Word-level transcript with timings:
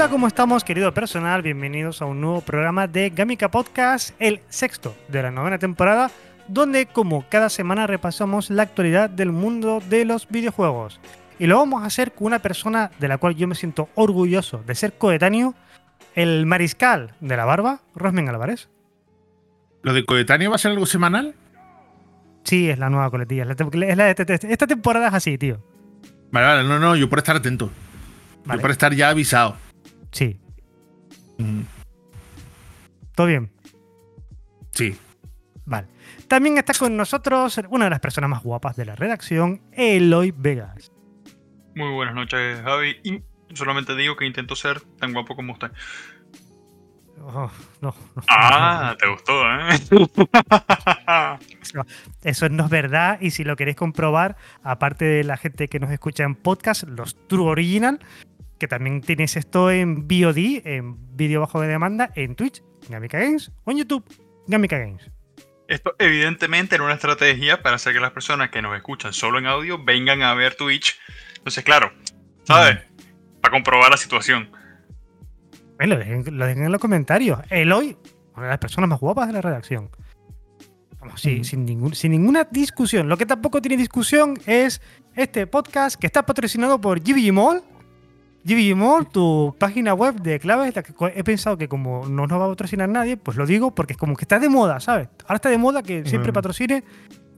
Hola, 0.00 0.08
¿cómo 0.08 0.28
estamos, 0.28 0.64
querido 0.64 0.94
personal? 0.94 1.42
Bienvenidos 1.42 2.00
a 2.00 2.06
un 2.06 2.22
nuevo 2.22 2.40
programa 2.40 2.86
de 2.86 3.10
Gamica 3.10 3.50
Podcast, 3.50 4.14
el 4.18 4.40
sexto 4.48 4.96
de 5.08 5.22
la 5.22 5.30
novena 5.30 5.58
temporada, 5.58 6.10
donde, 6.48 6.86
como 6.86 7.28
cada 7.28 7.50
semana, 7.50 7.86
repasamos 7.86 8.48
la 8.48 8.62
actualidad 8.62 9.10
del 9.10 9.30
mundo 9.30 9.82
de 9.90 10.06
los 10.06 10.26
videojuegos. 10.26 11.00
Y 11.38 11.48
lo 11.48 11.58
vamos 11.58 11.82
a 11.82 11.86
hacer 11.86 12.12
con 12.12 12.28
una 12.28 12.38
persona 12.38 12.90
de 12.98 13.08
la 13.08 13.18
cual 13.18 13.34
yo 13.34 13.46
me 13.46 13.54
siento 13.54 13.90
orgulloso 13.94 14.62
de 14.66 14.74
ser 14.74 14.94
coetáneo, 14.94 15.54
el 16.14 16.46
mariscal 16.46 17.12
de 17.20 17.36
la 17.36 17.44
barba, 17.44 17.80
Rosmen 17.94 18.30
Álvarez. 18.30 18.70
¿Lo 19.82 19.92
de 19.92 20.06
coetáneo 20.06 20.48
va 20.48 20.56
a 20.56 20.60
ser 20.60 20.70
algo 20.70 20.86
semanal? 20.86 21.34
Sí, 22.44 22.70
es 22.70 22.78
la 22.78 22.88
nueva 22.88 23.10
coletilla. 23.10 23.42
es 23.42 23.96
la 23.98 24.14
de- 24.14 24.38
esta 24.48 24.66
temporada 24.66 25.08
es 25.08 25.12
así, 25.14 25.36
tío. 25.36 25.62
Vale, 26.30 26.46
vale, 26.46 26.64
no, 26.66 26.78
no, 26.78 26.96
yo 26.96 27.10
por 27.10 27.18
estar 27.18 27.36
atento. 27.36 27.70
Vale. 28.46 28.56
Yo 28.56 28.62
por 28.62 28.70
estar 28.70 28.94
ya 28.94 29.10
avisado. 29.10 29.56
Sí, 30.12 30.40
Mm, 31.38 31.62
todo 33.14 33.26
bien. 33.28 33.50
Sí. 34.72 34.94
Vale. 35.64 35.88
También 36.28 36.58
está 36.58 36.74
con 36.74 36.94
nosotros 36.96 37.58
una 37.70 37.84
de 37.86 37.90
las 37.90 38.00
personas 38.00 38.28
más 38.28 38.42
guapas 38.42 38.76
de 38.76 38.84
la 38.84 38.94
redacción, 38.94 39.62
Eloy 39.72 40.34
Vegas. 40.36 40.92
Muy 41.74 41.90
buenas 41.92 42.14
noches, 42.14 42.60
Javi. 42.62 42.96
Y 43.04 43.22
solamente 43.54 43.96
digo 43.96 44.16
que 44.16 44.26
intento 44.26 44.54
ser 44.54 44.80
tan 44.98 45.12
guapo 45.14 45.34
como 45.34 45.54
usted. 45.54 45.70
Oh, 47.22 47.50
no, 47.80 47.94
no, 48.16 48.22
Ah, 48.28 48.96
te 48.98 49.06
gustó, 49.08 49.32
¿eh? 49.44 49.78
Eso 52.22 52.48
no 52.48 52.64
es 52.64 52.70
verdad 52.70 53.18
y 53.20 53.30
si 53.30 53.44
lo 53.44 53.56
queréis 53.56 53.76
comprobar, 53.76 54.36
aparte 54.62 55.04
de 55.04 55.24
la 55.24 55.36
gente 55.36 55.68
que 55.68 55.80
nos 55.80 55.90
escucha 55.90 56.24
en 56.24 56.34
podcast, 56.34 56.84
los 56.84 57.16
True 57.28 57.46
Original, 57.46 58.00
que 58.60 58.68
también 58.68 59.00
tienes 59.00 59.36
esto 59.36 59.70
en 59.70 60.06
VOD, 60.06 60.66
en 60.66 61.16
vídeo 61.16 61.40
bajo 61.40 61.60
de 61.60 61.66
demanda, 61.66 62.10
en 62.14 62.36
Twitch, 62.36 62.62
Gamica 62.88 63.18
Games, 63.18 63.50
o 63.64 63.70
en 63.72 63.78
YouTube, 63.78 64.04
Gamica 64.46 64.78
Games. 64.78 65.10
Esto 65.66 65.94
evidentemente 65.98 66.74
era 66.74 66.84
una 66.84 66.94
estrategia 66.94 67.62
para 67.62 67.76
hacer 67.76 67.94
que 67.94 68.00
las 68.00 68.10
personas 68.12 68.50
que 68.50 68.60
nos 68.60 68.76
escuchan 68.76 69.12
solo 69.12 69.38
en 69.38 69.46
audio 69.46 69.82
vengan 69.82 70.22
a 70.22 70.34
ver 70.34 70.54
Twitch. 70.56 70.98
Entonces, 71.38 71.64
claro, 71.64 71.90
¿sabes? 72.44 72.78
Para 73.40 73.52
comprobar 73.52 73.90
la 73.90 73.96
situación. 73.96 74.50
Eh, 75.78 75.86
lo, 75.86 75.96
dejen, 75.96 76.24
lo 76.36 76.44
dejen 76.46 76.64
en 76.64 76.72
los 76.72 76.80
comentarios. 76.80 77.40
Eloy, 77.48 77.96
una 78.34 78.44
de 78.44 78.50
las 78.50 78.58
personas 78.58 78.90
más 78.90 79.00
guapas 79.00 79.28
de 79.28 79.32
la 79.32 79.40
redacción. 79.40 79.90
Vamos, 80.98 81.18
sí, 81.20 81.36
Ujú. 81.36 81.44
sin, 81.44 81.64
ningún, 81.64 81.94
sin 81.94 82.12
ninguna 82.12 82.44
discusión. 82.50 83.08
Lo 83.08 83.16
que 83.16 83.24
tampoco 83.24 83.62
tiene 83.62 83.78
discusión 83.78 84.38
es 84.44 84.82
este 85.16 85.46
podcast 85.46 85.98
que 85.98 86.06
está 86.06 86.26
patrocinado 86.26 86.78
por 86.78 87.00
GBG 87.00 87.32
Mall. 87.32 87.62
GBG 88.44 88.74
Mall, 88.74 89.06
tu 89.08 89.54
página 89.58 89.92
web 89.94 90.14
de 90.22 90.40
claves, 90.40 90.74
la 90.74 90.82
que 90.82 90.92
he 91.14 91.22
pensado 91.24 91.58
que 91.58 91.68
como 91.68 92.06
no 92.06 92.26
nos 92.26 92.40
va 92.40 92.46
a 92.46 92.48
patrocinar 92.48 92.88
nadie, 92.88 93.16
pues 93.16 93.36
lo 93.36 93.44
digo 93.46 93.74
porque 93.74 93.92
es 93.92 93.98
como 93.98 94.16
que 94.16 94.24
está 94.24 94.38
de 94.38 94.48
moda, 94.48 94.80
¿sabes? 94.80 95.08
Ahora 95.24 95.36
está 95.36 95.50
de 95.50 95.58
moda 95.58 95.82
que 95.82 96.04
siempre 96.06 96.30
Ujú. 96.30 96.34
patrocine 96.34 96.82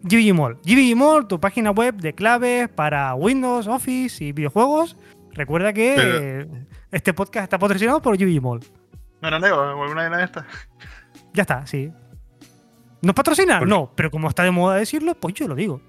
GBG 0.04 0.32
Mall. 0.34 0.58
GBG 0.64 0.94
Mall, 0.96 1.26
tu 1.26 1.40
página 1.40 1.70
web 1.72 1.96
de 1.96 2.14
claves 2.14 2.68
para 2.68 3.14
Windows, 3.14 3.66
Office 3.66 4.24
y 4.24 4.32
videojuegos. 4.32 4.96
Recuerda 5.32 5.72
que 5.72 5.94
Pero- 5.96 6.18
eh, 6.20 6.48
este 6.92 7.12
podcast 7.14 7.44
está 7.44 7.58
patrocinado 7.58 8.00
por 8.00 8.16
GBG 8.16 8.40
Mall. 8.40 8.60
¿No 9.20 9.28
era 9.28 9.38
Leo 9.38 9.56
o 9.56 9.82
alguna 9.82 10.08
de 10.16 10.24
estas? 10.24 10.44
Ya 11.34 11.42
está, 11.42 11.66
sí. 11.66 11.90
¿Nos 13.00 13.14
patrocina? 13.14 13.60
No, 13.62 13.90
pero 13.96 14.10
como 14.10 14.28
está 14.28 14.44
de 14.44 14.50
moda 14.52 14.76
decirlo, 14.76 15.14
pues 15.14 15.34
yo 15.34 15.48
lo 15.48 15.54
digo. 15.56 15.80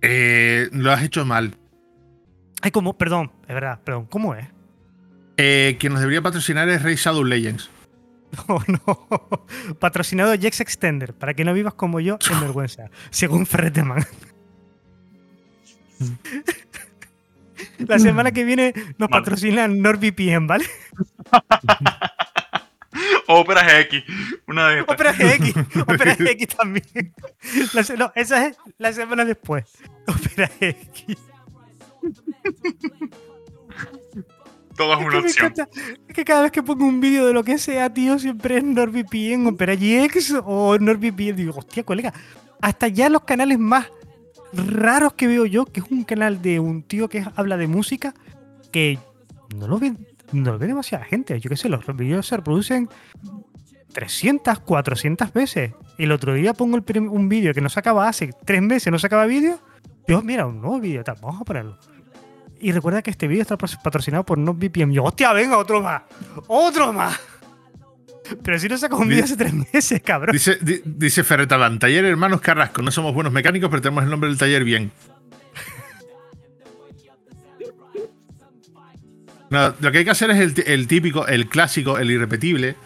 Eh, 0.00 0.68
lo 0.72 0.92
has 0.92 1.02
hecho 1.02 1.24
mal. 1.24 1.54
Ay, 2.64 2.70
como, 2.70 2.96
perdón, 2.96 3.30
es 3.46 3.54
verdad, 3.54 3.78
perdón, 3.84 4.06
¿cómo 4.06 4.34
es? 4.34 4.46
Eh, 5.36 5.76
quien 5.78 5.92
nos 5.92 6.00
debería 6.00 6.22
patrocinar 6.22 6.66
es 6.70 6.80
Rey 6.82 6.96
Shadow 6.96 7.22
Legends. 7.22 7.68
No, 8.48 8.58
no. 8.66 9.08
Patrocinado 9.78 10.32
Jex 10.36 10.60
Extender, 10.60 11.14
para 11.14 11.34
que 11.34 11.44
no 11.44 11.52
vivas 11.54 11.74
como 11.74 12.00
yo 12.00 12.18
en 12.32 12.40
vergüenza, 12.46 12.90
según 13.10 13.46
Ferreteman. 13.46 14.04
La 17.78 17.98
semana 18.00 18.32
que 18.32 18.44
viene 18.44 18.72
nos 18.98 19.08
Vale. 19.10 19.20
patrocina 19.22 19.68
NordVPN, 19.68 20.46
¿vale? 20.48 20.64
Opera 23.28 23.62
GX. 23.62 24.02
Una 24.48 24.68
de 24.70 24.80
estas. 24.80 24.94
Opera 24.94 25.12
GX, 25.12 25.56
Opera 25.82 26.14
GX 26.16 26.56
también. 26.56 27.14
La 27.74 27.82
no, 27.96 28.12
esa 28.16 28.46
es 28.46 28.56
la 28.78 28.92
semana 28.92 29.24
después. 29.24 29.64
Opera 30.08 30.50
GX. 30.60 31.33
Todo 34.76 34.94
es 34.94 35.00
Es 35.00 35.06
una 35.06 35.10
que 35.10 35.18
opción. 35.18 35.46
encanta. 35.52 35.68
Es 36.08 36.14
que 36.14 36.24
cada 36.24 36.42
vez 36.42 36.50
que 36.52 36.62
pongo 36.62 36.84
un 36.84 37.00
vídeo 37.00 37.26
de 37.26 37.32
lo 37.32 37.44
que 37.44 37.58
sea, 37.58 37.92
tío, 37.92 38.18
siempre 38.18 38.58
es 38.58 38.64
NordVPN, 38.64 39.46
Opera 39.46 39.74
GX 39.74 40.34
o 40.44 40.76
NordVPN. 40.78 41.36
Digo, 41.36 41.54
hostia, 41.56 41.84
colega, 41.84 42.12
hasta 42.60 42.88
ya 42.88 43.08
los 43.08 43.22
canales 43.22 43.58
más 43.58 43.86
raros 44.52 45.14
que 45.14 45.26
veo 45.26 45.46
yo, 45.46 45.66
que 45.66 45.80
es 45.80 45.86
un 45.90 46.04
canal 46.04 46.42
de 46.42 46.60
un 46.60 46.82
tío 46.82 47.08
que 47.08 47.24
habla 47.36 47.56
de 47.56 47.68
música, 47.68 48.14
que 48.72 48.98
no 49.56 49.68
lo 49.68 49.78
ve, 49.78 49.94
no 50.32 50.52
lo 50.52 50.58
ve 50.58 50.66
demasiada 50.66 51.04
gente. 51.04 51.38
Yo 51.38 51.48
qué 51.48 51.56
sé, 51.56 51.68
los 51.68 51.84
vídeos 51.96 52.26
se 52.26 52.36
reproducen 52.36 52.88
300, 53.92 54.58
400 54.60 55.32
veces. 55.32 55.72
Y 55.98 56.04
el 56.04 56.12
otro 56.12 56.34
día 56.34 56.52
pongo 56.52 56.76
el 56.76 56.98
un 57.08 57.28
vídeo 57.28 57.54
que 57.54 57.60
no 57.60 57.68
sacaba 57.68 58.08
hace 58.08 58.30
tres 58.44 58.60
meses, 58.60 58.90
no 58.90 58.98
sacaba 58.98 59.26
vídeo. 59.26 59.60
Yo, 60.08 60.20
mira, 60.22 60.46
un 60.46 60.60
nuevo 60.60 60.80
vídeo, 60.80 61.02
vamos 61.22 61.40
a 61.40 61.44
ponerlo. 61.44 61.78
Y 62.64 62.72
recuerda 62.72 63.02
que 63.02 63.10
este 63.10 63.28
vídeo 63.28 63.42
está 63.42 63.58
patrocinado 63.58 64.24
por 64.24 64.38
NordVPN. 64.38 64.90
Yo, 64.90 65.04
hostia, 65.04 65.34
venga, 65.34 65.58
otro 65.58 65.82
más. 65.82 66.00
Otro 66.46 66.94
más. 66.94 67.20
Pero 68.42 68.58
si 68.58 68.70
no 68.70 68.78
sacas 68.78 68.98
un 68.98 69.06
vídeo 69.06 69.22
hace 69.24 69.36
tres 69.36 69.52
meses, 69.52 70.00
cabrón. 70.02 70.32
Dice, 70.32 70.56
di- 70.62 70.80
dice 70.82 71.22
Ferretaban, 71.24 71.78
taller 71.78 72.06
Hermanos 72.06 72.40
Carrasco. 72.40 72.80
No 72.80 72.90
somos 72.90 73.12
buenos 73.12 73.34
mecánicos, 73.34 73.68
pero 73.68 73.82
tenemos 73.82 74.02
el 74.04 74.08
nombre 74.08 74.30
del 74.30 74.38
taller 74.38 74.64
bien. 74.64 74.90
No, 79.50 79.74
lo 79.78 79.92
que 79.92 79.98
hay 79.98 80.04
que 80.04 80.10
hacer 80.10 80.30
es 80.30 80.38
el, 80.38 80.64
el 80.66 80.88
típico, 80.88 81.26
el 81.28 81.48
clásico, 81.48 81.98
el 81.98 82.10
irrepetible. 82.10 82.76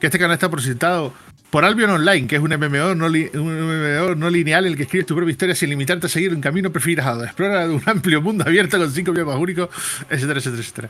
Que 0.00 0.06
este 0.06 0.18
canal 0.18 0.34
está 0.34 0.50
presentado 0.50 1.12
por 1.52 1.64
Albion 1.66 1.90
Online, 1.90 2.26
que 2.26 2.36
es 2.36 2.42
un 2.42 2.48
MMO 2.50 2.94
no, 2.94 3.08
li- 3.10 3.30
un 3.34 3.42
MMO 3.44 4.14
no 4.14 4.30
lineal 4.30 4.64
en 4.64 4.72
el 4.72 4.76
que 4.76 4.84
escribes 4.84 5.06
tu 5.06 5.14
propia 5.14 5.32
historia 5.32 5.54
sin 5.54 5.68
limitarte 5.68 6.06
a 6.06 6.08
seguir 6.08 6.32
un 6.34 6.40
camino 6.40 6.72
prefijado. 6.72 7.22
Explora 7.24 7.66
un 7.66 7.82
amplio 7.84 8.22
mundo 8.22 8.44
abierto 8.46 8.78
con 8.78 8.90
cinco 8.90 9.12
biomas 9.12 9.36
únicos, 9.36 9.68
etcétera, 10.08 10.38
etcétera, 10.38 10.62
etcétera. 10.62 10.88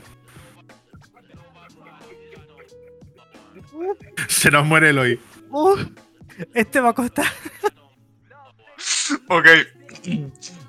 Se 4.27 4.49
nos 4.51 4.65
muere 4.65 4.89
el 4.91 4.97
hoy. 4.99 5.19
Uh, 5.49 5.75
este 6.53 6.79
va 6.79 6.89
a 6.89 6.93
costar. 6.93 7.27
Ok. 9.27 9.47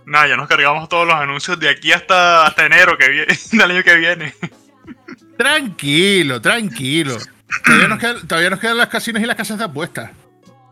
Nada, 0.06 0.28
ya 0.28 0.36
nos 0.36 0.48
cargamos 0.48 0.88
todos 0.88 1.06
los 1.06 1.14
anuncios 1.16 1.58
de 1.60 1.68
aquí 1.70 1.92
hasta, 1.92 2.46
hasta 2.46 2.66
enero 2.66 2.96
que 2.98 3.08
viene, 3.08 3.38
del 3.52 3.70
año 3.70 3.82
que 3.82 3.96
viene. 3.96 4.34
Tranquilo, 5.38 6.40
tranquilo. 6.40 7.16
Todavía 7.64 7.88
nos, 7.88 7.98
quedan, 7.98 8.26
todavía 8.26 8.50
nos 8.50 8.58
quedan 8.60 8.78
las 8.78 8.88
casinos 8.88 9.22
y 9.22 9.26
las 9.26 9.36
casas 9.36 9.58
de 9.58 9.64
apuestas. 9.64 10.10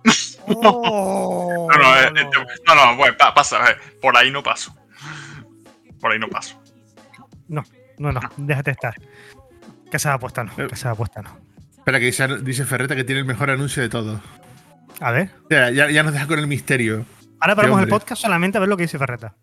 Oh, 0.45 1.69
No, 1.71 1.79
no, 1.79 1.97
eh, 2.01 2.11
no. 2.13 2.21
eh, 2.21 2.47
no, 2.67 2.75
no, 2.75 2.97
bueno, 2.97 3.17
pa- 3.17 3.33
pasa, 3.33 3.71
eh, 3.71 3.77
por 4.01 4.17
ahí 4.17 4.31
no 4.33 4.43
paso. 4.43 4.75
Por 6.01 6.11
ahí 6.11 6.19
no 6.19 6.29
paso. 6.29 6.61
no, 7.47 7.63
no, 7.99 8.11
no, 8.11 8.21
déjate 8.39 8.73
estar. 8.73 8.95
Casa 9.91 10.09
de 10.09 10.15
apuesta 10.17 10.43
no, 10.43 10.51
Eh. 10.59 10.67
casa 10.69 10.89
de 10.89 10.93
apuesta 10.95 11.23
no. 11.23 11.39
Espera, 11.79 12.01
que 12.01 12.07
dice, 12.07 12.27
dice 12.39 12.65
Ferreta 12.65 12.97
que 12.97 13.05
tiene 13.05 13.21
el 13.21 13.25
mejor 13.27 13.51
anuncio 13.51 13.83
de 13.83 13.89
todos. 13.89 14.21
A 15.01 15.13
ver. 15.13 15.31
Ya, 15.49 15.71
ya, 15.71 15.91
ya 15.91 16.03
nos 16.03 16.13
deja 16.13 16.27
con 16.27 16.41
el 16.41 16.49
misterio. 16.49 17.07
Ahora 17.41 17.55
paramos 17.55 17.81
el 17.81 17.89
podcast 17.89 18.21
solamente 18.23 18.59
a 18.59 18.61
ver 18.61 18.69
lo 18.69 18.77
que 18.77 18.83
dice 18.85 18.99
Ferreta. 18.99 19.35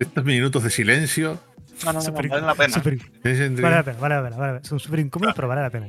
Estos 0.00 0.24
minutos 0.24 0.64
de 0.64 0.70
silencio. 0.70 1.38
No, 1.84 1.92
no, 1.92 1.94
no, 1.94 2.00
Súper- 2.04 2.28
vale 2.28 2.46
la 2.46 2.54
pena. 2.54 2.82
Vale 2.82 3.76
la 3.76 3.82
pena, 3.84 3.98
vale 4.00 4.14
la 4.16 4.22
pena, 4.24 4.36
vale. 4.36 4.60
Son 4.64 4.80
súper 4.80 5.00
incómodos, 5.00 5.34
pero 5.34 5.46
vale 5.46 5.62
la 5.62 5.70
pena. 5.70 5.88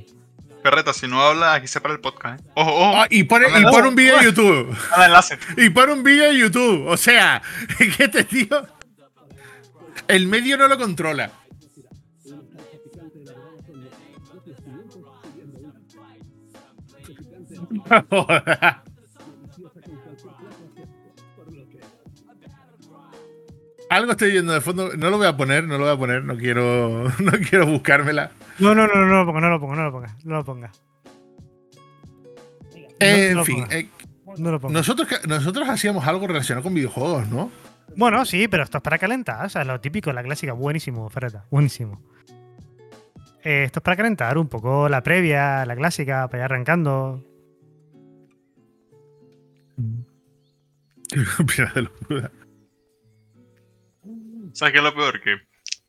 Perreta, 0.62 0.94
si 0.94 1.08
no 1.08 1.20
habla, 1.22 1.56
aquí 1.56 1.68
se 1.68 1.82
para 1.82 1.96
el 1.96 2.00
podcast, 2.00 2.40
¿eh? 2.40 2.44
Ojo, 2.54 2.72
ojo. 2.72 2.98
Ah, 3.02 3.08
y 3.10 3.24
pone, 3.24 3.48
y 3.48 3.64
pone 3.64 3.88
un 3.88 3.96
vídeo 3.96 4.20
en 4.20 4.26
YouTube. 4.26 4.78
Dale 4.92 5.06
enlace. 5.06 5.40
Y 5.58 5.70
pone 5.72 5.94
un 5.94 6.04
vídeo 6.04 6.30
en 6.30 6.38
YouTube. 6.38 6.86
O 6.88 6.98
sea, 6.98 7.42
que 7.78 8.04
este 8.04 8.24
tío. 8.26 8.68
El 10.08 10.28
medio 10.28 10.58
no 10.58 10.68
lo 10.68 10.78
controla. 10.78 11.32
Algo 23.92 24.12
estoy 24.12 24.32
viendo 24.32 24.54
de 24.54 24.62
fondo. 24.62 24.96
No 24.96 25.10
lo 25.10 25.18
voy 25.18 25.28
a 25.28 25.36
poner, 25.36 25.66
no 25.66 25.78
lo 25.78 25.84
voy 25.84 25.94
a 25.94 25.98
poner. 25.98 26.24
No 26.24 26.38
quiero, 26.38 27.12
no 27.20 27.32
quiero 27.50 27.68
buscármela. 27.68 28.32
No, 28.58 28.74
no, 28.74 28.88
no, 28.88 28.96
no, 28.96 29.18
lo 29.18 29.26
ponga, 29.26 29.42
no 29.42 29.50
lo 29.50 29.60
ponga, 29.60 29.76
no 29.76 29.84
lo 29.84 29.92
ponga, 29.92 30.16
no 30.24 30.36
lo 30.38 30.46
ponga. 30.46 30.72
en 33.00 33.44
fin, 33.44 33.66
eh, 33.70 33.90
No 34.38 34.52
lo 34.52 34.62
ponga. 34.62 34.74
nosotros, 34.74 35.10
nosotros 35.28 35.68
hacíamos 35.68 36.08
algo 36.08 36.26
relacionado 36.26 36.64
con 36.64 36.74
videojuegos, 36.74 37.28
¿no? 37.28 37.52
Bueno, 37.98 38.24
sí, 38.24 38.48
pero 38.48 38.64
esto 38.64 38.78
es 38.78 38.84
para 38.84 38.98
calentar, 38.98 39.46
o 39.46 39.50
sea, 39.50 39.66
lo 39.66 39.82
típico, 39.82 40.14
la 40.14 40.24
clásica, 40.24 40.54
buenísimo, 40.54 41.10
Ferreta, 41.10 41.44
buenísimo. 41.52 42.02
Eh, 43.44 43.64
esto 43.66 43.80
es 43.80 43.84
para 43.84 43.98
calentar 43.98 44.38
un 44.38 44.48
poco 44.48 44.88
la 44.88 45.04
previa, 45.04 45.66
la 45.66 45.76
clásica, 45.76 46.30
para 46.30 46.44
ir 46.44 46.46
arrancando. 46.46 47.26
Pena 51.58 51.72
de 51.76 51.82
locura. 51.82 52.32
¿Sabes 54.54 54.72
qué 54.74 54.78
es 54.80 54.84
lo 54.84 54.94
peor? 54.94 55.22
Que 55.22 55.38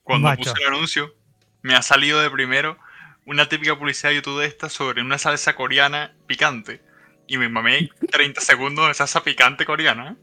cuando 0.03 0.29
Macho. 0.29 0.51
puse 0.53 0.63
el 0.63 0.69
anuncio, 0.75 1.15
me 1.63 1.75
ha 1.75 1.83
salido 1.83 2.21
de 2.21 2.31
primero 2.31 2.77
una 3.27 3.49
típica 3.49 3.79
publicidad 3.79 4.11
de 4.11 4.17
YouTube 4.17 4.41
de 4.41 4.47
esta 4.47 4.69
sobre 4.69 5.01
una 5.03 5.19
salsa 5.19 5.55
coreana 5.55 6.17
picante. 6.27 6.83
Y 7.29 7.39
me 7.39 7.49
mamé 7.49 7.89
30 8.11 8.41
segundos 8.43 8.89
de 8.89 8.95
salsa 8.95 9.23
picante 9.23 9.65
coreana. 9.65 10.17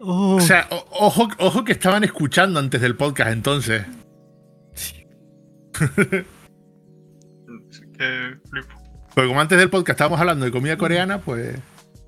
Oh, 0.00 0.36
O 0.36 0.40
sea, 0.40 0.66
o- 0.70 0.86
ojo, 0.90 1.28
ojo 1.38 1.64
que 1.64 1.72
estaban 1.72 2.04
escuchando 2.04 2.58
antes 2.60 2.80
del 2.80 2.96
podcast 2.96 3.30
entonces. 3.32 3.86
Así 7.70 7.82
que 7.96 8.36
flipo. 8.50 8.82
Porque 9.14 9.28
como 9.28 9.40
antes 9.40 9.58
del 9.58 9.70
podcast 9.70 9.90
estábamos 9.96 10.20
hablando 10.20 10.44
de 10.44 10.50
comida 10.50 10.76
coreana, 10.76 11.20
pues. 11.20 11.56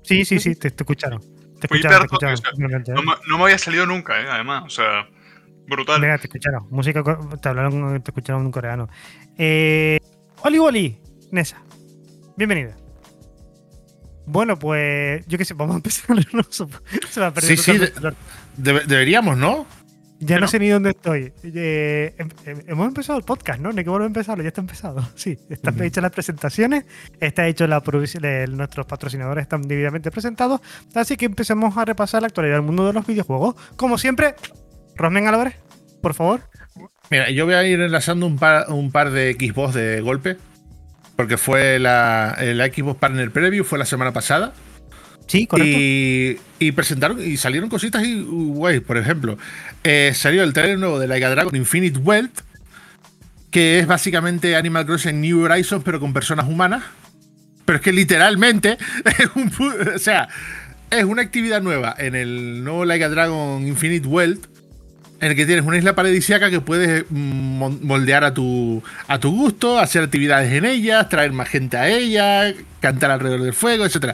sí, 0.03 0.25
sí, 0.25 0.39
sí, 0.39 0.55
te, 0.55 0.71
te 0.71 0.83
escucharon. 0.83 1.21
Te 1.67 1.67
Fue 1.69 1.77
escucharon, 1.77 2.07
te 2.07 2.15
hiper- 2.15 2.31
escucharon. 2.31 2.33
o 2.33 2.37
sea, 2.37 2.51
totalmente, 2.51 2.91
¿eh? 2.91 2.95
No, 2.95 3.01
me- 3.03 3.17
no 3.27 3.37
me 3.37 3.43
había 3.45 3.57
salido 3.57 3.85
nunca, 3.85 4.19
¿eh? 4.21 4.25
además. 4.29 4.63
O 4.65 4.69
sea, 4.69 5.07
brutal. 5.67 5.99
Venga, 6.01 6.17
te 6.17 6.27
escucharon. 6.27 6.67
Música, 6.69 7.03
te 7.41 7.49
hablaron, 7.49 8.01
te 8.03 8.11
escucharon 8.11 8.45
un 8.45 8.51
coreano. 8.51 8.87
Eh, 9.37 9.97
Oli 10.43 10.59
Oli, 10.59 10.99
Nessa, 11.31 11.61
bienvenida. 12.37 12.75
Bueno, 14.27 14.57
pues 14.57 15.25
yo 15.27 15.37
qué 15.37 15.45
sé, 15.45 15.53
vamos 15.53 15.73
a 15.75 15.77
empezar. 15.77 16.15
No, 16.33 16.43
se, 16.49 16.65
se 17.09 17.19
va 17.19 17.27
a 17.27 17.33
perder 17.33 17.57
Sí, 17.57 17.77
sí, 17.77 17.79
deberíamos, 18.57 19.37
¿no? 19.37 19.65
Ya 20.25 20.35
no 20.35 20.41
¿No? 20.41 20.47
sé 20.47 20.59
ni 20.59 20.69
dónde 20.69 20.91
estoy. 20.91 21.33
Eh, 21.43 22.15
em- 22.17 22.29
em- 22.45 22.61
hemos 22.67 22.87
empezado 22.87 23.19
el 23.19 23.25
podcast, 23.25 23.59
¿no? 23.59 23.71
No 23.71 23.77
hay 23.77 23.83
que 23.83 23.89
volver 23.89 24.05
a 24.05 24.07
empezarlo, 24.07 24.43
ya 24.43 24.49
está 24.49 24.61
empezado. 24.61 25.07
Sí, 25.15 25.37
están 25.49 25.75
Ujú. 25.75 25.83
hechas 25.83 26.01
las 26.01 26.11
presentaciones, 26.11 26.85
está 27.19 27.47
hecho 27.47 27.67
la 27.67 27.81
nuestros 28.49 28.85
patrocinadores 28.85 29.43
están 29.43 29.61
debidamente 29.61 30.11
presentados, 30.11 30.61
así 30.93 31.15
que 31.17 31.25
empecemos 31.25 31.77
a 31.77 31.85
repasar 31.85 32.21
la 32.21 32.27
actualidad 32.27 32.55
del 32.55 32.63
mundo 32.63 32.87
de 32.87 32.93
los 32.93 33.05
videojuegos. 33.05 33.55
Como 33.75 33.97
siempre, 33.97 34.35
Rosmen 34.95 35.27
Álvarez, 35.27 35.55
por 36.01 36.13
favor. 36.13 36.41
Mira, 37.09 37.29
yo 37.29 37.45
voy 37.45 37.53
a 37.53 37.63
ir 37.63 37.79
enlazando 37.79 38.25
un 38.25 38.37
par, 38.37 38.65
un 38.69 38.91
par 38.91 39.11
de 39.11 39.33
Xbox 39.33 39.73
de 39.73 40.01
golpe. 40.01 40.37
Porque 41.15 41.37
fue 41.37 41.79
la, 41.79 42.35
la 42.41 42.65
Xbox 42.65 42.99
Partner 42.99 43.31
Preview, 43.31 43.63
fue 43.63 43.79
la 43.79 43.85
semana 43.85 44.11
pasada. 44.11 44.51
Sí. 45.27 45.47
Y, 45.57 46.37
y 46.59 46.71
presentaron 46.71 47.21
y 47.21 47.37
salieron 47.37 47.69
cositas 47.69 48.03
y 48.03 48.21
guay. 48.21 48.79
Por 48.79 48.97
ejemplo, 48.97 49.37
eh, 49.83 50.11
salió 50.13 50.43
el 50.43 50.53
trailer 50.53 50.79
nuevo 50.79 50.99
de 50.99 51.07
Like 51.07 51.25
a 51.25 51.29
Dragon 51.29 51.55
Infinite 51.55 51.99
Wealth, 51.99 52.41
que 53.51 53.79
es 53.79 53.87
básicamente 53.87 54.55
Animal 54.55 54.85
Crossing 54.85 55.19
New 55.19 55.43
Horizons, 55.43 55.83
pero 55.83 55.99
con 55.99 56.13
personas 56.13 56.47
humanas. 56.47 56.83
Pero 57.65 57.77
es 57.77 57.81
que 57.81 57.91
literalmente 57.91 58.77
es 59.05 59.29
un 59.35 59.51
o 59.95 59.99
sea, 59.99 60.29
es 60.91 61.03
una 61.03 61.23
actividad 61.23 61.61
nueva 61.61 61.95
en 61.97 62.15
el 62.15 62.63
nuevo 62.63 62.85
Like 62.85 63.03
a 63.03 63.09
Dragon 63.09 63.67
Infinite 63.67 64.07
Wealth. 64.07 64.47
En 65.21 65.31
el 65.31 65.37
que 65.37 65.45
tienes 65.45 65.65
una 65.65 65.77
isla 65.77 65.95
paradisíaca 65.95 66.49
que 66.49 66.59
puedes 66.59 67.05
mm, 67.09 67.85
moldear 67.85 68.25
a 68.25 68.33
tu, 68.33 68.83
a 69.07 69.17
tu 69.17 69.31
gusto, 69.31 69.79
hacer 69.79 70.03
actividades 70.03 70.51
en 70.51 70.65
ellas, 70.65 71.07
traer 71.07 71.31
más 71.31 71.47
gente 71.47 71.77
a 71.77 71.87
ella, 71.87 72.53
cantar 72.81 73.11
alrededor 73.11 73.41
del 73.41 73.53
fuego, 73.53 73.85
etc. 73.85 74.13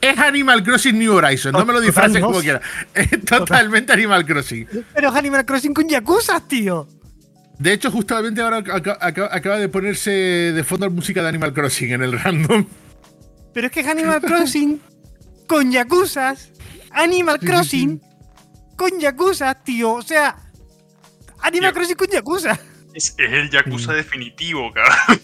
Es 0.00 0.18
Animal 0.18 0.62
Crossing 0.62 0.98
New 0.98 1.12
Horizons, 1.14 1.52
no 1.52 1.64
me 1.64 1.72
lo 1.72 1.80
disfraces 1.80 2.20
como 2.22 2.40
quieras. 2.40 2.62
Es 2.94 3.24
totalmente 3.24 3.92
Animal 3.92 4.24
Crossing. 4.24 4.66
Pero 4.94 5.08
es 5.10 5.14
Animal 5.16 5.44
Crossing 5.44 5.74
con 5.74 5.88
Yakuza, 5.88 6.40
tío. 6.46 6.86
De 7.58 7.72
hecho, 7.72 7.90
justamente 7.90 8.40
ahora 8.40 8.58
aca- 8.58 8.98
aca- 9.00 9.28
acaba 9.32 9.58
de 9.58 9.68
ponerse 9.68 10.10
de 10.10 10.62
fondo 10.64 10.88
música 10.90 11.20
de 11.22 11.28
Animal 11.28 11.52
Crossing 11.52 11.92
en 11.92 12.02
el 12.02 12.12
random. 12.20 12.64
Pero 13.52 13.66
es 13.66 13.72
que 13.72 13.80
es 13.80 13.86
Animal 13.88 14.20
Crossing 14.20 14.80
con 15.48 15.72
Yakuzas. 15.72 16.52
Animal 16.92 17.40
Crossing 17.40 18.00
con 18.76 19.00
Yakuza, 19.00 19.52
tío. 19.56 19.94
O 19.94 20.02
sea, 20.02 20.36
Animal. 21.40 21.72
Crossing 21.72 21.96
con 21.96 22.06
Yakuza. 22.08 22.56
Es, 22.94 23.14
es 23.18 23.32
el 23.32 23.50
Yakuza 23.50 23.92
definitivo, 23.92 24.72
cabrón. 24.72 25.20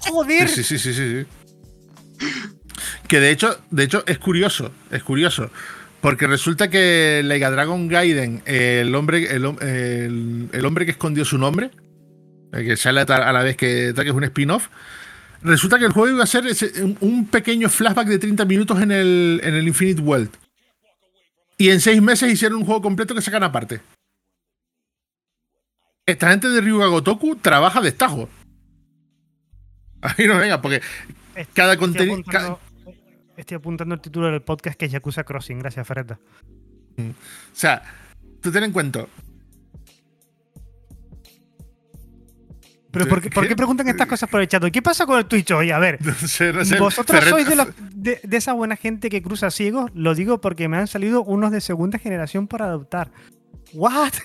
Joder. 0.00 0.48
Sí, 0.48 0.62
sí, 0.64 0.78
sí, 0.78 0.94
sí, 0.94 1.26
sí. 2.18 2.28
Que 3.08 3.20
de 3.20 3.30
hecho, 3.30 3.58
de 3.70 3.84
hecho 3.84 4.04
es 4.06 4.18
curioso, 4.18 4.72
es 4.90 5.02
curioso. 5.02 5.50
Porque 6.00 6.26
resulta 6.26 6.68
que 6.68 7.22
Leiga 7.24 7.50
Dragon 7.50 7.88
Gaiden, 7.88 8.42
el 8.44 8.94
hombre, 8.94 9.34
el, 9.34 10.48
el- 10.52 10.64
hombre 10.66 10.84
que 10.84 10.90
escondió 10.92 11.24
su 11.24 11.38
nombre, 11.38 11.70
que 12.52 12.76
sale 12.76 13.00
a 13.00 13.32
la 13.32 13.42
vez 13.42 13.56
que, 13.56 13.92
que 13.96 14.02
es 14.08 14.10
un 14.14 14.24
spin-off, 14.24 14.68
resulta 15.42 15.78
que 15.78 15.86
el 15.86 15.92
juego 15.92 16.14
iba 16.14 16.24
a 16.24 16.26
ser 16.26 16.44
un 17.00 17.26
pequeño 17.28 17.68
flashback 17.70 18.08
de 18.08 18.18
30 18.18 18.44
minutos 18.44 18.82
en 18.82 18.92
el, 18.92 19.40
en 19.42 19.54
el 19.54 19.66
Infinite 19.66 20.02
World. 20.02 20.30
Y 21.56 21.70
en 21.70 21.80
seis 21.80 22.02
meses 22.02 22.30
hicieron 22.30 22.58
un 22.58 22.66
juego 22.66 22.82
completo 22.82 23.14
que 23.14 23.22
sacan 23.22 23.42
aparte. 23.44 23.80
Esta 26.06 26.30
gente 26.30 26.48
de 26.48 26.60
Ryuga 26.60 26.86
Gotoku 26.88 27.36
trabaja 27.36 27.80
de 27.80 27.88
estajo. 27.88 28.28
Ahí 30.02 30.26
no 30.26 30.36
venga, 30.36 30.60
porque 30.60 30.82
cada 31.52 31.74
Estoy 31.74 31.76
contenido. 31.76 32.60
estoy 33.36 33.56
apuntando 33.56 33.94
el 33.94 34.00
título 34.00 34.30
del 34.30 34.42
podcast 34.42 34.78
que 34.78 34.86
es 34.86 34.92
Yakuza 34.92 35.24
Crossing. 35.24 35.58
Gracias, 35.58 35.86
Ferreta. 35.86 36.18
O 36.98 37.02
sea, 37.52 37.82
tú 38.40 38.50
ten 38.52 38.64
en 38.64 38.72
cuenta. 38.72 39.06
Pero 42.90 43.08
¿por 43.08 43.20
qué, 43.20 43.28
por 43.28 43.48
qué 43.48 43.56
preguntan 43.56 43.88
estas 43.88 44.06
cosas 44.06 44.30
por 44.30 44.40
el 44.40 44.46
chat? 44.46 44.62
¿Qué 44.70 44.80
pasa 44.80 45.04
con 45.04 45.18
el 45.18 45.26
Twitch 45.26 45.50
hoy? 45.50 45.72
A 45.72 45.80
ver, 45.80 45.98
No 46.06 46.14
sé, 46.14 46.52
no 46.52 46.64
sé, 46.64 46.78
¿vosotros 46.78 47.24
sois 47.24 47.48
de, 47.48 47.56
los- 47.56 47.66
de, 47.92 48.20
de 48.22 48.36
esa 48.36 48.52
buena 48.52 48.76
gente 48.76 49.10
que 49.10 49.20
cruza 49.20 49.50
ciegos? 49.50 49.90
Lo 49.94 50.14
digo 50.14 50.40
porque 50.40 50.68
me 50.68 50.76
han 50.76 50.86
salido 50.86 51.24
unos 51.24 51.50
de 51.50 51.60
segunda 51.60 51.98
generación 51.98 52.46
por 52.46 52.62
adoptar. 52.62 53.10
¿What? 53.72 54.12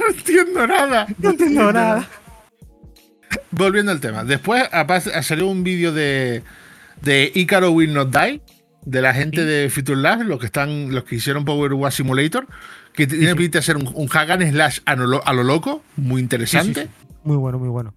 no 0.00 0.06
entiendo 0.08 0.66
nada. 0.66 1.06
No 1.18 1.30
entiendo 1.30 1.72
nada. 1.72 2.08
Volviendo 3.50 3.92
al 3.92 4.00
tema. 4.00 4.24
Después 4.24 4.68
salió 5.22 5.46
un 5.46 5.62
vídeo 5.64 5.92
de, 5.92 6.42
de 7.02 7.30
Icaro 7.34 7.70
Will 7.72 7.92
Not 7.92 8.16
Die, 8.16 8.40
de 8.82 9.02
la 9.02 9.12
gente 9.12 9.44
de 9.44 9.68
Future 9.70 10.00
Lab, 10.00 10.22
los 10.22 10.38
que 10.40 10.46
están, 10.46 10.92
los 10.94 11.04
que 11.04 11.16
hicieron 11.16 11.44
Power 11.44 11.72
Wash 11.74 11.94
Simulator, 11.94 12.46
que 12.92 13.06
tiene 13.06 13.36
pinta 13.36 13.58
de 13.58 13.62
ser 13.62 13.76
un, 13.76 13.90
un 13.94 14.08
hack 14.08 14.30
and 14.30 14.50
slash 14.50 14.80
a 14.84 14.96
lo, 14.96 15.26
a 15.26 15.32
lo 15.32 15.44
loco, 15.44 15.84
muy 15.96 16.20
interesante. 16.20 16.88
Muy 17.24 17.36
bueno, 17.36 17.58
muy 17.58 17.68
bueno. 17.68 17.94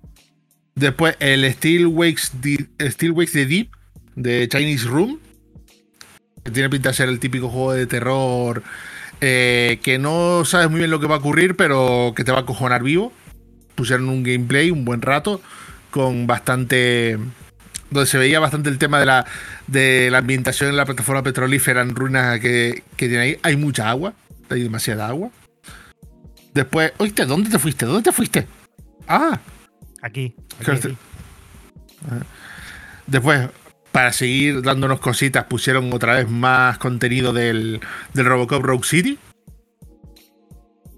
Después 0.76 1.16
el 1.20 1.50
Steel 1.54 1.88
Wakes, 1.88 2.32
Di- 2.42 2.68
Steel 2.80 3.12
Wakes 3.12 3.34
the 3.34 3.46
Deep 3.46 3.70
de 4.16 4.48
Chinese 4.50 4.88
Room. 4.88 5.20
Que 6.44 6.52
tiene 6.52 6.70
pinta 6.70 6.90
de 6.90 6.96
ser 6.96 7.08
el 7.08 7.20
típico 7.20 7.48
juego 7.48 7.72
de 7.72 7.86
terror 7.86 8.64
eh, 9.22 9.80
que 9.82 9.98
no 9.98 10.44
sabes 10.44 10.70
muy 10.70 10.80
bien 10.80 10.92
lo 10.92 11.00
que 11.00 11.08
va 11.08 11.16
a 11.16 11.20
ocurrir, 11.20 11.56
pero 11.56 12.12
que 12.14 12.26
te 12.26 12.34
va 12.34 12.40
a 12.40 12.46
cojonar 12.46 12.84
vivo. 12.84 13.14
Pusieron 13.76 14.10
un 14.10 14.24
gameplay 14.24 14.72
un 14.72 14.86
buen 14.86 15.02
rato 15.02 15.42
con 15.92 16.28
bastante. 16.28 17.18
donde 17.90 18.08
se 18.10 18.18
veía 18.18 18.40
bastante 18.40 18.70
el 18.70 18.78
tema 18.78 19.00
de 19.00 19.06
la, 19.06 19.26
de 19.68 20.10
la 20.12 20.20
ambientación 20.20 20.70
en 20.70 20.78
la 20.78 20.86
plataforma 20.86 21.24
petrolífera 21.24 21.82
en 21.82 21.96
ruinas 21.96 22.40
que, 22.40 22.84
que 22.98 23.08
tiene 23.08 23.24
ahí. 23.24 23.40
Hay 23.44 23.56
mucha 23.58 23.90
agua, 23.90 24.14
hay 24.50 24.64
demasiada 24.64 25.08
agua. 25.08 25.30
Después, 26.54 26.92
oíste, 26.98 27.26
¿dónde 27.26 27.50
te 27.50 27.60
fuiste? 27.60 27.86
¿Dónde 27.86 28.04
te 28.04 28.12
fuiste? 28.12 28.48
Ah, 29.08 29.40
Aquí. 30.02 30.36
aquí, 30.60 30.64
Claro, 30.64 30.80
aquí. 30.84 30.98
Después, 33.08 33.50
para 33.92 34.12
seguir 34.14 34.62
dándonos 34.62 35.00
cositas, 35.00 35.46
pusieron 35.46 35.92
otra 35.94 36.16
vez 36.16 36.30
más 36.30 36.78
contenido 36.78 37.34
del, 37.34 37.80
del 38.14 38.26
Robocop 38.26 38.64
Rogue 38.64 38.88
City. 38.88 39.18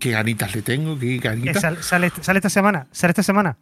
Qué 0.06 0.12
ganitas 0.12 0.54
le 0.54 0.62
tengo, 0.62 1.00
qué 1.00 1.18
ganitas. 1.18 1.60
sal- 1.60 1.82
sale, 1.82 2.12
sale 2.22 2.38
esta 2.38 2.50
semana. 2.52 2.86
Sale 2.92 3.10
esta 3.10 3.24
semana. 3.24 3.58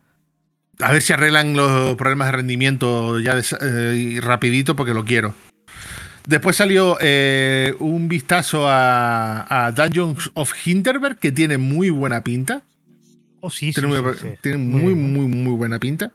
A 0.80 0.92
ver 0.92 1.02
si 1.02 1.14
arreglan 1.14 1.54
los 1.56 1.96
problemas 1.96 2.28
de 2.28 2.32
rendimiento 2.34 3.18
ya 3.22 3.34
de- 3.36 3.46
eh, 3.62 4.20
rapidito 4.20 4.76
porque 4.76 4.94
lo 4.94 5.06
quiero. 5.06 5.34
Después 6.28 6.58
salió 6.58 6.98
eh, 7.00 7.74
un 7.80 8.10
vistazo 8.10 8.68
a, 8.68 9.68
a 9.68 9.72
Dungeons 9.72 10.32
of 10.34 10.52
Hinterberg, 10.68 11.18
que 11.18 11.32
tiene 11.32 11.58
muy 11.58 11.90
buena 11.92 12.26
pinta. 12.26 12.62
Oh, 13.40 13.50
sí, 13.50 13.72
Tiene, 13.72 13.96
sí, 13.96 14.02
muy, 14.04 14.14
sí, 14.16 14.28
tiene 14.42 14.58
Muy 14.58 14.82
muy, 14.82 14.96
muy, 14.96 15.28
muy 15.28 15.54
buena 15.56 15.80
pinta. 15.80 16.12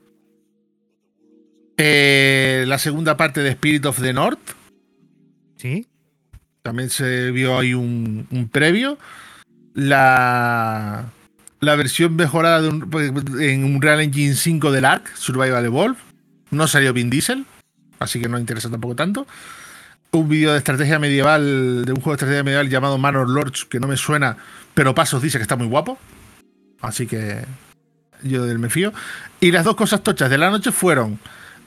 Eh, 1.78 2.64
la 2.66 2.78
segunda 2.78 3.16
parte 3.16 3.40
de 3.40 3.48
Spirit 3.48 3.86
of 3.86 3.98
the 4.02 4.12
North. 4.12 4.40
Sí. 5.56 5.86
También 6.60 6.90
se 6.90 7.30
vio 7.30 7.58
ahí 7.58 7.72
un, 7.72 8.26
un 8.30 8.48
previo. 8.50 8.98
La, 9.74 11.06
la 11.60 11.76
versión 11.76 12.16
mejorada 12.16 12.62
de 12.62 12.68
un- 12.68 13.40
en 13.40 13.64
Unreal 13.64 14.00
Engine 14.00 14.34
5 14.34 14.70
del 14.72 14.84
ARK, 14.84 15.14
Survival 15.16 15.64
Evolved. 15.64 15.98
No 16.50 16.66
salió 16.66 16.92
Vin 16.92 17.10
Diesel, 17.10 17.44
así 17.98 18.20
que 18.20 18.28
no 18.28 18.38
interesa 18.38 18.70
tampoco 18.70 18.96
tanto. 18.96 19.26
Un 20.10 20.28
vídeo 20.28 20.52
de 20.52 20.58
estrategia 20.58 20.98
medieval, 20.98 21.84
de 21.84 21.92
un 21.92 21.96
juego 22.00 22.12
de 22.12 22.16
estrategia 22.16 22.42
medieval 22.42 22.70
llamado 22.70 22.96
Manor 22.98 23.28
Lords, 23.28 23.66
que 23.66 23.78
no 23.78 23.86
me 23.86 23.96
suena, 23.98 24.36
pero 24.74 24.94
Pasos 24.94 25.22
dice 25.22 25.38
que 25.38 25.42
está 25.42 25.56
muy 25.56 25.66
guapo. 25.66 25.98
Así 26.80 27.06
que 27.06 27.44
yo 28.22 28.44
del 28.46 28.58
me 28.58 28.70
fío. 28.70 28.92
Y 29.40 29.50
las 29.52 29.64
dos 29.64 29.76
cosas 29.76 30.02
tochas 30.02 30.30
de 30.30 30.38
la 30.38 30.50
noche 30.50 30.72
fueron 30.72 31.18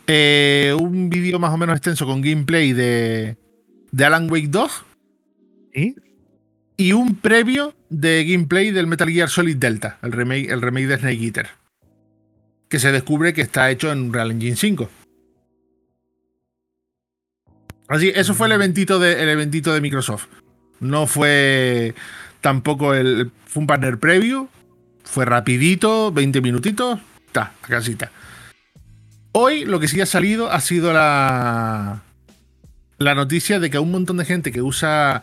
eh, 0.08 0.76
un 0.80 1.10
vídeo 1.10 1.38
más 1.38 1.54
o 1.54 1.58
menos 1.58 1.76
extenso 1.78 2.06
con 2.08 2.22
gameplay 2.22 2.74
de, 2.74 3.38
de 3.92 4.06
Alan 4.06 4.30
Wake 4.32 4.48
2 4.50 4.86
Sí. 5.74 5.96
Y 6.82 6.94
un 6.94 7.16
previo 7.16 7.76
de 7.90 8.26
gameplay 8.26 8.72
del 8.72 8.88
Metal 8.88 9.08
Gear 9.08 9.30
Solid 9.30 9.58
Delta, 9.58 10.00
el 10.02 10.12
remake, 10.12 10.50
el 10.50 10.62
remake 10.62 10.88
de 10.88 10.98
Snake 10.98 11.24
Eater. 11.24 11.50
Que 12.70 12.80
se 12.80 12.92
descubre 12.92 13.34
que 13.34 13.42
está 13.42 13.70
hecho 13.70 13.92
en 13.92 14.12
Real 14.12 14.32
Engine 14.32 14.56
5. 14.56 14.90
Así, 17.88 18.12
eso 18.16 18.34
fue 18.34 18.48
el 18.48 18.54
eventito 18.54 18.98
de, 18.98 19.22
el 19.22 19.30
eventito 19.30 19.74
de 19.74 19.82
Microsoft. 19.82 20.26
No 20.80 21.06
fue 21.06 21.94
tampoco 22.40 22.96
el. 22.96 23.32
Fue 23.46 23.62
un 23.62 23.68
partner 23.68 24.00
preview. 24.00 24.48
Fue 25.04 25.26
rapidito, 25.26 26.12
20 26.12 26.42
minutitos. 26.42 27.00
Ta, 27.32 27.54
a 27.62 27.68
casita. 27.68 28.12
Hoy 29.34 29.66
lo 29.66 29.80
que 29.80 29.88
sí 29.88 30.02
ha 30.02 30.08
salido 30.08 30.52
ha 30.52 30.62
sido 30.62 30.94
la. 30.94 32.02
La 32.98 33.14
noticia 33.14 33.60
de 33.60 33.70
que 33.70 33.78
un 33.78 33.92
montón 33.92 34.18
de 34.18 34.26
gente 34.26 34.52
que 34.52 34.62
usa 34.62 35.22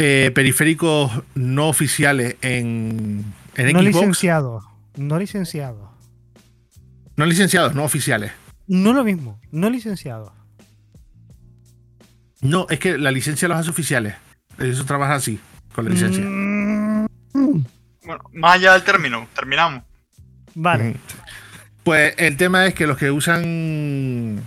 eh, 0.00 0.30
periféricos 0.34 1.10
no 1.34 1.68
oficiales 1.68 2.36
en, 2.42 3.24
en 3.56 3.72
No 3.72 3.80
Xbox. 3.80 3.84
licenciado. 3.84 4.60
No 4.96 5.18
licenciado. 5.18 5.90
No 7.16 7.26
licenciados, 7.26 7.74
no 7.74 7.84
oficiales. 7.84 8.32
No 8.66 8.92
lo 8.92 9.04
mismo. 9.04 9.38
No 9.52 9.68
licenciado. 9.68 10.32
No, 12.40 12.66
es 12.70 12.78
que 12.78 12.96
la 12.96 13.10
licencia 13.10 13.46
los 13.48 13.58
hace 13.58 13.70
oficiales. 13.70 14.14
Eso 14.58 14.84
trabaja 14.84 15.14
así, 15.16 15.38
con 15.74 15.84
la 15.84 15.90
licencia. 15.90 16.24
Mm, 16.24 17.06
Bueno, 17.32 18.24
más 18.32 18.54
allá 18.56 18.72
del 18.72 18.82
término, 18.84 19.28
terminamos. 19.34 19.82
Vale. 20.54 20.96
Pues 21.84 22.14
el 22.16 22.36
tema 22.36 22.66
es 22.66 22.74
que 22.74 22.86
los 22.86 22.96
que 22.96 23.10
usan 23.10 24.40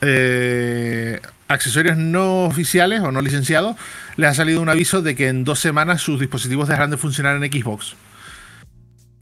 eh, 0.00 1.20
accesorios 1.54 1.96
no 1.96 2.44
oficiales 2.44 3.00
o 3.00 3.10
no 3.10 3.20
licenciados, 3.20 3.76
les 4.16 4.30
ha 4.30 4.34
salido 4.34 4.60
un 4.60 4.68
aviso 4.68 5.02
de 5.02 5.14
que 5.14 5.28
en 5.28 5.44
dos 5.44 5.60
semanas 5.60 6.02
sus 6.02 6.20
dispositivos 6.20 6.68
dejarán 6.68 6.90
de 6.90 6.96
funcionar 6.96 7.42
en 7.42 7.50
Xbox. 7.50 7.96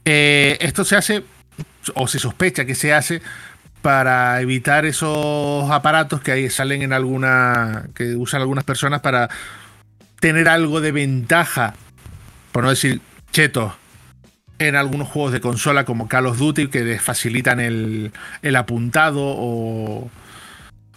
Eh, 0.05 0.57
esto 0.59 0.83
se 0.83 0.95
hace, 0.95 1.23
o 1.95 2.07
se 2.07 2.19
sospecha 2.19 2.65
que 2.65 2.75
se 2.75 2.93
hace, 2.93 3.21
para 3.81 4.39
evitar 4.41 4.85
esos 4.85 5.69
aparatos 5.69 6.21
que 6.21 6.31
ahí 6.31 6.49
salen 6.49 6.81
en 6.81 6.93
alguna. 6.93 7.87
que 7.93 8.15
usan 8.15 8.41
algunas 8.41 8.63
personas 8.63 9.01
para 9.01 9.29
tener 10.19 10.47
algo 10.47 10.79
de 10.79 10.93
ventaja, 10.93 11.75
por 12.53 12.63
no 12.63 12.69
decir 12.69 13.01
chetos, 13.31 13.73
en 14.59 14.75
algunos 14.75 15.09
juegos 15.09 15.33
de 15.33 15.41
consola 15.41 15.83
como 15.83 16.07
Call 16.07 16.27
of 16.27 16.37
Duty 16.37 16.67
que 16.67 16.83
les 16.83 17.01
facilitan 17.01 17.59
el, 17.59 18.13
el 18.41 18.55
apuntado 18.55 19.19
o, 19.21 20.09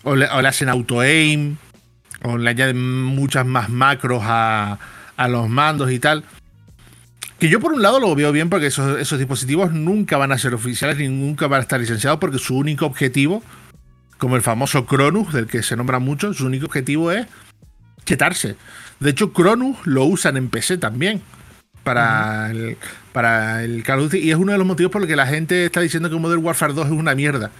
o, 0.07 0.15
le, 0.15 0.29
o 0.29 0.41
le 0.41 0.49
hacen 0.49 0.69
auto-aim 0.69 1.57
o 2.23 2.39
le 2.39 2.51
añaden 2.51 3.03
muchas 3.03 3.45
más 3.45 3.69
macros 3.69 4.23
a, 4.25 4.79
a 5.17 5.29
los 5.29 5.49
mandos 5.49 5.91
y 5.91 5.99
tal. 5.99 6.23
Que 7.41 7.49
yo 7.49 7.59
por 7.59 7.73
un 7.73 7.83
lado 7.83 7.99
lo 7.99 8.15
veo 8.15 8.31
bien 8.31 8.49
porque 8.49 8.67
esos, 8.67 9.01
esos 9.01 9.19
dispositivos 9.19 9.73
nunca 9.73 10.17
van 10.17 10.31
a 10.31 10.39
ser 10.39 10.55
oficiales 10.55 10.97
ni 10.97 11.09
nunca 11.09 11.49
van 11.49 11.59
a 11.59 11.63
estar 11.63 11.81
licenciados 11.81 12.21
porque 12.21 12.39
su 12.39 12.57
único 12.57 12.87
objetivo, 12.87 13.43
como 14.17 14.37
el 14.37 14.43
famoso 14.43 14.87
Cronus, 14.87 15.33
del 15.33 15.49
que 15.49 15.65
se 15.65 15.77
nombra 15.77 15.99
mucho, 15.99 16.33
su 16.33 16.47
único 16.47 16.67
objetivo 16.67 17.11
es 17.11 17.27
chetarse. 18.05 18.55
De 19.01 19.11
hecho, 19.11 19.33
Cronus 19.33 19.77
lo 19.87 20.05
usan 20.05 20.37
en 20.37 20.49
PC 20.49 20.79
también 20.79 21.21
para, 21.83 22.53
el, 22.53 22.79
para 23.13 23.65
el 23.65 23.83
Call 23.83 23.99
of 23.99 24.05
Duty 24.05 24.19
y 24.19 24.31
es 24.31 24.37
uno 24.37 24.53
de 24.53 24.59
los 24.59 24.67
motivos 24.67 24.93
por 24.93 25.01
los 25.01 25.09
que 25.09 25.17
la 25.17 25.27
gente 25.27 25.67
está 25.67 25.81
diciendo 25.81 26.09
que 26.09 26.17
Modern 26.17 26.45
Warfare 26.45 26.75
2 26.75 26.87
es 26.87 26.93
una 26.93 27.17
mierda. 27.17 27.51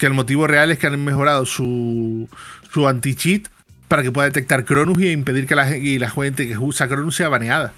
Que 0.00 0.06
el 0.06 0.14
motivo 0.14 0.46
real 0.46 0.70
es 0.70 0.78
que 0.78 0.86
han 0.86 1.04
mejorado 1.04 1.44
su, 1.44 2.26
su 2.72 2.88
anti-cheat 2.88 3.48
para 3.86 4.02
que 4.02 4.10
pueda 4.10 4.28
detectar 4.28 4.64
Cronus 4.64 4.98
y 4.98 5.10
impedir 5.10 5.46
que 5.46 5.54
la, 5.54 5.76
y 5.76 5.98
la 5.98 6.08
gente 6.08 6.48
que 6.48 6.56
usa 6.56 6.88
Cronus 6.88 7.16
sea 7.16 7.28
baneada. 7.28 7.74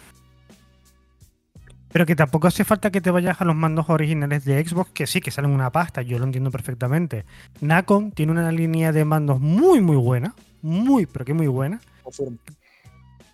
Pero 1.91 2.07
que 2.07 2.15
tampoco 2.15 2.47
hace 2.47 2.65
falta 2.65 2.93
que 2.93 3.01
te 3.01 3.11
vayas 3.11 3.41
a 3.41 3.45
los 3.45 3.57
mandos 3.57 3.91
originales 3.91 4.45
de 4.45 4.65
Xbox, 4.65 4.93
que 4.93 5.09
sí, 5.09 5.21
que 5.21 5.33
salen 5.33 5.51
una 5.51 5.73
pasta, 5.73 6.01
yo 6.03 6.21
lo 6.21 6.25
entiendo 6.25 6.53
perfectamente. 6.53 7.25
Nacon 7.61 8.13
tiene 8.13 8.31
una 8.31 8.53
línea 8.53 8.93
de 8.93 9.05
mandos 9.05 9.41
muy, 9.41 9.81
muy 9.81 9.97
buena, 9.97 10.33
muy, 10.63 11.07
pero 11.07 11.25
que 11.25 11.35
muy 11.35 11.49
buena, 11.49 11.81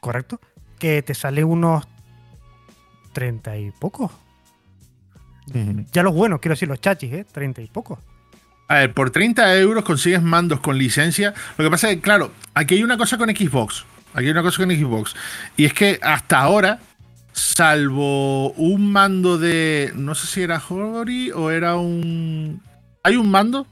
correcto, 0.01 0.41
que 0.79 1.03
te 1.03 1.15
sale 1.15 1.45
unos 1.45 1.87
30 3.13 3.59
y 3.59 3.71
pocos. 3.71 4.13
Ya 5.93 6.03
los 6.03 6.15
buenos, 6.15 6.41
quiero 6.41 6.55
decir, 6.55 6.69
los 6.69 6.81
chachis, 6.81 7.13
¿eh? 7.13 7.27
30 7.31 7.61
y 7.61 7.67
pocos. 7.67 7.99
A 8.69 8.75
ver, 8.81 8.93
por 8.93 9.11
30 9.11 9.57
euros 9.59 9.83
consigues 9.85 10.23
mandos 10.23 10.61
con 10.61 10.77
licencia. 10.79 11.33
Lo 11.57 11.65
que 11.65 11.71
pasa 11.71 11.89
es 11.91 11.97
que, 11.97 12.03
claro, 12.03 12.33
aquí 12.55 12.75
hay 12.75 12.83
una 12.83 12.99
cosa 12.99 13.17
con 13.19 13.29
Xbox. 13.31 13.85
Aquí 14.13 14.27
hay 14.27 14.31
una 14.31 14.43
cosa 14.43 14.59
con 14.59 14.71
Xbox. 14.71 15.15
Y 15.57 15.65
es 15.65 15.73
que 15.73 15.99
hasta 16.03 16.39
ahora, 16.41 16.79
salvo 17.33 18.51
un 18.53 18.93
mando 18.93 19.39
de. 19.39 19.93
No 19.97 20.15
sé 20.15 20.27
si 20.27 20.43
era 20.43 20.63
Hori 20.69 21.31
o 21.31 21.51
era 21.51 21.77
un. 21.77 22.63
Hay 23.03 23.17
un 23.17 23.31
mando 23.31 23.67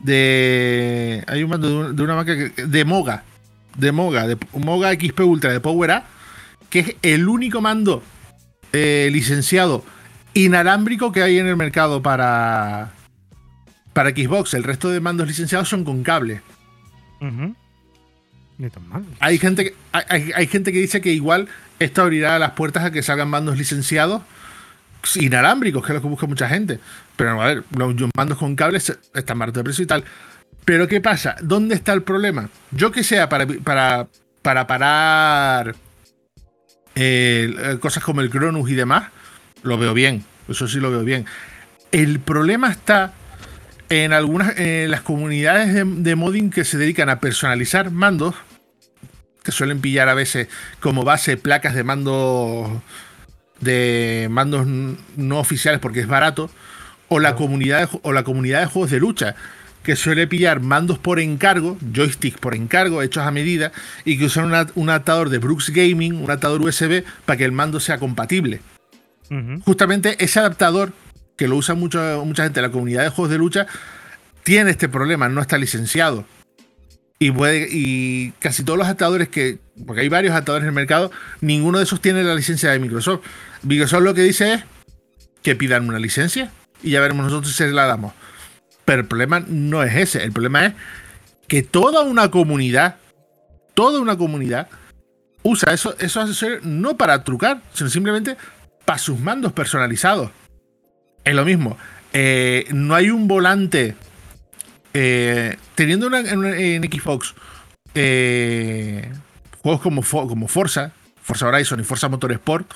de. 0.00 1.24
Hay 1.26 1.42
un 1.42 1.50
mando 1.50 1.68
de, 1.68 1.74
un- 1.74 1.96
de 1.96 2.02
una 2.02 2.14
marca 2.14 2.34
que- 2.36 2.66
de 2.66 2.84
Moga. 2.84 3.24
De 3.76 3.92
Moga, 3.92 4.26
de 4.26 4.38
Moga 4.54 4.92
XP 4.94 5.20
Ultra 5.20 5.52
de 5.52 5.60
Power 5.60 5.90
A. 5.90 6.04
Que 6.70 6.78
es 6.80 6.96
el 7.02 7.28
único 7.28 7.60
mando 7.60 8.02
eh, 8.72 9.08
licenciado 9.12 9.84
inalámbrico 10.36 11.12
que 11.12 11.22
hay 11.22 11.38
en 11.38 11.46
el 11.46 11.56
mercado 11.56 12.02
para. 12.02 12.92
Para 13.92 14.10
Xbox. 14.10 14.54
El 14.54 14.62
resto 14.62 14.90
de 14.90 15.00
mandos 15.00 15.26
licenciados 15.26 15.68
son 15.68 15.84
con 15.84 16.02
cable. 16.02 16.42
Ujú. 17.20 17.54
Ni 18.58 18.70
tan 18.70 18.88
mal. 18.88 19.04
Hay 19.20 19.38
gente, 19.38 19.64
que, 19.64 19.74
hay, 19.92 20.46
gente 20.46 20.72
que 20.72 20.78
dice 20.78 21.00
que 21.00 21.12
igual 21.12 21.48
esto 21.78 22.02
abrirá 22.02 22.38
las 22.38 22.52
puertas 22.52 22.84
a 22.84 22.90
que 22.90 23.02
salgan 23.02 23.28
mandos 23.28 23.56
licenciados 23.56 24.22
inalámbricos, 25.14 25.84
que 25.84 25.92
es 25.92 25.94
lo 25.94 26.02
que 26.02 26.08
busca 26.08 26.26
mucha 26.26 26.48
gente. 26.48 26.78
Pero 27.16 27.40
a 27.40 27.46
ver, 27.46 27.64
los 27.76 27.94
mandos 28.14 28.38
con 28.38 28.56
cables 28.56 28.96
están 29.14 29.38
baratos 29.38 29.60
de 29.60 29.64
precio 29.64 29.84
y 29.84 29.86
tal. 29.86 30.04
Pero 30.64 30.88
¿qué 30.88 31.00
pasa? 31.00 31.36
¿Dónde 31.42 31.74
está 31.74 31.92
el 31.92 32.02
problema? 32.02 32.50
Yo 32.72 32.90
que 32.90 33.04
sea 33.04 33.28
para, 33.28 33.46
para, 33.46 34.08
para 34.42 34.66
parar 34.66 35.74
eh, 36.94 37.78
cosas 37.80 38.02
como 38.02 38.20
el 38.20 38.30
Cronus 38.30 38.68
y 38.70 38.74
demás, 38.74 39.10
lo 39.66 39.78
veo 39.78 39.94
bien. 39.94 40.24
Eso 40.48 40.68
sí 40.68 40.78
lo 40.80 40.90
veo 40.90 41.02
bien. 41.04 41.26
El 41.92 42.20
problema 42.20 42.70
está 42.70 43.12
en 43.88 44.12
algunas 44.12 44.58
en 44.58 44.90
las 44.90 45.00
comunidades 45.02 45.72
de, 45.74 45.84
de 45.84 46.16
modding 46.16 46.50
que 46.50 46.64
se 46.64 46.78
dedican 46.78 47.08
a 47.08 47.20
personalizar 47.20 47.90
mandos, 47.90 48.34
que 49.42 49.52
suelen 49.52 49.80
pillar 49.80 50.08
a 50.08 50.14
veces 50.14 50.48
como 50.80 51.04
base 51.04 51.36
placas 51.36 51.74
de 51.74 51.84
mandos 51.84 52.68
de 53.60 54.26
mandos 54.30 54.66
no 54.66 55.38
oficiales 55.38 55.80
porque 55.80 56.00
es 56.00 56.06
barato, 56.08 56.50
o 57.08 57.20
la 57.20 57.34
comunidad 57.36 57.88
de, 57.90 57.98
o 58.02 58.12
la 58.12 58.24
comunidad 58.24 58.60
de 58.60 58.66
juegos 58.66 58.90
de 58.90 58.98
lucha 59.00 59.34
que 59.82 59.94
suele 59.94 60.26
pillar 60.26 60.58
mandos 60.60 60.98
por 60.98 61.20
encargo, 61.20 61.78
joysticks 61.94 62.38
por 62.40 62.56
encargo 62.56 63.02
hechos 63.02 63.22
a 63.24 63.30
medida 63.30 63.70
y 64.04 64.18
que 64.18 64.24
usan 64.24 64.46
una- 64.46 64.66
un 64.74 64.90
atador 64.90 65.30
de 65.30 65.38
Brooks 65.38 65.70
Gaming, 65.70 66.20
un 66.20 66.30
atador 66.30 66.60
USB 66.60 67.04
para 67.24 67.36
que 67.36 67.44
el 67.44 67.52
mando 67.52 67.78
sea 67.78 67.98
compatible 67.98 68.60
Justamente 69.64 70.22
ese 70.24 70.38
adaptador 70.40 70.92
que 71.36 71.48
lo 71.48 71.56
usa 71.56 71.74
mucho, 71.74 72.00
mucha 72.24 72.44
gente 72.44 72.62
la 72.62 72.70
comunidad 72.70 73.02
de 73.02 73.10
juegos 73.10 73.30
de 73.30 73.38
lucha 73.38 73.66
tiene 74.42 74.70
este 74.70 74.88
problema, 74.88 75.28
no 75.28 75.40
está 75.40 75.58
licenciado. 75.58 76.24
Y, 77.18 77.30
puede- 77.30 77.68
y 77.70 78.32
casi 78.38 78.62
todos 78.62 78.78
los 78.78 78.86
adaptadores 78.86 79.28
que, 79.28 79.58
porque 79.86 80.02
hay 80.02 80.08
varios 80.08 80.32
adaptadores 80.32 80.64
en 80.64 80.68
el 80.68 80.74
mercado, 80.74 81.10
ninguno 81.40 81.78
de 81.78 81.84
esos 81.84 82.00
tiene 82.00 82.22
la 82.22 82.34
licencia 82.34 82.70
de 82.70 82.78
Microsoft. 82.78 83.20
Microsoft 83.62 84.02
lo 84.02 84.14
que 84.14 84.22
dice 84.22 84.54
es 84.54 84.64
que 85.42 85.56
pidan 85.56 85.88
una 85.88 85.98
licencia 85.98 86.50
y 86.82 86.90
ya 86.90 87.00
veremos 87.00 87.24
nosotros 87.24 87.50
si 87.52 87.56
se 87.58 87.70
la 87.72 87.86
damos. 87.86 88.12
Pero 88.84 89.00
el 89.02 89.08
problema 89.08 89.40
no 89.40 89.82
es 89.82 89.94
ese, 89.96 90.22
el 90.22 90.32
problema 90.32 90.66
es 90.66 90.74
que 91.48 91.62
toda 91.62 92.02
una 92.02 92.30
comunidad, 92.30 92.96
toda 93.74 93.98
una 94.00 94.16
comunidad, 94.16 94.68
usa 95.42 95.72
esos, 95.72 95.96
esos 96.00 96.22
accesorios 96.24 96.64
no 96.64 96.96
para 96.96 97.24
trucar, 97.24 97.62
sino 97.72 97.88
simplemente 97.88 98.36
para 98.86 98.98
sus 98.98 99.20
mandos 99.20 99.52
personalizados. 99.52 100.30
Es 101.24 101.34
lo 101.34 101.44
mismo. 101.44 101.76
Eh, 102.14 102.64
no 102.72 102.94
hay 102.94 103.10
un 103.10 103.28
volante. 103.28 103.94
eh, 104.94 105.58
teniendo 105.74 106.06
una- 106.06 106.20
en, 106.20 106.42
en 106.44 106.82
Xbox 106.90 107.34
eh, 107.94 109.12
juegos 109.62 109.82
como, 109.82 110.02
como 110.02 110.48
Forza, 110.48 110.92
Forza 111.22 111.46
Horizon 111.48 111.80
y 111.80 111.82
Forza 111.84 112.08
Motorsport, 112.08 112.72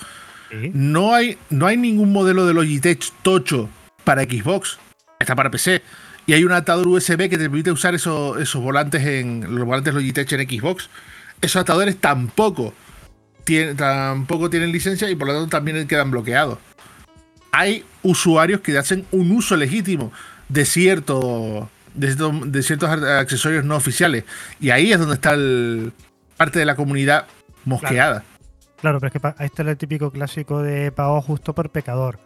Sí. 0.51 0.71
no 0.75 1.15
hay, 1.15 1.39
no 1.49 1.67
hay 1.67 1.77
ningún 1.77 2.13
modelo 2.13 2.45
de 2.45 2.53
Logitech 2.55 3.11
tocho 3.23 3.69
para 4.05 4.25
Xbox. 4.25 4.79
Está 5.21 5.37
para 5.37 5.51
PC. 5.51 5.81
Y 6.27 6.33
hay 6.35 6.43
un 6.45 6.51
adaptador 6.53 6.89
USB 6.89 7.17
que 7.29 7.39
te 7.39 7.49
permite 7.49 7.71
usar 7.71 7.95
esos, 7.95 8.39
esos 8.41 8.61
volantes 8.61 9.03
en 9.07 9.47
los 9.55 9.65
volantes 9.65 9.95
Logitech 9.95 10.31
en 10.33 10.49
Xbox. 10.49 10.91
Esos 11.41 11.57
adaptadores 11.57 11.97
tampoco, 11.99 12.75
tampoco 13.77 14.51
tienen 14.51 14.73
licencia 14.73 15.09
y 15.11 15.15
por 15.15 15.29
lo 15.29 15.35
tanto 15.35 15.49
también 15.49 15.87
quedan 15.87 16.11
bloqueados. 16.11 16.59
Hay 17.53 17.85
usuarios 18.03 18.61
que 18.61 18.77
hacen 18.79 19.07
un 19.11 19.31
uso 19.33 19.57
legítimo 19.57 20.13
de, 20.49 20.65
cierto, 20.65 21.69
de, 21.95 22.07
cierto- 22.09 22.33
de 22.47 22.63
ciertos 22.63 22.91
accesorios 22.91 23.65
no 23.65 23.77
oficiales. 23.77 24.25
Y 24.61 24.71
ahí 24.71 24.93
es 24.93 24.99
donde 24.99 25.15
está 25.15 25.35
el, 25.35 25.93
parte 26.37 26.59
de 26.59 26.65
la 26.65 26.77
comunidad 26.77 27.27
mosqueada. 27.65 28.25
Claro, 28.81 28.99
pero 29.01 29.13
es 29.15 29.21
que 29.21 29.35
ahí 29.39 29.47
está 29.47 29.63
el 29.63 29.77
típico 29.77 30.11
clásico 30.11 30.63
de 30.63 30.91
pago 30.93 31.21
justo 31.21 31.55
por 31.55 31.71
pecador. 31.71 32.19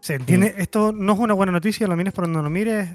Se 0.00 0.14
entiende, 0.14 0.54
esto 0.58 0.92
no 0.92 1.12
es 1.14 1.18
una 1.18 1.34
buena 1.34 1.52
noticia, 1.52 1.86
lo 1.86 1.96
mires 1.96 2.12
por 2.12 2.24
donde 2.24 2.42
lo 2.42 2.50
mires. 2.50 2.90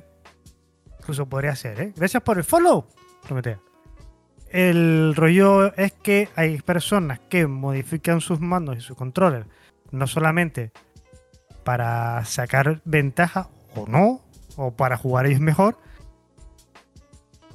Incluso 1.00 1.25
podría 1.25 1.56
ser, 1.56 1.80
¿eh? 1.80 1.94
Gracias 1.96 2.22
por 2.22 2.38
el 2.38 2.44
follow, 2.44 2.86
Prometea. 3.25 3.60
El 4.50 5.13
rollo 5.16 5.74
es 5.75 5.92
que 5.92 6.30
hay 6.36 6.58
personas 6.62 7.20
que 7.20 7.48
modifican 7.48 8.22
sus 8.22 8.39
mandos 8.39 8.77
y 8.77 8.82
sus 8.82 8.96
controles, 8.98 9.46
no 9.92 10.08
solamente 10.08 10.72
para 11.63 12.24
sacar 12.25 12.82
ventaja 12.86 13.50
o 13.75 13.86
no, 13.88 14.22
o 14.56 14.72
para 14.72 14.98
jugar 14.98 15.25
ellos 15.25 15.42
mejor, 15.42 15.77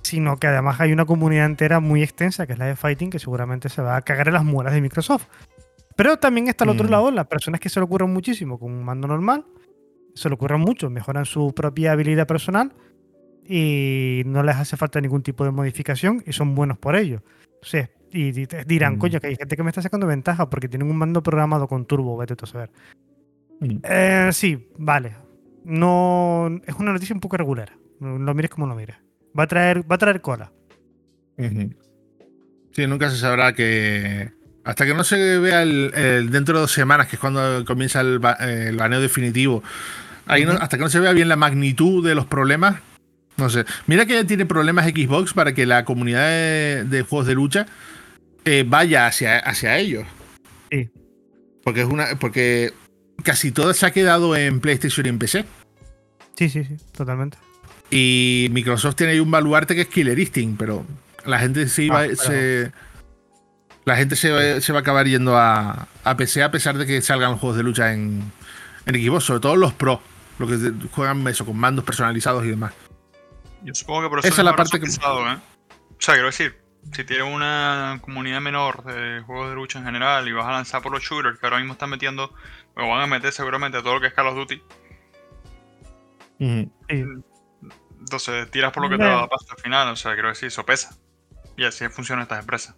sino 0.02 0.36
que 0.36 0.46
además 0.46 0.80
hay 0.80 0.92
una 0.92 1.06
comunidad 1.06 1.46
entera 1.46 1.80
muy 1.80 2.02
extensa, 2.02 2.46
que 2.46 2.52
es 2.52 2.58
la 2.58 2.66
de 2.66 2.76
Fighting, 2.76 3.10
que 3.10 3.18
seguramente 3.18 3.68
se 3.68 3.80
va 3.80 3.96
a 3.96 4.02
cagar 4.02 4.28
en 4.28 4.34
las 4.34 4.44
muelas 4.44 4.74
de 4.74 4.80
Microsoft. 4.80 5.26
Pero 5.96 6.18
también 6.18 6.48
está 6.48 6.64
al 6.64 6.70
otro 6.70 6.86
Mm. 6.86 6.90
lado, 6.90 7.10
las 7.10 7.26
personas 7.26 7.60
que 7.60 7.68
se 7.68 7.80
le 7.80 7.84
ocurren 7.84 8.12
muchísimo 8.12 8.58
con 8.58 8.72
un 8.72 8.84
mando 8.84 9.08
normal, 9.08 9.44
se 10.14 10.28
le 10.28 10.34
ocurren 10.34 10.60
mucho, 10.60 10.90
mejoran 10.90 11.24
su 11.24 11.54
propia 11.54 11.92
habilidad 11.92 12.26
personal 12.26 12.72
y 13.48 14.22
no 14.26 14.42
les 14.42 14.56
hace 14.56 14.76
falta 14.76 15.00
ningún 15.00 15.22
tipo 15.22 15.44
de 15.44 15.50
modificación 15.50 16.22
y 16.26 16.32
son 16.32 16.54
buenos 16.54 16.78
por 16.78 16.96
ello. 16.96 17.22
Sí, 17.62 17.78
y 18.10 18.32
di- 18.32 18.46
te 18.46 18.64
dirán, 18.64 18.96
Mm. 18.96 18.98
coño, 18.98 19.20
que 19.20 19.28
hay 19.28 19.36
gente 19.36 19.56
que 19.56 19.62
me 19.62 19.70
está 19.70 19.82
sacando 19.82 20.06
ventaja 20.06 20.48
porque 20.50 20.68
tienen 20.68 20.90
un 20.90 20.96
mando 20.96 21.22
programado 21.22 21.66
con 21.68 21.86
turbo, 21.86 22.16
vete 22.16 22.36
tú 22.36 22.44
a 22.44 22.48
saber. 22.48 22.70
Mm. 23.60 23.76
Eh, 23.84 24.28
sí, 24.32 24.68
vale. 24.78 25.14
No, 25.64 26.50
es 26.66 26.74
una 26.74 26.92
noticia 26.92 27.14
un 27.14 27.20
poco 27.20 27.36
regular. 27.36 27.72
Lo 28.00 28.34
mires 28.34 28.50
como 28.50 28.66
lo 28.66 28.74
mires. 28.74 28.96
Va 29.38 29.44
a 29.44 29.46
traer, 29.46 29.88
va 29.90 29.94
a 29.94 29.98
traer 29.98 30.20
cola. 30.20 30.50
Sí, 32.72 32.86
nunca 32.86 33.10
se 33.10 33.16
sabrá 33.16 33.52
que. 33.52 34.30
Hasta 34.64 34.86
que 34.86 34.94
no 34.94 35.02
se 35.04 35.38
vea 35.38 35.62
el, 35.62 35.92
el- 35.94 36.30
dentro 36.30 36.54
de 36.54 36.60
dos 36.62 36.72
semanas, 36.72 37.08
que 37.08 37.16
es 37.16 37.20
cuando 37.20 37.64
comienza 37.64 38.00
el, 38.00 38.20
el 38.40 38.76
baneo 38.76 39.00
definitivo, 39.00 39.62
ahí 40.26 40.44
no- 40.44 40.52
hasta 40.52 40.76
que 40.76 40.84
no 40.84 40.88
se 40.88 41.00
vea 41.00 41.12
bien 41.12 41.28
la 41.28 41.36
magnitud 41.36 42.04
de 42.06 42.14
los 42.14 42.26
problemas, 42.26 42.76
no 43.36 43.50
sé. 43.50 43.64
Mira 43.86 44.06
que 44.06 44.14
ya 44.14 44.24
tiene 44.24 44.46
problemas 44.46 44.86
Xbox 44.86 45.32
para 45.34 45.54
que 45.54 45.66
la 45.66 45.84
comunidad 45.84 46.28
de, 46.28 46.84
de 46.84 47.02
juegos 47.02 47.26
de 47.26 47.34
lucha 47.34 47.66
eh, 48.44 48.64
vaya 48.66 49.06
hacia, 49.06 49.38
hacia 49.38 49.78
ellos. 49.78 50.04
Sí. 50.70 50.90
Porque 51.64 51.82
es 51.82 51.86
una. 51.88 52.16
Porque 52.18 52.72
casi 53.24 53.52
todo 53.52 53.72
se 53.74 53.86
ha 53.86 53.90
quedado 53.92 54.34
en 54.36 54.60
PlayStation 54.60 55.06
y 55.06 55.08
en 55.10 55.18
PC. 55.18 55.44
Sí, 56.36 56.48
sí, 56.48 56.64
sí, 56.64 56.76
totalmente. 56.96 57.38
Y 57.90 58.48
Microsoft 58.52 58.96
tiene 58.96 59.12
ahí 59.12 59.20
un 59.20 59.30
baluarte 59.30 59.74
que 59.74 59.82
es 59.82 59.88
Killer 59.88 60.18
Instinct, 60.18 60.58
pero 60.58 60.84
la 61.26 61.38
gente 61.38 61.68
sí 61.68 61.88
Ah, 61.90 61.94
va, 61.94 62.00
pero- 62.02 62.16
se. 62.16 62.72
La 63.84 63.96
gente 63.96 64.14
se 64.14 64.30
va, 64.30 64.60
se 64.60 64.72
va 64.72 64.78
a 64.78 64.82
acabar 64.82 65.06
yendo 65.08 65.36
a, 65.36 65.88
a 66.04 66.16
PC 66.16 66.42
a 66.44 66.52
pesar 66.52 66.78
de 66.78 66.86
que 66.86 67.02
salgan 67.02 67.36
juegos 67.36 67.56
de 67.56 67.64
lucha 67.64 67.92
en, 67.92 68.22
en 68.86 68.94
Xbox, 68.94 69.24
sobre 69.24 69.40
todo 69.40 69.56
los 69.56 69.72
Pro, 69.74 70.00
los 70.38 70.48
que 70.48 70.72
juegan 70.92 71.26
eso 71.26 71.44
con 71.44 71.56
mandos 71.56 71.84
personalizados 71.84 72.44
y 72.44 72.48
demás. 72.50 72.72
Yo 73.64 73.74
supongo 73.74 74.02
que 74.02 74.08
por 74.08 74.18
eso 74.20 74.28
Esa 74.28 74.40
es 74.42 74.44
la 74.44 74.56
parte 74.56 74.78
que- 74.78 74.86
pesado, 74.86 75.26
¿eh? 75.30 75.36
O 75.90 75.96
sea, 76.04 76.14
quiero 76.14 76.26
decir, 76.26 76.56
si 76.92 77.04
tienes 77.04 77.26
una 77.32 77.98
comunidad 78.02 78.40
menor 78.40 78.82
de 78.84 79.20
juegos 79.20 79.50
de 79.50 79.54
lucha 79.54 79.78
en 79.78 79.84
general 79.84 80.26
y 80.26 80.32
vas 80.32 80.46
a 80.46 80.50
lanzar 80.52 80.82
por 80.82 80.90
los 80.92 81.02
shooters 81.02 81.38
que 81.38 81.46
ahora 81.46 81.58
mismo 81.58 81.74
están 81.74 81.90
metiendo, 81.90 82.34
o 82.76 82.88
van 82.88 83.02
a 83.02 83.06
meter 83.06 83.32
seguramente 83.32 83.78
a 83.78 83.82
todo 83.82 83.94
lo 83.94 84.00
que 84.00 84.08
es 84.08 84.12
Call 84.14 84.26
of 84.28 84.34
Duty, 84.36 84.62
Sí. 86.38 86.70
entonces 88.00 88.50
tiras 88.50 88.72
por 88.72 88.82
lo 88.82 88.88
que 88.88 88.96
te 88.96 89.02
Bueno. 89.04 89.14
da 89.14 89.22
la 89.22 89.28
pasta 89.28 89.54
al 89.56 89.62
final, 89.62 89.88
o 89.88 89.96
sea, 89.96 90.14
quiero 90.14 90.28
decir, 90.30 90.48
eso 90.48 90.66
pesa. 90.66 90.96
Y 91.56 91.64
así 91.64 91.86
funcionan 91.88 92.24
estas 92.24 92.40
empresas. 92.40 92.74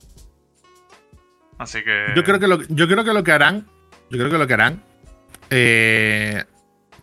Así 1.59 1.83
que... 1.83 2.09
Yo 2.15 2.25
creo 2.25 2.39
que 2.39 2.49
lo, 2.49 2.61
yo 2.69 2.87
creo 2.89 3.05
que 3.05 3.13
lo 3.15 3.25
que 3.25 3.33
harán, 3.33 3.67
yo 4.11 4.19
creo 4.19 4.31
que 4.31 4.39
lo 4.39 4.47
que 4.47 4.55
harán, 4.55 4.83
eh, 5.51 6.45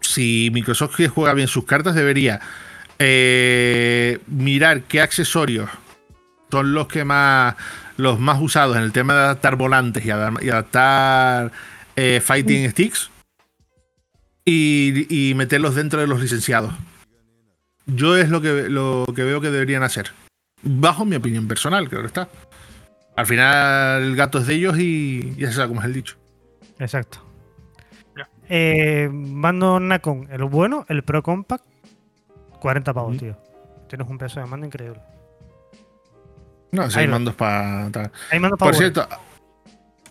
si 0.01 0.51
Microsoft 0.53 0.99
juega 1.13 1.33
bien 1.33 1.47
sus 1.47 1.65
cartas, 1.65 1.95
debería 1.95 2.41
eh, 3.03 4.19
mirar 4.27 4.83
qué 4.83 5.01
accesorios 5.01 5.69
son 6.51 6.73
los 6.73 6.87
que 6.87 7.03
más 7.03 7.55
los 7.97 8.19
más 8.19 8.39
usados 8.39 8.77
en 8.77 8.83
el 8.83 8.91
tema 8.91 9.13
de 9.13 9.19
adaptar 9.21 9.55
volantes 9.55 10.05
y, 10.05 10.09
adap- 10.09 10.43
y 10.43 10.49
adaptar 10.49 11.51
eh, 11.95 12.21
fighting 12.23 12.69
sticks 12.69 13.09
y, 14.45 15.07
y 15.09 15.33
meterlos 15.33 15.75
dentro 15.75 15.99
de 15.99 16.07
los 16.07 16.21
licenciados. 16.21 16.73
Yo 17.85 18.17
es 18.17 18.29
lo 18.29 18.41
que, 18.41 18.69
lo 18.69 19.05
que 19.15 19.23
veo 19.23 19.41
que 19.41 19.49
deberían 19.49 19.83
hacer. 19.83 20.11
Bajo 20.61 21.05
mi 21.05 21.15
opinión 21.15 21.47
personal, 21.47 21.89
creo 21.89 22.01
que 22.01 22.07
está. 22.07 22.29
Al 23.15 23.25
final 23.25 24.03
el 24.03 24.15
gato 24.15 24.37
es 24.39 24.47
de 24.47 24.55
ellos 24.55 24.77
y 24.77 25.35
ya 25.35 25.47
se 25.47 25.53
sabe 25.55 25.69
cómo 25.69 25.81
es 25.81 25.87
el 25.87 25.93
dicho. 25.93 26.17
Exacto. 26.79 27.25
Eh, 28.49 29.09
mando 29.11 29.79
Nacon, 29.79 30.27
el 30.31 30.43
bueno, 30.43 30.85
el 30.89 31.03
Pro 31.03 31.23
Compact, 31.23 31.65
40 32.61 32.93
pavos, 32.93 33.17
tío. 33.17 33.35
Tienes 33.89 34.07
un 34.07 34.17
peso 34.17 34.39
de 34.39 34.45
mando 34.45 34.65
increíble. 34.65 35.01
No, 36.71 36.89
si 36.89 36.99
hay 36.99 37.07
mandos 37.09 37.35
para. 37.35 37.89
Mando 38.39 38.55
Por 38.57 38.75
cierto, 38.75 39.05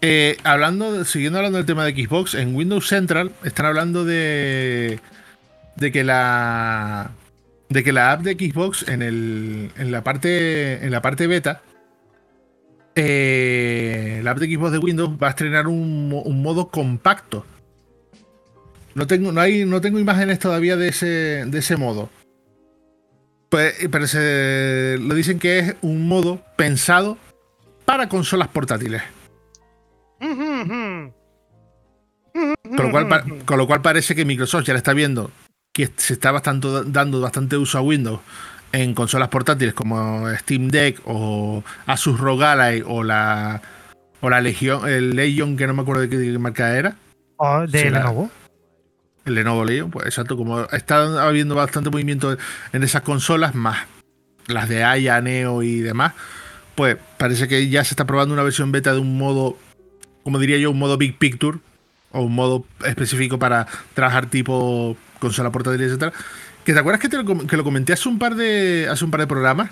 eh, 0.02 0.36
hablando, 0.44 1.04
siguiendo 1.06 1.38
hablando 1.38 1.56
del 1.56 1.66
tema 1.66 1.84
de 1.86 1.92
Xbox, 1.92 2.34
en 2.34 2.54
Windows 2.54 2.86
Central 2.88 3.32
están 3.44 3.64
hablando 3.66 4.04
de. 4.04 5.00
de 5.76 5.92
que 5.92 6.04
la. 6.04 7.12
de 7.70 7.82
que 7.84 7.92
la 7.92 8.12
app 8.12 8.20
de 8.22 8.34
Xbox 8.34 8.86
en 8.88 9.00
el. 9.00 9.70
en 9.78 9.90
la 9.92 10.02
parte. 10.04 10.84
en 10.84 10.90
la 10.90 11.00
parte 11.00 11.26
beta. 11.26 11.62
eh, 12.94 14.20
la 14.22 14.32
app 14.32 14.38
de 14.38 14.54
Xbox 14.54 14.72
de 14.72 14.78
Windows 14.78 15.10
va 15.22 15.28
a 15.28 15.30
estrenar 15.30 15.66
un, 15.68 16.12
un 16.24 16.42
modo 16.42 16.68
compacto. 16.68 17.46
No 18.94 19.06
tengo, 19.06 19.32
no 19.32 19.40
hay, 19.40 19.64
no 19.64 19.80
tengo 19.80 19.98
imágenes 19.98 20.40
todavía 20.40 20.76
de 20.76 20.88
ese, 20.88 21.06
de 21.46 21.58
ese 21.58 21.76
modo. 21.76 22.10
Pues, 23.50 23.74
pero 23.90 24.06
se, 24.06 24.96
lo 25.00 25.14
dicen 25.14 25.38
que 25.38 25.58
es 25.58 25.76
un 25.82 26.06
modo 26.08 26.40
pensado 26.56 27.18
para 27.84 28.08
consolas 28.08 28.48
portátiles. 28.48 29.02
Con 30.20 31.12
lo, 32.76 32.90
cual, 32.90 33.24
con 33.44 33.58
lo 33.58 33.66
cual 33.66 33.82
parece 33.82 34.14
que 34.14 34.24
Microsoft 34.24 34.64
ya 34.64 34.72
le 34.72 34.78
está 34.78 34.92
viendo 34.92 35.30
que 35.72 35.88
se 35.96 36.12
está 36.14 36.30
bastante, 36.30 36.68
dando 36.86 37.20
bastante 37.20 37.56
uso 37.56 37.78
a 37.78 37.80
Windows 37.80 38.20
en 38.72 38.94
consolas 38.94 39.28
portátiles 39.28 39.74
como 39.74 40.28
Steam 40.36 40.68
Deck 40.68 41.00
o 41.04 41.64
Asus 41.86 42.18
ROG 42.20 42.42
Ally 42.42 42.84
o 42.86 43.02
la 43.02 43.60
o 44.20 44.28
la 44.30 44.40
Legion, 44.40 44.88
el 44.88 45.16
Legion 45.16 45.56
que 45.56 45.66
no 45.66 45.74
me 45.74 45.82
acuerdo 45.82 46.02
de 46.02 46.08
qué 46.10 46.38
marca 46.38 46.76
era, 46.76 46.96
Oh, 47.36 47.66
de 47.66 47.90
la- 47.90 47.98
Lenovo. 48.00 48.30
El 49.24 49.34
Lenovo 49.34 49.64
Legion, 49.64 49.90
pues 49.90 50.06
exacto, 50.06 50.36
como 50.36 50.62
está 50.70 51.26
habiendo 51.26 51.54
bastante 51.54 51.90
movimiento 51.90 52.36
en 52.72 52.82
esas 52.82 53.02
consolas, 53.02 53.54
más 53.54 53.78
las 54.46 54.68
de 54.68 54.82
Aya, 54.82 55.20
Neo 55.20 55.62
y 55.62 55.80
demás, 55.80 56.14
pues 56.74 56.96
parece 57.18 57.46
que 57.46 57.68
ya 57.68 57.84
se 57.84 57.92
está 57.92 58.06
probando 58.06 58.32
una 58.34 58.42
versión 58.42 58.72
beta 58.72 58.92
de 58.92 58.98
un 58.98 59.16
modo, 59.18 59.56
como 60.24 60.38
diría 60.38 60.58
yo, 60.58 60.70
un 60.70 60.78
modo 60.78 60.96
Big 60.96 61.16
Picture, 61.18 61.58
o 62.12 62.22
un 62.22 62.34
modo 62.34 62.64
específico 62.84 63.38
para 63.38 63.66
trabajar 63.94 64.26
tipo 64.26 64.96
consola 65.20 65.50
portátil, 65.52 65.82
etcétera. 65.82 66.12
Que 66.64 66.72
te 66.72 66.78
acuerdas 66.80 67.00
que, 67.00 67.08
te 67.08 67.22
lo, 67.22 67.46
que 67.46 67.56
lo 67.56 67.62
comenté 67.62 67.92
hace 67.92 68.08
un 68.08 68.18
par 68.18 68.34
de. 68.34 68.88
hace 68.90 69.04
un 69.04 69.10
par 69.12 69.20
de 69.20 69.26
programas. 69.28 69.70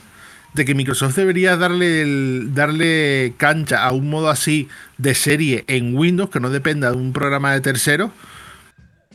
De 0.55 0.65
que 0.65 0.75
Microsoft 0.75 1.15
debería 1.17 1.57
darle 1.59 2.01
el- 2.01 2.55
darle 2.55 3.35
cancha 3.37 3.85
a 3.85 3.93
un 3.93 4.09
modo 4.09 4.31
así 4.31 4.69
de 4.97 5.15
serie 5.15 5.65
en 5.67 5.95
Windows 5.97 6.31
que 6.31 6.41
no 6.41 6.49
dependa 6.49 6.91
de 6.91 6.97
un 6.97 7.13
programa 7.13 7.53
de 7.53 7.61
terceros 7.61 8.13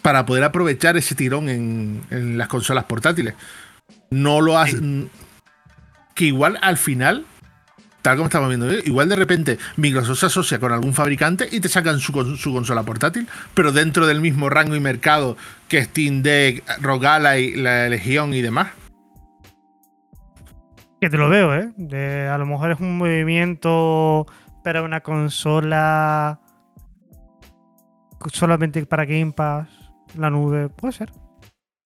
para 0.04 0.26
poder 0.28 0.44
aprovechar 0.44 0.96
ese 0.98 1.16
tirón 1.16 1.50
en, 1.50 2.04
en 2.12 2.38
las 2.38 2.48
consolas 2.48 2.84
portátiles. 2.84 3.34
No 4.12 4.40
lo 4.42 4.60
hace. 4.60 4.78
que 6.14 6.26
igual 6.26 6.60
al 6.62 6.78
final, 6.78 7.26
tal 8.04 8.18
como 8.18 8.28
estamos 8.28 8.50
viendo, 8.50 8.72
igual 8.72 9.10
de 9.10 9.16
repente 9.16 9.58
Microsoft 9.78 10.20
se 10.20 10.26
asocia 10.28 10.60
con 10.60 10.72
algún 10.72 10.94
fabricante 10.94 11.48
y 11.52 11.60
te 11.60 11.70
sacan 11.70 12.00
su, 12.00 12.12
con- 12.12 12.38
su 12.38 12.54
consola 12.54 12.84
portátil, 12.84 13.28
pero 13.56 13.72
dentro 13.72 14.06
del 14.06 14.22
mismo 14.22 14.50
rango 14.50 14.76
y 14.76 14.80
mercado 14.80 15.36
que 15.68 15.84
Steam 15.84 16.22
Deck, 16.22 16.64
ROG 16.82 17.06
Ally, 17.06 17.56
la 17.56 17.90
Legión 17.90 18.34
y 18.36 18.42
demás. 18.44 18.68
Que 21.02 21.10
te 21.10 21.18
lo 21.18 21.28
veo, 21.30 21.56
¿eh? 21.56 21.72
De- 21.76 22.28
a 22.28 22.38
lo 22.38 22.46
mejor 22.46 22.72
es 22.72 22.80
un 22.80 22.98
movimiento 22.98 24.26
para 24.64 24.84
una 24.84 25.02
consola 25.02 26.40
solamente 28.32 28.86
para 28.86 29.04
Game 29.06 29.34
Pass, 29.34 29.68
la 30.18 30.30
nube, 30.30 30.70
puede 30.70 30.94
ser. 30.94 31.12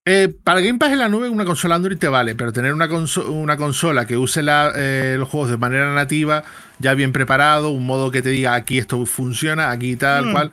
Eh, 0.04 0.34
para 0.42 0.60
Game 0.60 0.78
Pass 0.78 0.92
en 0.92 1.00
la 1.00 1.08
nube 1.10 1.28
una 1.28 1.44
consola 1.44 1.74
Android 1.74 1.98
te 1.98 2.08
vale, 2.08 2.34
pero 2.34 2.50
tener 2.52 2.72
una, 2.72 2.88
conso- 2.88 3.28
una 3.28 3.58
consola 3.58 4.06
que 4.06 4.16
use 4.16 4.42
la- 4.42 4.72
eh, 4.74 5.16
los 5.18 5.28
juegos 5.28 5.50
de 5.50 5.58
manera 5.58 5.92
nativa, 5.94 6.44
ya 6.78 6.94
bien 6.94 7.12
preparado, 7.12 7.68
un 7.70 7.84
modo 7.84 8.10
que 8.10 8.22
te 8.22 8.30
diga 8.30 8.54
aquí 8.54 8.78
esto 8.78 9.04
funciona, 9.04 9.70
aquí 9.70 9.96
tal 9.96 10.26
Mm. 10.26 10.32
cual, 10.32 10.52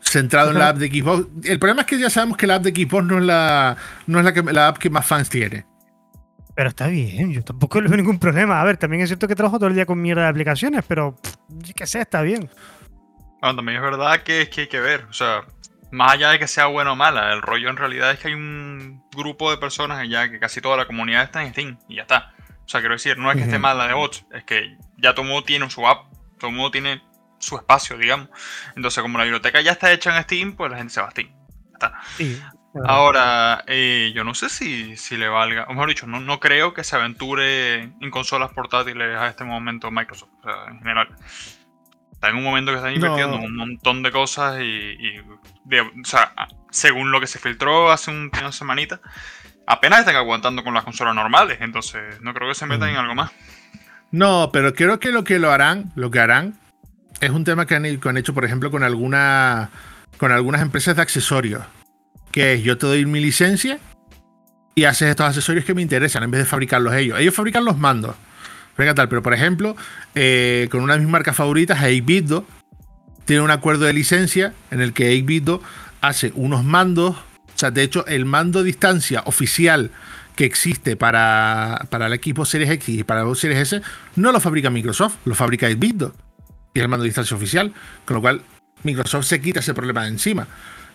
centrado 0.00 0.50
en 0.52 0.58
la 0.58 0.68
app 0.68 0.76
de 0.78 0.88
Xbox. 0.88 1.26
El 1.44 1.58
problema 1.58 1.80
es 1.82 1.86
que 1.88 1.98
ya 1.98 2.08
sabemos 2.10 2.36
que 2.36 2.46
la 2.46 2.56
app 2.56 2.62
de 2.62 2.70
Xbox 2.70 3.04
no 3.04 3.18
es 3.18 3.24
la, 3.24 3.76
no 4.06 4.18
es 4.20 4.24
la, 4.24 4.32
que, 4.32 4.42
la 4.42 4.68
app 4.68 4.78
que 4.78 4.90
más 4.90 5.06
fans 5.06 5.28
tiene. 5.28 5.66
Pero 6.54 6.68
está 6.68 6.86
bien, 6.86 7.32
yo 7.32 7.42
tampoco 7.42 7.80
le 7.80 7.88
veo 7.88 7.96
ningún 7.96 8.18
problema. 8.18 8.60
A 8.60 8.64
ver, 8.64 8.76
también 8.76 9.02
es 9.02 9.08
cierto 9.08 9.26
que 9.26 9.34
trabajo 9.34 9.58
todo 9.58 9.70
el 9.70 9.74
día 9.74 9.86
con 9.86 10.00
mierda 10.00 10.22
de 10.22 10.28
aplicaciones, 10.28 10.84
pero 10.86 11.16
pff, 11.16 11.34
yo 11.48 11.72
qué 11.74 11.86
sé, 11.86 12.00
está 12.02 12.20
bien. 12.22 12.48
Bueno, 13.40 13.56
también 13.56 13.78
es 13.78 13.82
verdad 13.82 14.22
que 14.22 14.42
es 14.42 14.50
que 14.50 14.60
hay 14.62 14.66
que 14.68 14.80
ver, 14.80 15.04
o 15.08 15.12
sea, 15.12 15.40
más 15.92 16.12
allá 16.12 16.30
de 16.30 16.38
que 16.38 16.48
sea 16.48 16.66
bueno 16.66 16.92
o 16.92 16.96
mala, 16.96 17.32
el 17.32 17.42
rollo 17.42 17.68
en 17.68 17.76
realidad 17.76 18.10
es 18.10 18.18
que 18.18 18.28
hay 18.28 18.34
un 18.34 19.04
grupo 19.14 19.50
de 19.50 19.58
personas 19.58 19.98
allá 19.98 20.30
que 20.30 20.40
casi 20.40 20.62
toda 20.62 20.76
la 20.76 20.86
comunidad 20.86 21.22
está 21.22 21.44
en 21.44 21.52
Steam 21.52 21.78
y 21.86 21.96
ya 21.96 22.02
está. 22.02 22.32
O 22.64 22.68
sea, 22.68 22.80
quiero 22.80 22.94
decir, 22.94 23.18
no 23.18 23.30
es 23.30 23.36
que 23.36 23.42
esté 23.42 23.58
mala 23.58 23.86
de 23.86 23.92
bots, 23.92 24.24
es 24.32 24.42
que 24.44 24.78
ya 24.96 25.14
todo 25.14 25.26
mundo 25.26 25.44
tiene 25.44 25.68
su 25.68 25.86
app, 25.86 26.06
todo 26.38 26.50
mundo 26.50 26.70
tiene 26.70 27.02
su 27.38 27.56
espacio, 27.56 27.98
digamos. 27.98 28.30
Entonces, 28.74 29.02
como 29.02 29.18
la 29.18 29.24
biblioteca 29.24 29.60
ya 29.60 29.72
está 29.72 29.92
hecha 29.92 30.16
en 30.16 30.22
Steam, 30.22 30.56
pues 30.56 30.70
la 30.70 30.78
gente 30.78 30.94
se 30.94 31.02
va 31.02 31.08
a 31.08 31.10
Steam. 31.10 31.28
Ya 31.28 31.72
está. 31.74 32.00
Sí. 32.16 32.42
Ahora, 32.86 33.62
eh, 33.66 34.12
yo 34.14 34.24
no 34.24 34.34
sé 34.34 34.48
si, 34.48 34.96
si 34.96 35.18
le 35.18 35.28
valga, 35.28 35.64
o 35.64 35.74
mejor 35.74 35.90
dicho, 35.90 36.06
no, 36.06 36.20
no 36.20 36.40
creo 36.40 36.72
que 36.72 36.84
se 36.84 36.96
aventure 36.96 37.82
en 37.82 38.10
consolas 38.10 38.50
portátiles 38.52 39.14
a 39.18 39.26
este 39.26 39.44
momento 39.44 39.90
Microsoft, 39.90 40.30
o 40.40 40.44
sea, 40.44 40.70
en 40.70 40.78
general. 40.78 41.08
Está 42.22 42.30
en 42.30 42.36
un 42.36 42.44
momento 42.44 42.70
que 42.70 42.76
están 42.76 42.94
invirtiendo 42.94 43.36
No. 43.36 43.42
en 43.42 43.50
un 43.50 43.56
montón 43.56 44.04
de 44.04 44.12
cosas 44.12 44.60
y, 44.60 44.64
y 44.64 45.20
de- 45.64 45.80
o 45.80 45.90
sea, 46.04 46.32
según 46.70 47.10
lo 47.10 47.18
que 47.18 47.26
se 47.26 47.40
filtró 47.40 47.90
hace 47.90 48.12
un, 48.12 48.30
una 48.38 48.52
semanita, 48.52 49.00
apenas 49.66 49.98
están 49.98 50.14
aguantando 50.14 50.62
con 50.62 50.72
las 50.72 50.84
consolas 50.84 51.16
normales, 51.16 51.58
entonces 51.60 52.20
no 52.20 52.32
creo 52.32 52.48
que 52.48 52.54
se 52.54 52.64
metan 52.66 52.90
en 52.90 52.96
algo 52.96 53.16
más. 53.16 53.32
No, 54.12 54.50
pero 54.52 54.72
creo 54.72 55.00
que 55.00 55.10
lo 55.10 55.24
que 55.24 55.40
lo 55.40 55.50
harán, 55.50 55.90
lo 55.96 56.12
que 56.12 56.20
harán, 56.20 56.54
es 57.20 57.30
un 57.30 57.42
tema 57.42 57.66
que 57.66 57.74
han, 57.74 57.98
que 57.98 58.08
han 58.08 58.16
hecho, 58.16 58.32
por 58.34 58.44
ejemplo, 58.44 58.70
con 58.70 58.84
alguna, 58.84 59.70
con 60.16 60.30
algunas 60.30 60.62
empresas 60.62 60.94
de 60.94 61.02
accesorios. 61.02 61.64
Que 62.30 62.52
es, 62.52 62.62
yo 62.62 62.78
te 62.78 62.86
doy 62.86 63.04
mi 63.04 63.18
licencia 63.18 63.80
y 64.76 64.84
haces 64.84 65.08
estos 65.10 65.26
accesorios 65.26 65.64
que 65.64 65.74
me 65.74 65.82
interesan 65.82 66.22
en 66.22 66.30
vez 66.30 66.38
de 66.42 66.46
fabricarlos 66.46 66.94
ellos. 66.94 67.18
Ellos 67.18 67.34
fabrican 67.34 67.64
los 67.64 67.76
mandos. 67.78 68.14
Venga 68.76 68.94
tal, 68.94 69.08
pero 69.08 69.22
por 69.22 69.34
ejemplo, 69.34 69.76
eh, 70.14 70.68
con 70.70 70.80
una 70.80 70.94
de 70.94 71.00
mis 71.00 71.08
marcas 71.08 71.36
favoritas, 71.36 71.80
8bitdo, 71.80 72.44
tiene 73.24 73.42
un 73.42 73.50
acuerdo 73.50 73.84
de 73.84 73.92
licencia 73.92 74.54
en 74.70 74.80
el 74.80 74.92
que 74.92 75.12
8bitdo 75.12 75.60
hace 76.00 76.32
unos 76.34 76.64
mandos. 76.64 77.16
O 77.16 77.58
sea, 77.58 77.70
de 77.70 77.82
hecho, 77.82 78.06
el 78.06 78.24
mando 78.24 78.60
a 78.60 78.62
distancia 78.62 79.22
oficial 79.26 79.90
que 80.36 80.44
existe 80.44 80.96
para, 80.96 81.86
para 81.90 82.06
el 82.06 82.14
equipo 82.14 82.44
Series 82.44 82.70
X 82.70 83.00
y 83.00 83.04
para 83.04 83.22
el 83.22 83.36
Series 83.36 83.60
S 83.60 83.82
no 84.16 84.32
lo 84.32 84.40
fabrica 84.40 84.70
Microsoft, 84.70 85.16
lo 85.24 85.34
fabrica 85.34 85.68
8bitdo. 85.68 86.14
Y 86.74 86.80
el 86.80 86.88
mando 86.88 87.04
a 87.04 87.06
distancia 87.06 87.36
oficial. 87.36 87.72
Con 88.06 88.16
lo 88.16 88.20
cual, 88.22 88.42
Microsoft 88.82 89.26
se 89.26 89.40
quita 89.40 89.60
ese 89.60 89.74
problema 89.74 90.02
de 90.02 90.08
encima. 90.08 90.48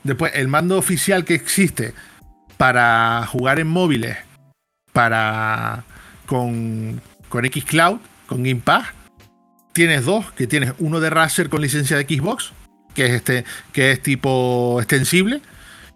Después, 0.03 0.31
el 0.35 0.47
mando 0.47 0.77
oficial 0.77 1.23
que 1.23 1.35
existe 1.35 1.93
para 2.57 3.25
jugar 3.27 3.59
en 3.59 3.67
móviles, 3.67 4.17
para 4.91 5.83
con, 6.25 7.01
con 7.29 7.45
Xcloud, 7.45 7.99
con 8.27 8.43
Game 8.43 8.61
Pass, 8.63 8.87
tienes 9.73 10.05
dos, 10.05 10.31
que 10.31 10.47
tienes 10.47 10.73
uno 10.79 10.99
de 10.99 11.09
Razer 11.09 11.49
con 11.49 11.61
licencia 11.61 11.97
de 11.97 12.03
Xbox, 12.03 12.51
que 12.93 13.05
es 13.05 13.11
este, 13.11 13.45
que 13.71 13.91
es 13.91 14.01
tipo 14.01 14.77
extensible, 14.79 15.41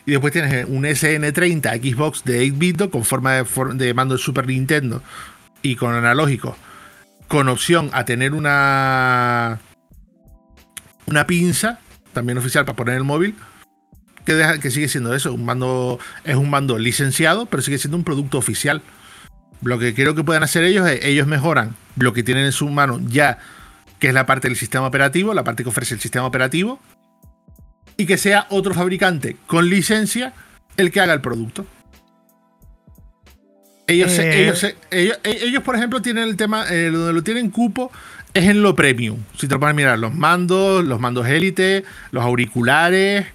y 0.06 0.12
después 0.12 0.34
tienes 0.34 0.66
un 0.68 0.84
SN30 0.84 1.80
Xbox 1.94 2.24
de 2.24 2.46
8-bit 2.52 2.90
con 2.90 3.04
forma 3.06 3.34
de, 3.34 3.46
de 3.76 3.94
mando 3.94 4.16
de 4.16 4.22
Super 4.22 4.48
Nintendo 4.48 5.02
y 5.62 5.76
con 5.76 5.94
analógico, 5.94 6.58
con 7.28 7.48
opción 7.50 7.90
a 7.94 8.04
tener 8.06 8.34
una 8.34 9.60
una 11.08 11.28
pinza, 11.28 11.80
también 12.14 12.38
oficial 12.38 12.66
para 12.66 12.76
poner 12.76 12.96
el 12.96 13.04
móvil, 13.04 13.36
que, 14.26 14.34
deja- 14.34 14.60
que 14.60 14.72
sigue 14.72 14.88
siendo 14.88 15.14
eso, 15.16 15.34
un 15.34 15.44
mando 15.46 16.00
es 16.24 16.36
un 16.36 16.50
mando 16.50 16.78
licenciado, 16.78 17.46
pero 17.48 17.62
sigue 17.64 17.78
siendo 17.78 17.98
un 17.98 18.04
producto 18.04 18.38
oficial. 18.38 18.82
Lo 19.62 19.78
que 19.80 19.94
creo 19.94 20.16
que 20.16 20.24
pueden 20.24 20.44
hacer 20.44 20.64
ellos 20.64 20.88
es, 20.90 21.04
ellos 21.06 21.28
mejoran 21.28 21.76
lo 21.96 22.14
que 22.14 22.24
tienen 22.24 22.46
en 22.46 22.52
su 22.52 22.68
mano 22.70 23.00
ya, 23.08 23.38
que 24.00 24.08
es 24.08 24.14
la 24.14 24.26
parte 24.26 24.48
del 24.48 24.58
sistema 24.58 24.88
operativo, 24.88 25.34
la 25.34 25.44
parte 25.44 25.64
que 25.64 25.70
ofrece 25.70 25.94
el 25.94 26.00
sistema 26.00 26.26
operativo, 26.26 26.80
y 27.98 28.06
que 28.06 28.18
sea 28.18 28.48
otro 28.50 28.74
fabricante 28.74 29.38
con 29.46 29.70
licencia 29.70 30.34
el 30.78 30.92
que 30.92 31.00
haga 31.02 31.14
el 31.14 31.22
producto. 31.22 31.66
Ellos, 33.88 34.18
Eh. 34.20 34.44
ellos, 34.44 34.64
ellos, 34.90 35.20
e- 35.24 35.40
ellos, 35.46 35.64
por 35.64 35.76
ejemplo, 35.76 36.02
tienen 36.02 36.24
el 36.24 36.38
tema, 36.38 36.66
eh, 36.72 36.90
donde 36.92 37.14
lo 37.14 37.24
tienen 37.24 37.50
cupo, 37.50 37.92
es 38.34 38.46
en 38.46 38.64
lo 38.64 38.74
premium. 38.76 39.20
Si 39.38 39.48
te 39.48 39.54
lo 39.56 39.60
pones 39.60 39.74
a 39.74 39.76
mirar, 39.76 40.00
los 40.00 40.14
mandos, 40.16 40.84
los 40.86 41.00
mandos 41.00 41.28
élite, 41.28 41.84
los 42.12 42.24
auriculares, 42.24 43.28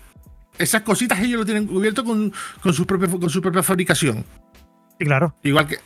esas 0.58 0.80
cositas 0.82 1.20
ellos 1.20 1.40
lo 1.40 1.44
tienen 1.44 1.66
cubierto 1.66 2.04
con, 2.04 2.32
con, 2.62 2.72
su, 2.72 2.86
propia, 2.86 3.08
con 3.08 3.28
su 3.28 3.42
propia 3.42 3.62
fabricación. 3.62 4.24
Sí, 4.98 5.04
claro. 5.04 5.36
Igual 5.42 5.66
que. 5.66 5.78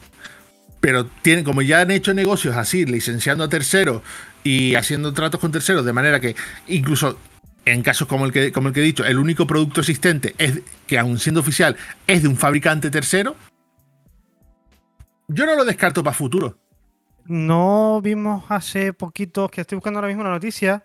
Pero 0.81 1.07
tienen, 1.07 1.45
como 1.45 1.63
ya 1.63 1.83
han 1.83 1.91
hecho 1.91 2.15
negocios 2.15 2.57
así, 2.57 2.87
licenciando 2.87 3.45
a 3.45 3.49
terceros 3.49 4.03
y 4.43 4.75
haciendo 4.75 5.13
tratos 5.13 5.41
con 5.41 5.53
terceros, 5.53 5.85
de 5.85 5.93
manera 5.93 6.21
que 6.21 6.35
incluso 6.69 7.19
en 7.65 7.83
casos 7.83 8.09
como 8.09 8.25
el 8.27 8.33
que, 8.33 8.53
como 8.53 8.69
el 8.69 8.75
que 8.75 8.81
he 8.81 8.85
dicho, 8.85 9.05
el 9.05 9.19
único 9.19 9.47
producto 9.47 9.81
existente 9.81 10.35
es 10.39 10.61
que, 10.87 10.99
aun 10.99 11.19
siendo 11.19 11.41
oficial, 11.41 11.77
es 12.07 12.23
de 12.23 12.29
un 12.29 12.37
fabricante 12.37 12.91
tercero. 12.91 13.37
Yo 15.29 15.47
no 15.47 15.55
lo 15.55 15.65
descarto 15.65 16.03
para 16.03 16.15
futuro. 16.15 16.59
No 17.27 18.01
vimos 18.03 18.45
hace 18.49 18.93
poquito, 18.93 19.49
que 19.49 19.61
estoy 19.61 19.77
buscando 19.77 19.99
ahora 19.99 20.09
mismo 20.09 20.23
una 20.23 20.31
noticia, 20.31 20.83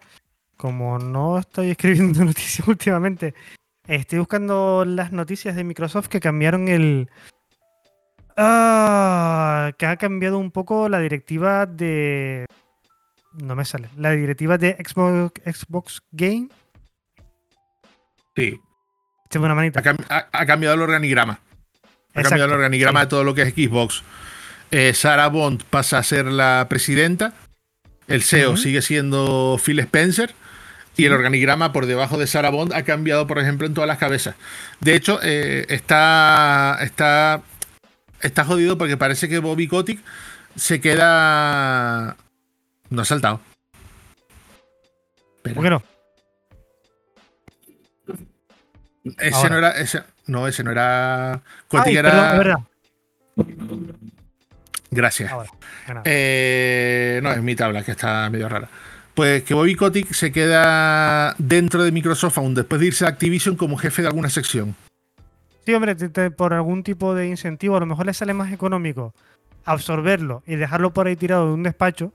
como 0.57 0.99
no 0.99 1.39
estoy 1.39 1.69
escribiendo 1.71 2.23
noticias 2.23 2.67
últimamente, 2.67 3.33
estoy 3.87 4.19
buscando 4.19 4.85
las 4.85 5.11
noticias 5.11 5.55
de 5.55 5.63
Microsoft 5.63 6.07
que 6.07 6.19
cambiaron 6.19 6.67
el... 6.67 7.09
Ah, 8.37 9.71
que 9.77 9.85
ha 9.85 9.95
cambiado 9.97 10.37
un 10.37 10.51
poco 10.51 10.89
la 10.89 10.99
directiva 10.99 11.65
de... 11.65 12.45
No 13.33 13.55
me 13.55 13.65
sale. 13.65 13.89
La 13.97 14.11
directiva 14.11 14.57
de 14.57 14.77
Xbox, 14.77 15.41
Xbox 15.45 16.01
Game. 16.11 16.49
Sí. 18.35 18.59
Una 19.35 19.55
manita. 19.55 19.81
Ha, 19.81 19.83
cam- 19.83 20.05
ha- 20.09 20.27
ha 20.31 20.45
cambiado 20.45 20.75
el 20.75 20.81
organigrama. 20.81 21.39
Ha 22.13 22.21
cambiado 22.21 22.45
el 22.45 22.53
organigrama 22.53 23.01
sí. 23.01 23.05
de 23.05 23.09
todo 23.09 23.23
lo 23.25 23.35
que 23.35 23.41
es 23.41 23.53
Xbox. 23.53 24.03
Eh, 24.71 24.93
Sarah 24.93 25.27
Bond 25.27 25.63
pasa 25.65 25.97
a 25.97 26.03
ser 26.03 26.25
la 26.27 26.65
presidenta. 26.69 27.33
El 28.07 28.23
CEO 28.23 28.55
sigue 28.55 28.81
siendo 28.81 29.59
Phil 29.63 29.79
Spencer. 29.79 30.33
Y 30.95 31.03
el 31.05 31.11
organigrama 31.11 31.73
por 31.73 31.85
debajo 31.87 32.17
de 32.17 32.27
Sarah 32.27 32.49
Bond 32.51 32.71
ha 32.73 32.83
cambiado, 32.83 33.27
por 33.27 33.39
ejemplo, 33.39 33.67
en 33.67 33.73
todas 33.73 33.87
las 33.89 33.97
cabezas. 33.97 34.35
De 34.79 34.95
hecho, 34.95 35.19
eh, 35.21 35.65
está, 35.67 36.77
está, 36.79 37.41
está 38.25 38.45
jodido 38.45 38.77
porque 38.77 38.97
parece 38.97 39.29
que 39.29 39.39
Bobby 39.39 39.67
Kotick 39.67 39.99
se 40.55 40.81
queda. 40.81 42.17
No 42.89 43.01
ha 43.01 43.05
saltado. 43.05 43.41
Espera. 45.37 45.55
¿Por 45.55 45.63
qué 45.63 45.69
no? 45.69 45.83
Ese 49.19 49.35
Ahora. 49.35 49.49
no 49.49 49.57
era. 49.57 49.71
Ese, 49.71 50.03
no, 50.27 50.47
ese 50.47 50.63
no 50.63 50.71
era. 50.71 51.41
Kotick 51.67 51.87
Ay, 51.87 51.97
era. 51.97 52.11
perdón, 52.11 52.37
verdad. 52.37 52.59
Gracias. 54.91 55.31
Ahora. 55.31 55.49
Eh, 56.05 57.19
no, 57.21 57.31
es 57.31 57.41
mi 57.41 57.55
tabla 57.55 57.83
que 57.83 57.91
está 57.91 58.29
medio 58.29 58.49
rara. 58.49 58.69
Pues 59.13 59.43
que 59.43 59.53
Bobby 59.53 59.75
Kotick 59.75 60.11
se 60.13 60.31
queda 60.31 61.35
dentro 61.37 61.83
de 61.83 61.91
Microsoft 61.91 62.37
aún 62.37 62.55
después 62.55 62.81
de 62.81 62.87
irse 62.87 63.05
a 63.05 63.09
Activision 63.09 63.55
como 63.55 63.77
jefe 63.77 64.01
de 64.01 64.07
alguna 64.09 64.29
sección. 64.29 64.75
Sí, 65.65 65.73
hombre, 65.73 65.95
te- 65.95 66.09
te- 66.09 66.31
por 66.31 66.53
algún 66.53 66.83
tipo 66.83 67.13
de 67.15 67.27
incentivo, 67.27 67.75
a 67.77 67.79
lo 67.79 67.85
mejor 67.85 68.05
le 68.05 68.13
sale 68.13 68.33
más 68.33 68.51
económico 68.53 69.13
absorberlo 69.63 70.43
y 70.45 70.55
dejarlo 70.55 70.93
por 70.93 71.07
ahí 71.07 71.15
tirado 71.15 71.47
de 71.47 71.53
un 71.53 71.63
despacho, 71.63 72.13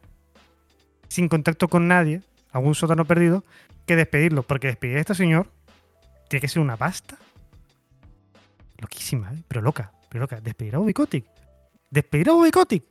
sin 1.08 1.28
contacto 1.28 1.66
con 1.68 1.88
nadie, 1.88 2.22
algún 2.52 2.74
sótano 2.76 3.04
perdido, 3.04 3.44
que 3.86 3.96
despedirlo. 3.96 4.44
Porque 4.44 4.68
despedir 4.68 4.98
a 4.98 5.00
este 5.00 5.14
señor 5.16 5.48
tiene 6.28 6.40
que 6.40 6.48
ser 6.48 6.62
una 6.62 6.76
pasta. 6.76 7.16
Loquísima, 8.78 9.32
¿eh? 9.32 9.42
pero 9.48 9.60
loca, 9.62 9.92
pero 10.08 10.22
loca. 10.22 10.40
Despedir 10.40 10.76
a 10.76 10.78
Bobby 10.78 10.94
Kotick. 10.94 11.26
Despedir 11.90 12.30
a 12.30 12.32
Bobby 12.34 12.50
Kotick. 12.52 12.84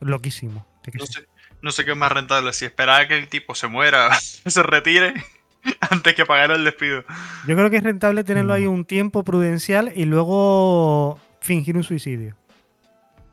Loquísimo. 0.00 0.66
sé, 1.06 1.26
no 1.62 1.70
sé 1.70 1.84
qué 1.84 1.92
es 1.92 1.96
más 1.96 2.12
rentable, 2.12 2.52
si 2.52 2.64
esperar 2.64 3.02
a 3.02 3.08
que 3.08 3.16
el 3.18 3.28
tipo 3.28 3.54
se 3.54 3.68
muera, 3.68 4.12
se 4.20 4.62
retire, 4.62 5.14
antes 5.90 6.14
que 6.14 6.24
pagar 6.26 6.50
el 6.52 6.64
despido. 6.64 7.04
Yo 7.46 7.54
creo 7.56 7.70
que 7.70 7.76
es 7.78 7.82
rentable 7.82 8.24
tenerlo 8.24 8.52
Mm. 8.54 8.56
ahí 8.56 8.66
un 8.66 8.84
tiempo 8.84 9.24
prudencial 9.24 9.92
y 9.94 10.04
luego 10.04 11.18
fingir 11.40 11.76
un 11.76 11.84
suicidio. 11.84 12.36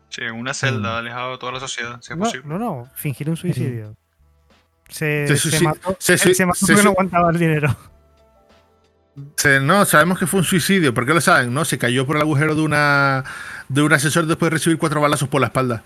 Sí, 0.09 0.21
en 0.21 0.33
una 0.35 0.53
celda, 0.53 0.99
alejado 0.99 1.31
de 1.33 1.37
toda 1.39 1.51
la 1.53 1.59
sociedad, 1.59 1.99
si 2.01 2.13
es 2.13 2.17
No, 2.17 2.23
posible. 2.25 2.47
no, 2.47 2.57
no, 2.59 2.89
fingir 2.95 3.29
un 3.29 3.35
suicidio. 3.37 3.95
Se, 4.87 5.27
Se 5.27 5.35
se 5.37 5.49
suici- 5.57 5.63
mató, 5.63 5.97
se 5.99 6.13
él 6.13 6.19
sui- 6.19 6.33
se 6.35 6.45
mató 6.45 6.59
se 6.63 6.73
porque 6.73 6.83
no 6.83 6.89
aguantaba 6.91 7.31
el 7.31 7.39
dinero. 7.39 7.75
Se- 9.37 9.59
no, 9.59 9.83
sabemos 9.85 10.19
que 10.19 10.27
fue 10.27 10.39
un 10.41 10.43
suicidio. 10.45 10.93
¿Por 10.93 11.05
qué 11.07 11.13
lo 11.13 11.21
saben? 11.21 11.53
No, 11.53 11.65
se 11.65 11.77
cayó 11.79 12.05
por 12.05 12.17
el 12.17 12.21
agujero 12.21 12.53
de 12.53 12.61
una 12.61 13.23
de 13.67 13.81
un 13.81 13.91
asesor 13.93 14.25
después 14.27 14.51
de 14.51 14.57
recibir 14.57 14.77
cuatro 14.77 15.01
balazos 15.01 15.27
por 15.27 15.41
la 15.41 15.47
espalda. 15.47 15.81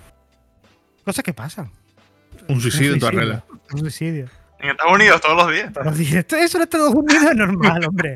Cosas 1.05 1.23
que 1.23 1.33
pasan. 1.33 1.71
Un 2.49 2.59
suicidio 2.59 2.93
en 2.93 2.99
toda 2.99 3.11
regla. 3.13 3.43
Un 3.71 3.79
suicidio. 3.79 4.27
En 4.59 4.69
Estados 4.71 4.93
Unidos, 4.93 5.21
todos 5.21 5.37
los 5.37 5.51
días. 5.53 5.73
Todos 5.73 5.85
los 5.87 5.97
días. 5.97 6.13
Esto- 6.15 6.35
Eso 6.35 6.57
en 6.57 6.63
Estados 6.63 6.93
Unidos 6.93 7.23
es 7.23 7.35
normal, 7.35 7.85
hombre. 7.85 8.15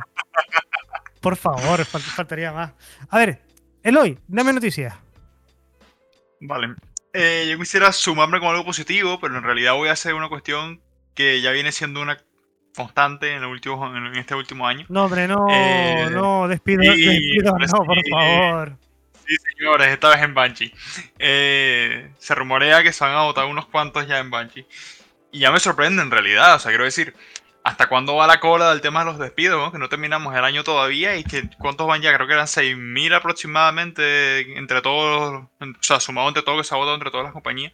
Por 1.22 1.38
favor, 1.38 1.80
fal- 1.86 2.02
faltaría 2.02 2.52
más. 2.52 2.72
A 3.10 3.18
ver, 3.20 3.42
Eloy, 3.82 4.18
dame 4.28 4.52
noticias. 4.54 4.94
Vale. 6.42 6.76
Eh, 7.14 7.48
yo 7.50 7.58
quisiera 7.60 7.92
sumarme 7.92 8.40
con 8.40 8.50
algo 8.50 8.66
positivo, 8.66 9.20
pero 9.22 9.38
en 9.38 9.44
realidad 9.44 9.74
voy 9.76 9.88
a 9.90 9.94
hacer 9.94 10.14
una 10.16 10.28
cuestión 10.30 10.82
que 11.14 11.42
ya 11.42 11.52
viene 11.52 11.72
siendo 11.72 12.02
una 12.02 12.18
constante 12.76 13.32
en, 13.36 13.44
el 13.44 13.50
último, 13.50 13.96
en 13.96 14.16
este 14.16 14.36
último 14.36 14.68
año. 14.68 14.86
No, 14.90 15.06
hombre, 15.06 15.28
no, 15.28 15.46
Eh, 15.50 16.08
no, 16.12 16.48
despido, 16.48 16.82
sí, 16.82 17.06
despido, 17.06 17.56
no, 17.58 17.86
por 17.86 17.98
favor. 18.10 18.78
Sí, 19.26 19.36
señores, 19.58 19.88
esta 19.90 20.10
vez 20.10 20.22
en 20.24 20.34
Banshee. 20.34 20.74
Eh, 21.20 22.12
se 22.18 22.36
rumorea 22.36 22.84
que 22.84 22.92
se 22.92 23.06
van 23.06 23.14
a 23.16 23.22
votar 23.24 23.46
unos 23.46 23.68
cuantos 23.68 24.06
ya 24.08 24.20
en 24.20 24.30
Banshee. 24.30 24.66
Y 25.34 25.40
ya 25.40 25.52
me 25.52 25.60
sorprende 25.60 26.02
en 26.02 26.12
realidad. 26.12 26.56
O 26.56 26.60
sea, 26.60 26.72
quiero 26.72 26.86
decir, 26.86 27.14
¿hasta 27.66 27.88
cuándo 27.88 28.16
va 28.16 28.28
la 28.28 28.40
cola 28.40 28.70
del 28.70 28.80
tema 28.82 29.00
de 29.00 29.06
los 29.08 29.20
despidos? 29.20 29.60
no? 29.62 29.72
Que 29.72 29.80
no 29.80 29.90
terminamos 29.90 30.34
el 30.36 30.44
año 30.46 30.64
todavía. 30.64 31.18
¿Y 31.18 31.24
que 31.26 31.50
cuántos 31.60 31.86
van 31.88 32.02
ya? 32.02 32.14
Creo 32.14 32.28
que 32.28 32.34
eran 32.34 32.46
6.000 32.48 33.14
aproximadamente 33.16 34.58
entre 34.58 34.82
todos. 34.82 35.44
O 35.60 35.68
sea, 35.82 36.00
sumado 36.00 36.28
entre 36.30 36.44
todo 36.44 36.58
que 36.58 36.64
se 36.64 36.74
ha 36.74 36.78
votado 36.78 36.96
entre 36.96 37.12
todas 37.12 37.26
las 37.26 37.34
compañías. 37.34 37.74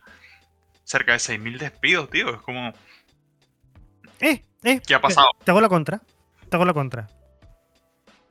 Cerca 0.85 1.11
de 1.11 1.19
6.000 1.19 1.57
despidos, 1.59 2.09
tío. 2.09 2.29
Es 2.33 2.41
como. 2.41 2.73
Eh, 4.21 4.43
eh, 4.63 4.81
¿Qué 4.85 4.95
ha 4.95 5.01
pasado? 5.01 5.27
Te 5.43 5.51
hago 5.51 5.61
la 5.61 5.69
contra. 5.69 6.01
Te 6.49 6.55
hago 6.55 6.65
la 6.65 6.73
contra. 6.73 7.07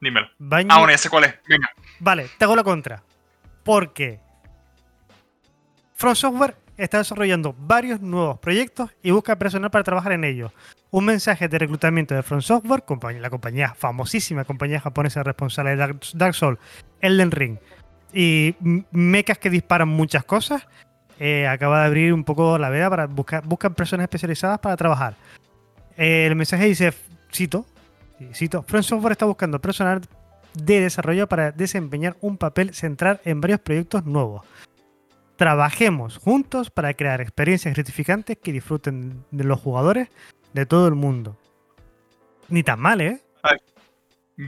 Dímelo. 0.01 0.29
Bungie- 0.39 0.67
Ah, 0.71 0.79
bueno, 0.79 0.91
ya 0.93 0.99
sé 0.99 1.11
cuál 1.11 1.25
es. 1.25 1.35
Venga. 1.47 1.69
Vale, 2.01 2.29
te 2.39 2.45
hago 2.45 2.57
la 2.57 2.65
contra. 2.65 3.03
Porque 3.65 4.21
From 5.95 6.15
Software 6.15 6.57
está 6.79 6.99
desarrollando 6.99 7.55
varios 7.59 8.01
nuevos 8.01 8.39
proyectos 8.39 8.91
y 9.03 9.11
busca 9.11 9.37
personal 9.37 9.71
para 9.71 9.85
trabajar 9.85 10.13
en 10.13 10.25
ellos. 10.25 10.53
Un 10.91 11.05
mensaje 11.05 11.49
de 11.49 11.59
reclutamiento 11.59 12.15
de 12.15 12.23
From 12.23 12.41
Software, 12.41 12.83
la 13.21 13.31
compañía 13.31 13.75
famosísima 13.75 14.45
compañía 14.45 14.81
japonesa 14.81 15.23
responsable 15.23 15.77
de 15.77 15.95
Dark, 16.15 16.35
Souls, 16.35 16.59
Elden 17.01 17.31
Ring 17.31 17.59
y 18.15 18.55
mechas 18.93 19.39
que 19.39 19.51
disparan 19.51 19.89
muchas 19.89 20.25
cosas, 20.25 20.67
eh, 21.19 21.47
acaba 21.47 21.81
de 21.81 21.87
abrir 21.87 22.15
un 22.15 22.25
poco 22.25 22.57
la 22.57 22.71
veda 22.71 22.89
para 22.89 23.07
buscar 23.07 23.75
personas 23.75 24.05
especializadas 24.05 24.61
para 24.61 24.77
trabajar. 24.77 25.15
Eh, 25.97 26.27
el 26.27 26.37
mensaje 26.37 26.65
dice, 26.65 26.95
cito, 27.35 27.67
cito, 28.33 28.63
From 28.63 28.83
Software 28.83 29.13
está 29.13 29.27
buscando 29.27 29.61
personal 29.61 30.01
de 30.55 30.81
desarrollo 30.81 31.29
para 31.29 31.53
desempeñar 31.53 32.17
un 32.21 32.39
papel 32.39 32.73
central 32.73 33.21
en 33.25 33.41
varios 33.41 33.61
proyectos 33.61 34.07
nuevos. 34.07 34.47
Trabajemos 35.39 36.19
juntos 36.19 36.69
para 36.69 36.93
crear 36.95 37.21
experiencias 37.21 37.73
gratificantes 37.73 38.37
que 38.43 38.51
disfruten 38.53 39.25
de 39.31 39.45
los 39.45 39.61
jugadores 39.61 40.09
de 40.53 40.67
todo 40.67 40.89
el 40.89 40.97
mundo. 40.97 41.39
Ni 42.49 42.65
tan 42.65 42.81
mal, 42.81 43.01
¿eh? 43.01 43.21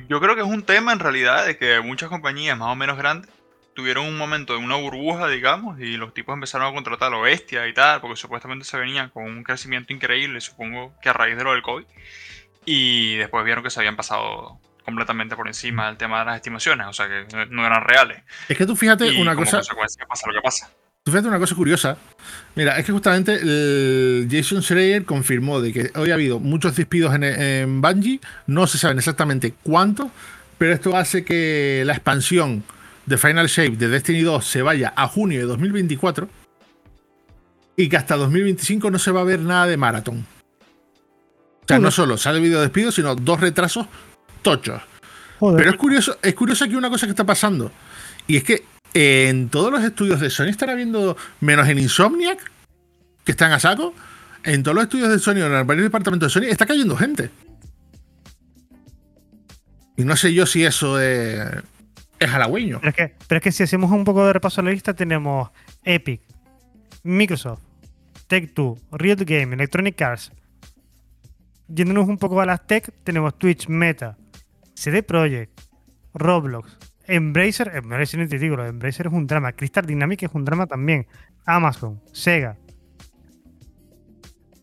Yo 0.09 0.20
creo 0.20 0.35
que 0.35 0.40
es 0.40 0.46
un 0.48 0.64
tema 0.64 0.92
en 0.92 0.98
realidad 0.98 1.46
de 1.46 1.57
que 1.57 1.81
muchas 1.81 2.09
compañías 2.09 2.59
más 2.59 2.70
o 2.72 2.74
menos 2.74 2.98
grandes 2.98 3.31
tuvieron 3.74 4.05
un 4.05 4.18
momento 4.18 4.53
de 4.55 4.59
una 4.59 4.74
burbuja, 4.74 5.29
digamos, 5.29 5.79
y 5.79 5.96
los 5.96 6.12
tipos 6.12 6.35
empezaron 6.35 6.66
a 6.66 6.74
contratar 6.74 7.07
a 7.07 7.11
lo 7.16 7.20
bestia 7.20 7.68
y 7.68 7.72
tal, 7.72 8.00
porque 8.00 8.16
supuestamente 8.16 8.64
se 8.64 8.76
venían 8.76 9.11
con 9.11 9.22
un 9.24 9.44
crecimiento 9.44 9.92
increíble, 9.92 10.40
supongo 10.40 10.92
que 11.00 11.09
a 11.09 11.12
raíz 11.12 11.37
de 11.37 11.44
lo 11.44 11.53
del 11.53 11.62
COVID, 11.62 11.85
y 12.64 13.14
después 13.14 13.44
vieron 13.44 13.62
que 13.62 13.70
se 13.70 13.79
habían 13.79 13.94
pasado 13.96 14.59
completamente 14.85 15.37
por 15.37 15.46
encima 15.46 15.87
del 15.87 15.96
tema 15.96 16.18
de 16.18 16.24
las 16.26 16.37
estimaciones, 16.37 16.88
o 16.88 16.92
sea 16.92 17.07
que 17.07 17.26
no- 17.33 17.46
no 17.46 17.64
eran 17.66 17.85
reales. 17.85 18.22
Es 18.48 18.59
que 18.59 18.66
tú 18.66 18.74
fíjate 18.74 19.07
y 19.07 19.20
una 19.22 19.35
como 19.35 19.44
cosa. 19.44 19.59
consecuencia 19.59 20.05
pasa 20.07 20.26
lo 20.26 20.35
que 20.35 20.40
pasa. 20.42 20.70
Tú 21.03 21.13
fíjate 21.13 21.29
una 21.29 21.39
cosa 21.39 21.55
curiosa. 21.55 21.97
Mira, 22.55 22.79
es 22.79 22.85
que 22.85 22.93
justamente 22.93 23.39
el 23.41 24.29
Jason 24.31 24.63
Schreier 24.63 25.05
confirmó 25.05 25.61
de 25.61 25.73
que 25.73 25.91
hoy 25.95 26.11
ha 26.11 26.15
habido 26.15 26.39
muchos 26.39 26.77
despidos 26.77 27.15
en, 27.15 27.25
en 27.25 27.81
Bungie. 27.81 28.21
No 28.47 28.67
se 28.67 28.77
saben 28.77 28.99
exactamente 28.99 29.55
cuántos, 29.63 30.09
pero 30.59 30.75
esto 30.75 30.97
hace 30.97 31.25
que 31.25 31.83
la 31.87 31.95
expansión 31.95 32.63
de 33.07 33.17
Final 33.17 33.47
Shape 33.47 33.77
de 33.77 33.89
Destiny 33.89 34.21
2 34.21 34.45
se 34.45 34.63
vaya 34.63 34.93
a 34.95 35.09
junio 35.09 35.41
de 35.41 35.47
2024 35.47 36.29
y 37.77 37.89
que 37.89 37.97
hasta 37.97 38.17
2025 38.17 38.91
no 38.91 38.99
se 38.99 39.11
va 39.11 39.23
a 39.23 39.25
ver 39.25 39.41
nada 39.41 39.67
de 39.67 39.79
Marathon. 39.79 40.27
O 41.63 41.67
sea, 41.67 41.79
no 41.79 41.91
solo 41.91 42.19
sale 42.19 42.41
video 42.41 42.61
despido, 42.61 42.93
sino 42.93 43.15
dos 43.15 43.41
retrasos 43.41 43.87
tochos. 44.43 44.83
Joder. 45.39 45.57
Pero 45.57 45.71
es 45.71 45.77
curioso, 45.77 46.19
es 46.21 46.35
curioso 46.35 46.65
aquí 46.65 46.75
una 46.75 46.91
cosa 46.91 47.07
que 47.07 47.13
está 47.13 47.25
pasando. 47.25 47.73
Y 48.27 48.37
es 48.37 48.45
que 48.45 48.65
en 48.94 49.48
todos 49.48 49.70
los 49.70 49.83
estudios 49.85 50.20
de 50.20 50.31
Sony 50.31 50.46
están 50.46 50.70
habiendo, 50.70 51.16
menos 51.40 51.68
en 51.68 51.79
Insomniac, 51.79 52.38
que 53.24 53.33
están 53.33 53.53
a 53.53 53.61
saco, 53.61 53.94
en 54.44 54.62
todos 54.62 54.74
los 54.74 54.85
estudios 54.85 55.11
de 55.11 55.18
Sony, 55.18 55.38
en 55.38 55.66
varios 55.66 55.85
departamentos 55.85 56.33
de 56.33 56.40
Sony, 56.40 56.50
está 56.50 56.66
cayendo 56.66 56.96
gente. 56.96 57.31
Y 59.96 60.05
no 60.05 60.16
sé 60.16 60.33
yo 60.33 60.46
si 60.46 60.64
eso 60.64 60.98
es, 61.00 61.40
es 62.18 62.31
halagüeño. 62.31 62.81
Pero 62.81 62.90
es, 62.90 62.96
que, 62.96 63.14
pero 63.29 63.37
es 63.38 63.42
que 63.42 63.53
si 63.53 63.62
hacemos 63.62 63.90
un 63.90 64.05
poco 64.05 64.26
de 64.26 64.33
repaso 64.33 64.61
a 64.61 64.64
la 64.64 64.70
lista, 64.70 64.94
tenemos 64.94 65.50
Epic, 65.85 66.22
Microsoft, 67.03 67.61
Take-Two, 68.26 68.79
Riot 68.92 69.24
Game, 69.26 69.55
Electronic 69.55 70.00
Arts. 70.00 70.33
Yéndonos 71.68 72.09
un 72.09 72.18
poco 72.18 72.40
a 72.40 72.46
las 72.46 72.66
tech, 72.66 72.90
tenemos 73.05 73.38
Twitch, 73.38 73.68
Meta, 73.68 74.16
CD 74.74 75.03
Projekt, 75.03 75.61
Roblox, 76.14 76.76
Embracer, 77.14 77.70
Embracer 77.75 78.20
ni 78.20 78.29
te 78.29 78.38
digo, 78.38 78.62
Embracer 78.62 79.07
es 79.09 79.12
un 79.12 79.27
drama, 79.27 79.53
Crystal 79.53 79.85
Dynamics 79.85 80.23
es 80.25 80.31
un 80.33 80.44
drama 80.44 80.66
también, 80.66 81.07
Amazon, 81.46 82.01
Sega. 82.12 82.57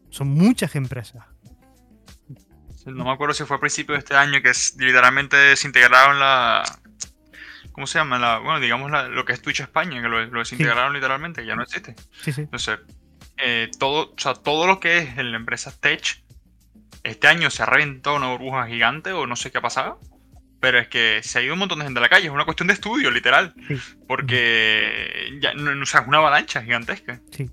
Son 0.09 0.27
muchas 0.29 0.75
empresas. 0.75 1.23
No 2.85 3.03
me 3.03 3.11
acuerdo 3.11 3.33
si 3.33 3.43
fue 3.43 3.57
a 3.57 3.59
principio 3.59 3.93
de 3.93 3.99
este 3.99 4.15
año 4.15 4.41
que 4.41 4.49
es- 4.49 4.75
literalmente 4.79 5.35
desintegraron 5.35 6.19
la. 6.19 6.63
¿Cómo 7.73 7.85
se 7.85 7.99
llama? 7.99 8.17
La, 8.17 8.39
bueno, 8.39 8.59
digamos 8.59 8.89
la- 8.89 9.07
lo 9.09 9.25
que 9.25 9.33
es 9.33 9.41
Twitch 9.41 9.59
España, 9.59 10.01
que 10.01 10.07
lo, 10.07 10.25
lo 10.25 10.39
desintegraron 10.39 10.93
literalmente, 10.93 11.41
que 11.41 11.47
ya 11.47 11.55
no 11.55 11.63
existe. 11.63 11.95
Sí, 12.21 12.31
sí. 12.31 12.41
Entonces, 12.41 12.79
eh, 13.37 13.69
todo, 13.77 14.13
o 14.13 14.15
sea, 14.17 14.33
todo 14.35 14.65
lo 14.65 14.79
que 14.79 14.99
es 14.99 15.17
la 15.17 15.35
empresa 15.35 15.71
Tech, 15.77 16.23
este 17.03 17.27
año 17.27 17.49
se 17.49 17.61
ha 17.63 17.65
reventado 17.65 18.15
una 18.15 18.31
burbuja 18.31 18.65
gigante 18.67 19.11
o 19.11 19.27
no 19.27 19.35
sé 19.35 19.51
qué 19.51 19.57
ha 19.57 19.61
pasado. 19.61 19.99
Pero 20.59 20.79
es 20.79 20.87
que 20.87 21.19
se 21.23 21.37
ha 21.39 21.41
ido 21.43 21.53
un 21.53 21.59
montón 21.59 21.79
de 21.79 21.85
gente 21.85 21.99
a 21.99 22.01
la 22.01 22.09
calle, 22.09 22.25
es 22.27 22.31
una 22.33 22.45
cuestión 22.45 22.67
de 22.67 22.73
estudio, 22.73 23.11
literal. 23.11 23.53
Sí. 23.67 23.77
Porque 24.07 25.37
ya, 25.41 25.53
no, 25.53 25.75
no- 25.75 25.83
o 25.83 25.85
sea, 25.85 26.01
es 26.01 26.07
una 26.07 26.17
avalancha 26.17 26.61
gigantesca. 26.63 27.21
sí. 27.31 27.49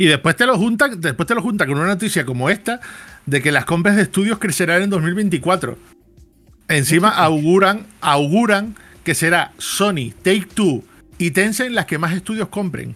Y 0.00 0.06
después 0.06 0.36
te 0.36 0.46
lo 0.46 0.56
junta, 0.56 0.86
después 0.86 1.26
te 1.26 1.34
lo 1.34 1.42
junta 1.42 1.66
con 1.66 1.76
una 1.76 1.88
noticia 1.88 2.24
como 2.24 2.50
esta, 2.50 2.78
de 3.26 3.42
que 3.42 3.50
las 3.50 3.64
compras 3.64 3.96
de 3.96 4.02
estudios 4.02 4.38
crecerán 4.38 4.82
en 4.82 4.90
2024. 4.90 5.76
Encima 6.68 7.08
auguran, 7.08 7.84
auguran 8.00 8.76
que 9.02 9.16
será 9.16 9.50
Sony, 9.58 10.12
Take 10.22 10.46
Two 10.54 10.84
y 11.18 11.32
Tencent 11.32 11.72
las 11.72 11.86
que 11.86 11.98
más 11.98 12.12
estudios 12.14 12.48
compren. 12.48 12.94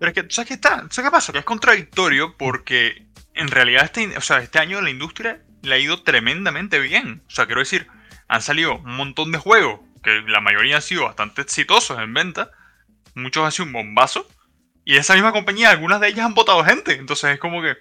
Pero 0.00 0.10
es 0.10 0.14
que, 0.14 0.26
¿sabes 0.28 0.48
qué 0.48 0.54
está? 0.54 0.86
¿Sabes 0.90 1.08
qué 1.08 1.10
pasa? 1.12 1.32
Que 1.32 1.38
es 1.38 1.44
contradictorio 1.44 2.36
porque 2.36 3.06
en 3.34 3.46
realidad 3.48 3.84
este, 3.84 4.16
o 4.16 4.20
sea, 4.20 4.38
este 4.38 4.58
año 4.58 4.80
la 4.80 4.90
industria 4.90 5.40
le 5.62 5.74
ha 5.74 5.78
ido 5.78 6.02
tremendamente 6.02 6.78
bien. 6.80 7.22
O 7.26 7.30
sea, 7.30 7.46
quiero 7.46 7.60
decir, 7.60 7.86
han 8.28 8.42
salido 8.42 8.78
un 8.78 8.96
montón 8.96 9.32
de 9.32 9.38
juegos 9.38 9.80
que 10.02 10.22
la 10.22 10.40
mayoría 10.40 10.76
han 10.76 10.82
sido 10.82 11.04
bastante 11.04 11.42
exitosos 11.42 11.98
en 11.98 12.12
venta. 12.12 12.50
Muchos 13.14 13.44
han 13.44 13.52
sido 13.52 13.66
un 13.66 13.72
bombazo. 13.72 14.26
Y 14.84 14.96
esa 14.96 15.14
misma 15.14 15.32
compañía, 15.32 15.70
algunas 15.70 16.00
de 16.00 16.08
ellas 16.08 16.26
han 16.26 16.34
votado 16.34 16.64
gente. 16.64 16.94
Entonces 16.94 17.32
es 17.32 17.38
como 17.38 17.62
que. 17.62 17.76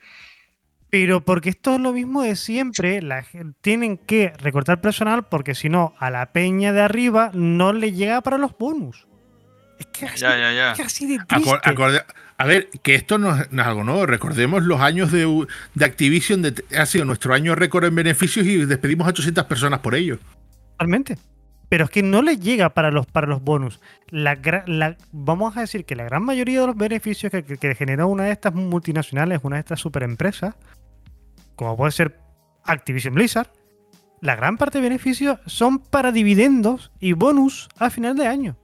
Pero 0.90 1.22
porque 1.22 1.50
esto 1.50 1.76
es 1.76 1.80
lo 1.80 1.94
mismo 1.94 2.22
de 2.22 2.36
siempre, 2.36 3.02
la 3.02 3.26
tienen 3.62 3.98
que 3.98 4.34
recortar 4.38 4.82
personal 4.82 5.26
porque 5.30 5.56
si 5.56 5.70
no, 5.70 5.96
a 6.00 6.12
la 6.12 6.34
peña 6.34 6.74
de 6.74 6.82
arriba 6.82 7.32
no 7.34 7.72
le 7.72 7.94
llega 7.94 8.20
para 8.22 8.38
los 8.38 8.58
bonus. 8.58 9.08
Es 9.82 9.88
que 9.88 10.06
así, 10.06 10.22
Ya, 10.22 10.38
ya, 10.38 10.54
ya. 10.54 10.72
es 10.72 10.78
que 10.78 10.84
así 10.84 11.08
de 11.08 11.16
Acor- 11.20 11.28
triste. 11.60 11.70
acorde- 11.70 12.06
a 12.38 12.46
ver, 12.46 12.70
que 12.84 12.96
esto 12.96 13.18
no 13.18 13.36
es, 13.36 13.52
no 13.52 13.62
es 13.62 13.68
algo 13.68 13.84
nuevo. 13.84 14.06
Recordemos 14.06 14.64
los 14.64 14.80
años 14.82 15.12
de, 15.12 15.26
Activision, 15.84 16.42
de- 16.44 16.64
ha 16.78 16.86
sido 16.86 17.06
nuestro 17.06 17.34
año 17.34 17.56
récord 17.56 17.86
en 17.86 17.96
beneficios 17.96 18.46
y 18.46 18.66
despedimos 18.66 19.08
a 19.08 19.10
800 19.10 19.46
personas 19.46 19.80
por 19.80 19.96
ello. 19.96 20.20
Totalmente. 20.74 21.18
pero 21.70 21.86
es 21.86 21.90
que 21.90 22.04
no 22.04 22.22
les 22.22 22.38
llega 22.42 22.70
para 22.72 22.92
los, 22.92 23.06
para 23.06 23.28
los 23.28 23.42
bonus. 23.42 23.80
La, 24.10 24.36
gra- 24.42 24.66
la- 24.68 24.98
vamos 25.14 25.56
a 25.56 25.62
decir 25.62 25.86
que 25.86 25.96
la 25.96 26.04
gran 26.04 26.22
mayoría 26.22 26.60
de 26.60 26.68
los 26.68 26.76
beneficios 26.76 27.32
que, 27.32 27.44
que, 27.46 27.56
que 27.58 27.76
generó 27.76 28.10
una 28.10 28.26
de 28.26 28.32
estas 28.32 28.54
multinacionales, 28.54 29.40
una 29.44 29.56
de 29.56 29.62
estas 29.62 29.80
superempresas, 29.80 30.54
como 31.56 31.78
puede 31.78 31.92
ser 31.94 32.20
Activision 32.66 33.14
Blizzard, 33.14 33.48
la 34.20 34.36
gran 34.36 34.58
parte 34.58 34.80
de 34.80 34.84
beneficios 34.84 35.40
son 35.46 35.80
para 35.80 36.12
dividendos 36.12 36.92
y 37.00 37.14
bonus 37.14 37.70
a 37.80 37.90
final 37.90 38.18
de 38.18 38.28
año. 38.28 38.58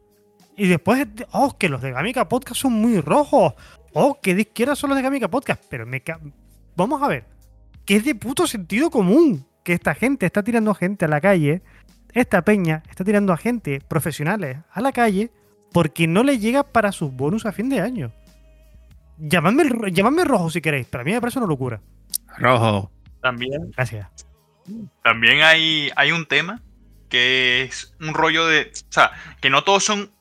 Y 0.58 0.68
después, 0.68 1.08
oh, 1.32 1.56
que 1.58 1.70
los 1.70 1.82
de 1.82 1.92
Gamica 1.92 2.28
Podcast 2.28 2.60
son 2.62 2.74
muy 2.74 3.00
rojos. 3.00 3.54
Oh, 3.94 4.20
que 4.22 4.36
de 4.36 4.42
izquierda 4.42 4.76
son 4.76 4.90
los 4.90 4.98
de 4.98 5.04
Gamica 5.04 5.28
Podcast. 5.30 5.64
Pero 5.70 5.86
me 5.86 6.02
ca- 6.02 6.20
vamos 6.76 7.02
a 7.04 7.08
ver, 7.08 7.26
que 7.86 7.96
es 7.98 8.04
de 8.06 8.16
puto 8.16 8.48
sentido 8.48 8.90
común 8.90 9.46
que 9.64 9.74
esta 9.74 9.94
gente 9.96 10.26
está 10.26 10.44
tirando 10.44 10.74
gente 10.74 11.06
a 11.06 11.08
la 11.08 11.22
calle, 11.22 11.62
esta 12.14 12.42
peña 12.42 12.84
está 12.90 13.04
tirando 13.04 13.34
a 13.34 13.38
gente 13.38 13.82
profesionales 13.88 14.58
a 14.72 14.82
la 14.82 14.92
calle 14.92 15.30
porque 15.74 16.08
no 16.08 16.24
le 16.24 16.40
llega 16.40 16.64
para 16.64 16.92
sus 16.92 17.12
bonus 17.14 17.46
a 17.46 17.52
fin 17.52 17.70
de 17.70 17.82
año. 17.82 18.12
Llamadme, 19.20 20.24
rojo 20.24 20.50
si 20.50 20.62
queréis, 20.62 20.88
pero 20.90 21.02
a 21.02 21.04
mí 21.06 21.12
me 21.12 21.20
parece 21.22 21.40
una 21.40 21.48
locura. 21.48 21.82
Rojo. 22.38 22.92
También, 23.22 23.72
Gracias. 23.76 24.08
también 25.04 25.42
hay, 25.42 25.90
hay 25.96 26.12
un 26.12 26.26
tema 26.28 26.62
que 27.10 27.64
es 27.64 27.96
un 28.00 28.14
rollo 28.14 28.46
de. 28.48 28.72
O 28.74 28.92
sea, 28.92 29.12
que 29.42 29.50
no 29.50 29.64
todos 29.64 29.84
son 29.84 30.12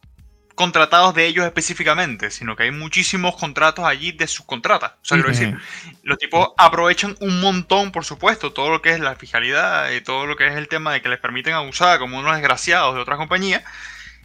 contratados 0.57 1.15
de 1.15 1.27
ellos 1.27 1.45
específicamente, 1.47 2.33
sino 2.33 2.57
que 2.57 2.65
hay 2.65 2.71
muchísimos 2.73 3.37
contratos 3.37 3.85
allí 3.85 4.11
de 4.11 4.27
subcontratas. 4.27 4.93
O 4.95 5.05
sea, 5.05 5.17
quiero 5.19 5.29
decir, 5.29 5.57
los 6.03 6.19
tipos 6.19 6.49
aprovechan 6.59 7.15
un 7.21 7.41
montón, 7.41 7.93
por 7.93 8.05
supuesto, 8.05 8.53
todo 8.53 8.71
lo 8.71 8.83
que 8.83 8.91
es 8.91 8.99
la 9.01 9.15
fiscalidad 9.15 9.91
y 9.93 10.01
todo 10.01 10.27
lo 10.27 10.35
que 10.35 10.49
es 10.49 10.57
el 10.57 10.67
tema 10.67 10.93
de 10.93 11.01
que 11.03 11.09
les 11.09 11.21
permiten 11.21 11.55
abusar 11.55 11.99
como 12.01 12.19
unos 12.19 12.33
desgraciados 12.35 12.95
de 12.97 13.01
otras 13.03 13.19
compañías. 13.19 13.63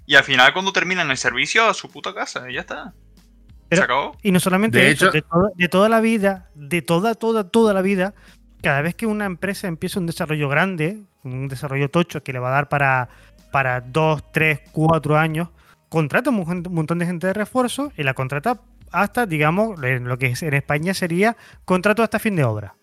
Y 0.08 0.16
al 0.16 0.24
final, 0.24 0.52
cuando 0.54 0.74
terminan 0.74 1.12
el 1.12 1.18
servicio, 1.18 1.68
a 1.70 1.74
su 1.76 1.90
puta 1.92 2.14
casa, 2.14 2.50
y 2.50 2.56
ya 2.56 2.62
está. 2.62 2.94
Pero- 3.70 3.82
Se 3.82 3.84
acabó. 3.84 4.18
Y 4.24 4.32
no 4.32 4.40
solamente 4.40 4.80
De 4.80 4.90
eso, 4.92 5.06
hecho- 5.06 5.12
de, 5.12 5.22
toda, 5.22 5.50
de 5.56 5.68
toda 5.70 5.90
la 5.90 6.02
vida, 6.02 6.50
de 6.56 6.82
toda, 6.82 7.14
toda, 7.16 7.50
toda 7.50 7.74
la 7.74 7.82
vida, 7.82 8.14
cada 8.64 8.82
vez 8.82 8.96
que 8.96 9.06
una 9.06 9.26
empresa 9.26 9.68
empieza 9.68 10.00
un 10.00 10.08
desarrollo 10.08 10.50
grande, 10.50 11.02
un 11.24 11.48
desarrollo 11.48 11.90
tocho 11.90 12.24
que 12.24 12.34
le 12.34 12.40
va 12.40 12.50
a 12.50 12.54
dar 12.54 12.70
para, 12.70 13.10
para 13.52 13.82
dos, 13.82 14.32
tres, 14.32 14.62
cuatro 14.72 15.18
años, 15.18 15.50
contrata 15.92 16.30
un 16.30 16.38
mon- 16.38 16.66
un 16.68 16.74
montón 16.74 17.00
de 17.00 17.06
gente 17.06 17.28
de 17.28 17.34
refuerzo 17.34 17.92
y 17.98 18.04
la 18.04 18.14
contrata 18.14 18.62
hasta, 18.94 19.26
digamos, 19.26 19.78
lo 19.78 20.18
que 20.18 20.28
es- 20.28 20.42
en 20.42 20.54
España 20.54 20.94
sería 20.94 21.36
contrato 21.66 22.02
hasta 22.02 22.18
fin 22.18 22.38
de 22.38 22.46
obra. 22.46 22.76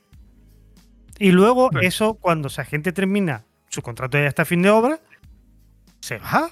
Y 1.18 1.32
luego 1.32 1.70
Sí. 1.72 1.78
eso, 1.86 2.14
cuando 2.14 2.48
esa 2.48 2.64
gente 2.66 2.92
termina 2.92 3.44
su 3.70 3.80
contrato 3.80 4.18
hasta 4.18 4.44
fin 4.44 4.60
de 4.62 4.68
obra, 4.70 5.00
se 6.00 6.18
va. 6.18 6.50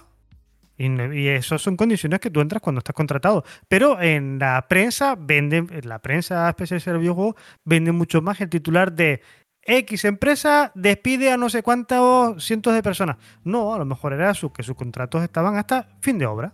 Y, 0.79 0.88
y 1.12 1.29
eso 1.29 1.59
son 1.59 1.77
condiciones 1.77 2.21
que 2.21 2.31
tú 2.31 2.40
entras 2.40 2.61
cuando 2.62 2.79
estás 2.81 2.95
contratado. 2.95 3.45
Pero 3.69 4.01
en 4.01 4.38
la 4.38 4.66
prensa 4.69 5.14
venden, 5.19 5.69
en 5.71 5.88
la 5.88 6.01
prensa 6.01 6.49
especializada 6.49 6.95
de 6.95 7.01
videojuegos 7.01 7.35
vende 7.64 7.92
mucho 7.92 8.21
más 8.23 8.40
el 8.40 8.49
titular 8.49 8.92
de 8.92 9.21
X 9.67 10.05
empresa 10.05 10.73
despide 10.75 11.33
a 11.33 11.37
no 11.37 11.49
sé 11.51 11.63
cuántos 11.63 12.45
cientos 12.45 12.75
de 12.75 12.83
personas. 12.83 13.17
No, 13.45 13.75
a 13.75 13.79
lo 13.79 13.85
mejor 13.85 14.13
era 14.13 14.33
su, 14.35 14.53
que 14.53 14.63
sus 14.63 14.77
contratos 14.77 15.23
estaban 15.23 15.57
hasta 15.57 15.89
fin 16.01 16.19
de 16.19 16.27
obra. 16.27 16.53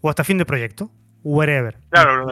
O 0.00 0.10
hasta 0.10 0.24
fin 0.24 0.38
de 0.38 0.44
proyecto. 0.44 0.90
Wherever. 1.22 1.78
Claro. 1.90 2.26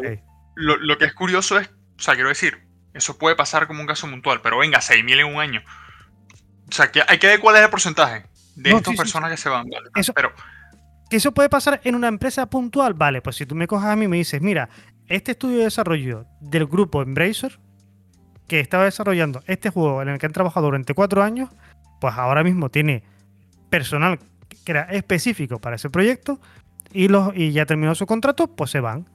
Lo, 0.57 0.77
lo 0.77 0.99
que 0.99 1.05
es 1.05 1.15
curioso 1.15 1.59
es, 1.59 1.69
o 1.69 2.03
sea, 2.03 2.15
quiero 2.15 2.29
decir, 2.29 2.59
eso 2.95 3.17
puede 3.19 3.37
pasar 3.37 3.67
como 3.69 3.81
un 3.81 3.87
caso 3.87 4.09
puntual, 4.11 4.41
pero 4.43 4.59
venga, 4.59 4.81
6.000 4.81 5.21
en 5.21 5.27
un 5.35 5.41
año. 5.41 5.63
O 6.69 6.73
sea, 6.73 6.91
que 6.91 7.03
hay 7.07 7.19
que 7.19 7.27
ver 7.29 7.41
cuál 7.41 7.57
es 7.57 7.63
el 7.63 7.71
porcentaje 7.71 8.25
de 8.57 8.71
No, 8.71 8.77
estas 8.79 8.91
sí, 8.93 8.97
sí, 8.97 8.99
personas 8.99 9.31
que 9.31 9.37
se 9.37 9.49
van. 9.49 9.69
¿vale? 9.69 9.89
Eso- 9.95 10.13
Pero, 10.13 10.33
Que 11.09 11.17
eso 11.17 11.33
puede 11.33 11.49
pasar 11.49 11.81
en 11.85 11.95
una 11.95 12.09
empresa 12.09 12.47
puntual. 12.51 12.95
Vale, 12.95 13.23
pues 13.23 13.37
si 13.37 13.47
tú 13.47 13.55
me 13.55 13.67
coges 13.67 13.89
a 13.89 13.97
mí 13.97 14.05
y 14.05 14.09
me 14.09 14.17
dices, 14.17 14.41
mira, 14.43 14.69
este 15.07 15.33
estudio 15.33 15.59
de 15.59 15.65
desarrollo 15.65 16.27
del 16.41 16.67
grupo 16.67 17.03
Embracer, 17.03 17.59
que 18.51 18.59
estaba 18.59 18.83
desarrollando 18.83 19.45
este 19.47 19.71
juego 19.71 20.03
en 20.03 20.09
el 20.09 20.19
que 20.19 20.27
han 20.27 20.33
trabajado 20.33 20.67
durante 20.67 20.93
cuatro 20.93 21.23
años, 21.23 21.51
pues 22.01 22.15
ahora 22.17 22.43
mismo 22.43 22.69
tiene 22.69 23.05
personal 23.71 24.19
que 24.65 24.73
era 24.73 24.83
específico 24.91 25.61
para 25.61 25.77
ese 25.77 25.89
proyecto 25.89 26.41
y, 26.93 27.07
los, 27.07 27.31
y 27.37 27.53
ya 27.53 27.65
terminó 27.65 27.95
su 27.95 28.07
contrato, 28.07 28.49
pues 28.49 28.73
se 28.73 28.81
van. 28.81 29.09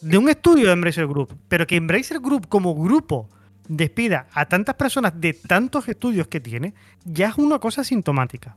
De 0.00 0.18
un 0.18 0.28
estudio 0.28 0.66
de 0.66 0.72
Embracer 0.72 1.06
Group, 1.06 1.32
pero 1.46 1.64
que 1.64 1.76
Embracer 1.76 2.18
Group 2.18 2.48
como 2.48 2.74
grupo 2.74 3.28
despida 3.68 4.26
a 4.32 4.46
tantas 4.46 4.74
personas 4.74 5.12
de 5.20 5.32
tantos 5.32 5.88
estudios 5.88 6.26
que 6.26 6.40
tiene, 6.40 6.74
ya 7.04 7.28
es 7.28 7.38
una 7.38 7.60
cosa 7.60 7.84
sintomática. 7.84 8.56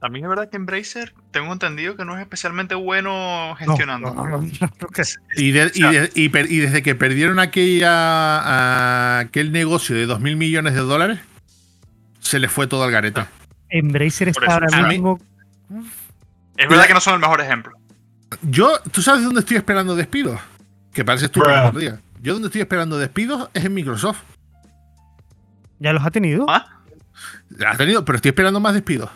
También 0.00 0.24
es 0.24 0.28
verdad 0.28 0.48
que 0.48 0.56
Embracer, 0.56 1.12
tengo 1.32 1.52
entendido 1.52 1.96
que 1.96 2.04
no 2.04 2.14
es 2.16 2.20
especialmente 2.20 2.74
bueno 2.74 3.48
No, 3.50 3.56
gestionando. 3.56 4.14
no, 4.14 4.26
no, 4.26 4.38
no, 4.42 4.48
no, 4.80 4.88
que- 4.88 5.02
Y, 5.36 5.50
de- 5.52 5.72
y 5.74 5.82
O 5.84 5.90
sea- 5.92 6.02
de- 6.02 6.10
y 6.14 6.28
per- 6.28 6.50
y 6.50 6.58
desde 6.58 6.82
que 6.82 6.94
perdieron 6.94 7.38
aquella, 7.40 7.90
a- 7.90 9.18
aquel 9.20 9.50
negocio 9.52 9.96
de 9.96 10.06
2 10.06 10.20
mil 10.20 10.36
millones 10.36 10.74
de 10.74 10.80
dólares, 10.80 11.18
se 12.20 12.38
les 12.38 12.50
fue 12.50 12.66
todo 12.66 12.84
al 12.84 12.90
garete. 12.90 13.24
Embracer 13.70 14.32
Por 14.32 14.44
está 14.44 14.54
ahora 14.54 14.88
mismo. 14.88 15.20
Es 16.56 16.68
verdad 16.68 16.86
que 16.86 16.94
no 16.94 17.00
son 17.00 17.14
el 17.14 17.20
mejor 17.20 17.40
ejemplo. 17.40 17.72
Yo, 18.42 18.78
¿tú 18.92 19.02
sabes 19.02 19.24
dónde 19.24 19.40
estoy 19.40 19.56
esperando 19.56 19.96
despidos? 19.96 20.38
Que 20.92 21.04
parece 21.04 21.30
que 21.30 21.40
lo 21.40 21.72
diga. 21.72 22.00
Yo 22.20 22.32
donde 22.34 22.48
estoy 22.48 22.60
esperando 22.62 22.98
despidos 22.98 23.48
es 23.54 23.64
en 23.64 23.74
Microsoft. 23.74 24.20
¿Ya 25.78 25.92
los 25.92 26.04
ha 26.04 26.10
tenido? 26.10 26.46
¿Ah? 26.48 26.66
Ha 27.66 27.76
tenido, 27.76 28.04
pero 28.04 28.16
estoy 28.16 28.30
esperando 28.30 28.58
más 28.60 28.74
despidos. 28.74 29.10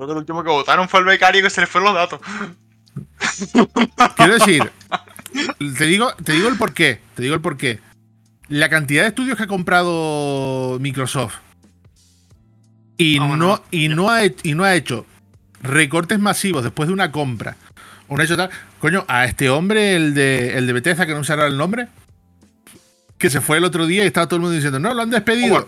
Creo 0.00 0.08
que 0.08 0.12
el 0.12 0.18
último 0.20 0.42
que 0.42 0.48
votaron 0.48 0.88
fue 0.88 1.00
el 1.00 1.04
becario 1.04 1.42
que 1.42 1.50
se 1.50 1.60
le 1.60 1.66
fueron 1.66 1.92
los 1.92 1.94
datos. 1.94 2.20
Quiero 4.16 4.32
decir, 4.32 4.72
te 5.76 5.84
digo, 5.84 6.14
te 6.24 6.32
digo 6.32 6.48
el 6.48 6.56
porqué. 6.56 7.02
Te 7.14 7.20
digo 7.20 7.34
el 7.34 7.42
porqué. 7.42 7.80
La 8.48 8.70
cantidad 8.70 9.02
de 9.02 9.08
estudios 9.08 9.36
que 9.36 9.42
ha 9.42 9.46
comprado 9.46 10.78
Microsoft 10.80 11.34
y, 12.96 13.18
Ah, 13.18 13.36
no, 13.36 13.62
y, 13.70 13.88
no 13.88 14.08
ha, 14.08 14.24
y 14.24 14.54
no 14.54 14.64
ha 14.64 14.74
hecho 14.74 15.04
recortes 15.62 16.18
masivos 16.18 16.64
después 16.64 16.86
de 16.86 16.94
una 16.94 17.12
compra. 17.12 17.58
Ha 18.08 18.22
hecho 18.22 18.38
tal. 18.38 18.48
Coño, 18.78 19.04
a 19.06 19.26
este 19.26 19.50
hombre, 19.50 19.96
el 19.96 20.14
de, 20.14 20.56
el 20.56 20.66
de 20.66 20.72
Bethesda, 20.72 21.04
que 21.04 21.12
no 21.12 21.24
se 21.24 21.34
hará 21.34 21.46
el 21.46 21.58
nombre, 21.58 21.88
que 23.18 23.28
se 23.28 23.42
fue 23.42 23.58
el 23.58 23.64
otro 23.64 23.86
día 23.86 24.04
y 24.04 24.06
estaba 24.06 24.28
todo 24.28 24.36
el 24.36 24.40
mundo 24.40 24.54
diciendo, 24.54 24.78
no, 24.78 24.94
lo 24.94 25.02
han 25.02 25.10
despedido. 25.10 25.66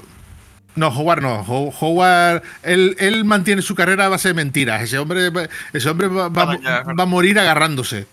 No, 0.74 0.88
Howard 0.88 1.20
no. 1.22 1.40
Ho- 1.46 1.72
Howard, 1.80 2.42
él, 2.62 2.96
él 2.98 3.24
mantiene 3.24 3.61
su 3.62 3.74
carrera 3.74 4.06
a 4.06 4.08
base 4.08 4.28
de 4.28 4.35
mentiras. 4.35 4.82
Ese 4.82 4.98
hombre, 4.98 5.28
va- 5.30 5.48
ese 5.72 5.88
hombre 5.90 6.08
va, 6.08 6.28
va- 6.28 6.52
Ah, 6.52 6.58
ya, 6.62 6.82
va 6.94 7.02
a 7.02 7.06
morir 7.06 7.38
agarrándose. 7.38 8.06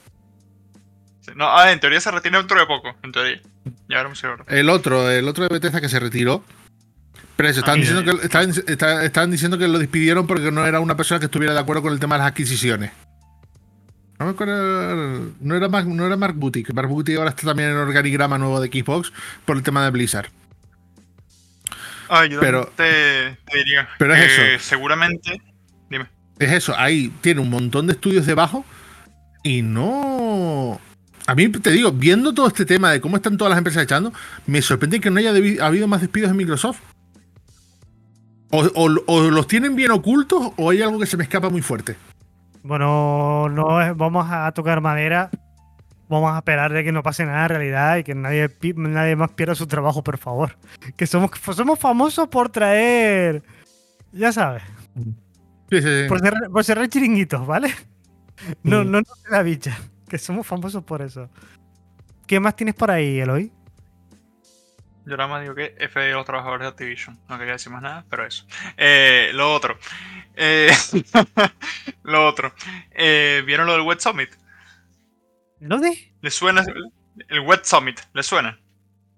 No, 1.36 1.48
ah, 1.48 1.72
en 1.72 1.80
teoría 1.80 2.02
se 2.02 2.10
retira 2.12 2.38
dentro 2.40 2.60
de 2.60 2.66
poco, 2.66 2.96
en 3.04 3.12
teoría. 3.12 3.40
Ya 3.88 4.02
es 4.02 4.22
verdad. 4.22 4.46
El 4.50 4.70
otro, 4.70 5.10
el 5.10 5.28
otro 5.28 5.44
de 5.44 5.50
Bethesda 5.54 5.80
que 5.80 5.88
se 5.90 6.00
retiró. 6.00 6.44
Pero 7.36 7.50
eso, 7.50 7.60
estaban, 7.60 7.80
Ah, 7.80 7.82
diciendo 7.82 8.04
que, 8.20 9.06
estaban 9.06 9.32
diciendo 9.32 9.58
que 9.58 9.68
lo 9.68 9.80
despidieron 9.80 10.28
porque 10.28 10.52
no 10.52 10.66
era 10.66 10.80
una 10.82 10.98
persona 10.98 11.20
que 11.20 11.28
estuviera 11.28 11.54
de 11.54 11.60
acuerdo 11.60 11.82
con 11.84 11.94
el 11.94 12.00
tema 12.00 12.16
de 12.16 12.20
las 12.24 12.32
adquisiciones. 12.32 12.92
No 14.20 14.26
me 14.26 14.32
acuerdo. 14.32 15.32
No 15.40 15.56
era 15.56 15.70
Mark, 15.70 15.88
no 15.88 16.06
era 16.06 16.18
Mark 16.18 16.34
Boutique. 16.36 16.74
Mark 16.74 16.90
Boutique 16.90 17.18
ahora 17.18 17.30
está 17.30 17.44
también 17.48 17.70
en 17.70 17.76
el 17.76 17.82
organigrama 17.82 18.38
nuevo 18.38 18.60
de 18.60 18.68
Xbox 18.68 19.14
por 19.46 19.56
el 19.56 19.64
tema 19.64 19.86
de 19.86 19.92
Blizzard. 19.92 20.30
Ah, 22.10 22.26
yo 22.26 22.40
Pero- 22.40 22.66
te, 22.76 23.38
te 23.46 23.58
diría. 23.58 23.88
pero 23.98 24.14
es 24.16 24.36
que 24.36 24.56
eso. 24.56 24.64
Seguramente. 24.70 25.42
Dime. 25.90 26.08
Es 26.40 26.52
eso, 26.52 26.74
ahí 26.78 27.14
tiene 27.22 27.42
un 27.42 27.50
montón 27.50 27.88
de 27.88 27.94
estudios 27.94 28.26
debajo 28.26 28.66
y 29.44 29.62
no. 29.62 30.80
A 31.28 31.36
mí 31.36 31.50
te 31.50 31.70
digo, 31.72 31.92
viendo 31.92 32.34
todo 32.34 32.48
este 32.48 32.66
tema 32.66 32.92
de 32.92 33.02
cómo 33.02 33.18
están 33.18 33.38
todas 33.38 33.50
las 33.52 33.58
empresas 33.60 33.84
echando, 33.84 34.12
me 34.48 34.62
sorprende 34.62 35.00
que 35.00 35.12
no 35.12 35.20
haya 35.20 35.30
habido 35.66 35.88
más 35.88 36.02
despidos 36.02 36.32
en 36.32 36.38
Microsoft. 36.38 36.80
O, 38.52 38.64
o- 38.64 39.04
o 39.06 39.22
los 39.30 39.46
tienen 39.48 39.76
bien 39.76 39.92
ocultos 39.92 40.52
o 40.58 40.70
hay 40.72 40.82
algo 40.82 40.98
que 41.00 41.06
se 41.06 41.18
me 41.18 41.24
escapa 41.24 41.50
muy 41.50 41.62
fuerte. 41.62 41.96
Bueno, 42.64 43.48
no 43.50 43.82
es- 43.82 43.96
vamos 43.96 44.28
a 44.30 44.52
tocar 44.54 44.82
madera. 44.82 45.30
Vamos 46.10 46.34
a 46.34 46.40
esperar 46.40 46.74
de 46.74 46.84
que 46.84 46.92
no 46.92 47.04
pase 47.04 47.24
nada 47.26 47.44
en 47.44 47.50
realidad 47.50 47.98
y 47.98 48.04
que 48.04 48.16
nadie, 48.16 48.50
nadie 48.76 49.16
más 49.16 49.30
pierda 49.32 49.54
su 49.56 49.68
trabajo, 49.68 50.04
por 50.04 50.18
favor. 50.18 50.58
Que 50.98 51.06
somos, 51.08 51.32
somos 51.56 51.80
famosos 51.80 52.28
por 52.28 52.50
traer. 52.50 53.44
Ya 54.12 54.32
sabes, 54.32 54.64
Sí, 55.70 55.82
sí, 55.84 56.02
sí. 56.04 56.06
por 56.10 56.20
cerrar, 56.20 56.50
por 56.50 56.64
cerrar 56.64 56.90
chiringuitos, 56.90 57.46
¿vale? 57.46 57.74
No, 58.64 58.84
Mm. 58.84 58.92
no, 58.92 59.00
no 59.02 59.06
la 59.30 59.44
bicha. 59.44 59.78
Que 60.10 60.18
somos 60.18 60.48
famosos 60.48 60.84
por 60.84 61.04
eso. 61.04 61.30
¿Qué 62.26 62.40
más 62.40 62.56
tienes 62.56 62.74
por 62.74 62.90
ahí, 62.90 63.20
Eloy? 63.20 63.52
Yo 65.06 65.18
nada 65.18 65.28
más 65.30 65.42
digo 65.42 65.54
que 65.56 65.76
F 65.80 66.00
de 66.00 66.12
los 66.14 66.26
trabajadores 66.26 66.62
de 66.66 66.68
Activision. 66.70 67.20
No 67.30 67.38
quería 67.38 67.54
decir 67.54 67.72
más 67.72 67.82
nada, 67.84 68.06
pero 68.10 68.26
eso. 68.26 68.46
Eh, 68.78 69.30
lo 69.34 69.54
otro. 69.54 69.78
Eh, 70.36 70.70
lo 72.04 72.28
otro. 72.28 72.52
Eh, 72.92 73.44
¿Vieron 73.46 73.68
lo 73.68 73.74
del 73.74 73.82
Web 73.84 74.00
Summit? 74.00 74.30
¿Lo 75.60 75.80
de? 75.80 76.14
¿Le 76.22 76.32
suena 76.32 76.64
el 77.28 77.40
Web 77.42 77.62
Summit? 77.64 78.00
¿Le 78.14 78.24
suena? 78.24 78.60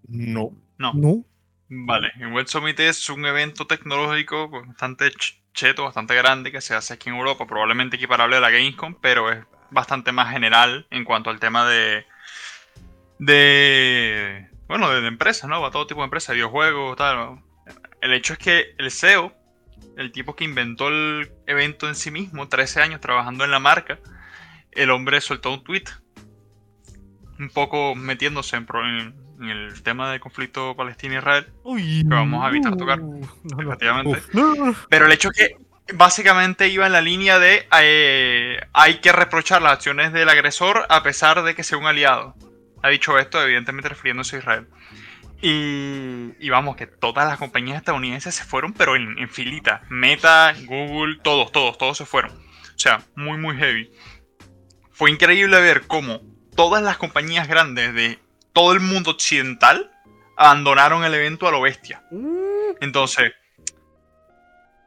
No. 0.07 0.51
No. 0.77 0.93
No. 0.93 1.25
Vale, 1.69 2.11
el 2.19 2.33
Web 2.33 2.47
Summit 2.47 2.79
es 2.79 3.09
un 3.09 3.25
evento 3.25 3.65
tecnológico 3.67 4.49
bastante 4.49 5.07
ch- 5.11 5.39
cheto, 5.53 5.83
bastante 5.85 6.15
grande 6.15 6.51
que 6.51 6.59
se 6.61 6.75
hace 6.75 6.93
aquí 6.93 7.09
en 7.09 7.15
Europa, 7.15 7.45
probablemente 7.47 7.95
equiparable 7.95 8.35
a 8.37 8.39
la 8.41 8.49
Gamescom, 8.49 8.95
pero 8.99 9.31
es 9.31 9.45
bastante 9.69 10.11
más 10.11 10.31
general 10.31 10.87
en 10.89 11.05
cuanto 11.05 11.29
al 11.29 11.39
tema 11.39 11.67
de. 11.67 12.05
de. 13.19 14.49
bueno, 14.67 14.89
de, 14.89 15.01
de 15.01 15.07
empresas, 15.07 15.49
¿no? 15.49 15.61
Va 15.61 15.71
todo 15.71 15.87
tipo 15.87 16.01
de 16.01 16.05
empresas, 16.05 16.35
videojuegos, 16.35 16.97
tal. 16.97 17.39
El 18.01 18.13
hecho 18.13 18.33
es 18.33 18.39
que 18.39 18.75
el 18.77 18.91
CEO, 18.91 19.33
el 19.97 20.11
tipo 20.11 20.35
que 20.35 20.43
inventó 20.43 20.87
el 20.89 21.31
evento 21.45 21.87
en 21.87 21.95
sí 21.95 22.11
mismo, 22.11 22.47
13 22.49 22.81
años 22.81 23.01
trabajando 23.01 23.43
en 23.45 23.51
la 23.51 23.59
marca, 23.59 23.99
el 24.71 24.89
hombre 24.89 25.21
soltó 25.21 25.53
un 25.53 25.63
tweet 25.63 25.83
un 27.41 27.49
poco 27.49 27.95
metiéndose 27.95 28.55
en, 28.55 28.65
pro- 28.65 28.87
en- 28.87 29.15
en 29.41 29.49
el 29.49 29.81
tema 29.83 30.11
del 30.11 30.19
conflicto 30.19 30.75
Palestina-Israel, 30.75 31.47
que 31.65 32.03
vamos 32.05 32.45
a 32.45 32.49
evitar 32.49 32.75
tocar, 32.77 32.99
no, 32.99 33.19
no. 33.43 33.61
efectivamente. 33.61 34.11
Uf, 34.19 34.33
no, 34.35 34.55
no, 34.55 34.65
no. 34.67 34.75
Pero 34.89 35.07
el 35.07 35.11
hecho 35.11 35.29
es 35.33 35.37
que 35.37 35.55
básicamente 35.95 36.67
iba 36.69 36.85
en 36.85 36.93
la 36.93 37.01
línea 37.01 37.39
de 37.39 37.67
eh, 37.81 38.61
hay 38.73 38.99
que 39.01 39.11
reprochar 39.11 39.61
las 39.63 39.73
acciones 39.73 40.13
del 40.13 40.29
agresor 40.29 40.85
a 40.89 41.01
pesar 41.03 41.41
de 41.43 41.55
que 41.55 41.63
sea 41.63 41.79
un 41.79 41.87
aliado. 41.87 42.35
Ha 42.83 42.89
dicho 42.89 43.17
esto, 43.17 43.41
evidentemente 43.43 43.89
refiriéndose 43.89 44.35
a 44.35 44.39
Israel. 44.39 44.67
Y, 45.41 46.33
y 46.39 46.49
vamos, 46.51 46.75
que 46.75 46.85
todas 46.85 47.27
las 47.27 47.39
compañías 47.39 47.77
estadounidenses 47.77 48.35
se 48.35 48.43
fueron, 48.43 48.73
pero 48.73 48.95
en, 48.95 49.17
en 49.17 49.27
filita. 49.27 49.81
Meta, 49.89 50.53
Google, 50.65 51.17
todos, 51.23 51.51
todos, 51.51 51.77
todos 51.79 51.97
se 51.97 52.05
fueron. 52.05 52.31
O 52.31 52.79
sea, 52.79 53.01
muy, 53.15 53.37
muy 53.39 53.57
heavy. 53.57 53.91
Fue 54.91 55.09
increíble 55.09 55.59
ver 55.59 55.87
cómo 55.87 56.21
todas 56.55 56.83
las 56.83 56.97
compañías 56.97 57.47
grandes 57.47 57.93
de 57.93 58.19
todo 58.53 58.73
el 58.73 58.79
mundo 58.79 59.11
occidental 59.11 59.91
abandonaron 60.37 61.03
el 61.03 61.13
evento 61.13 61.47
a 61.47 61.51
lo 61.51 61.61
bestia. 61.61 62.03
Entonces, 62.81 63.33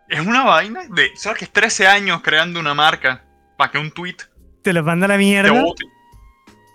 es 0.08 0.20
una 0.20 0.44
vaina 0.44 0.82
de. 0.90 1.10
¿Sabes 1.16 1.38
que 1.38 1.44
es 1.46 1.52
13 1.52 1.86
años 1.86 2.20
creando 2.22 2.60
una 2.60 2.74
marca 2.74 3.24
para 3.56 3.70
que 3.70 3.78
un 3.78 3.90
tweet 3.90 4.16
Te 4.62 4.72
los 4.72 4.84
manda 4.84 5.06
a 5.06 5.08
la 5.08 5.16
mierda. 5.16 5.50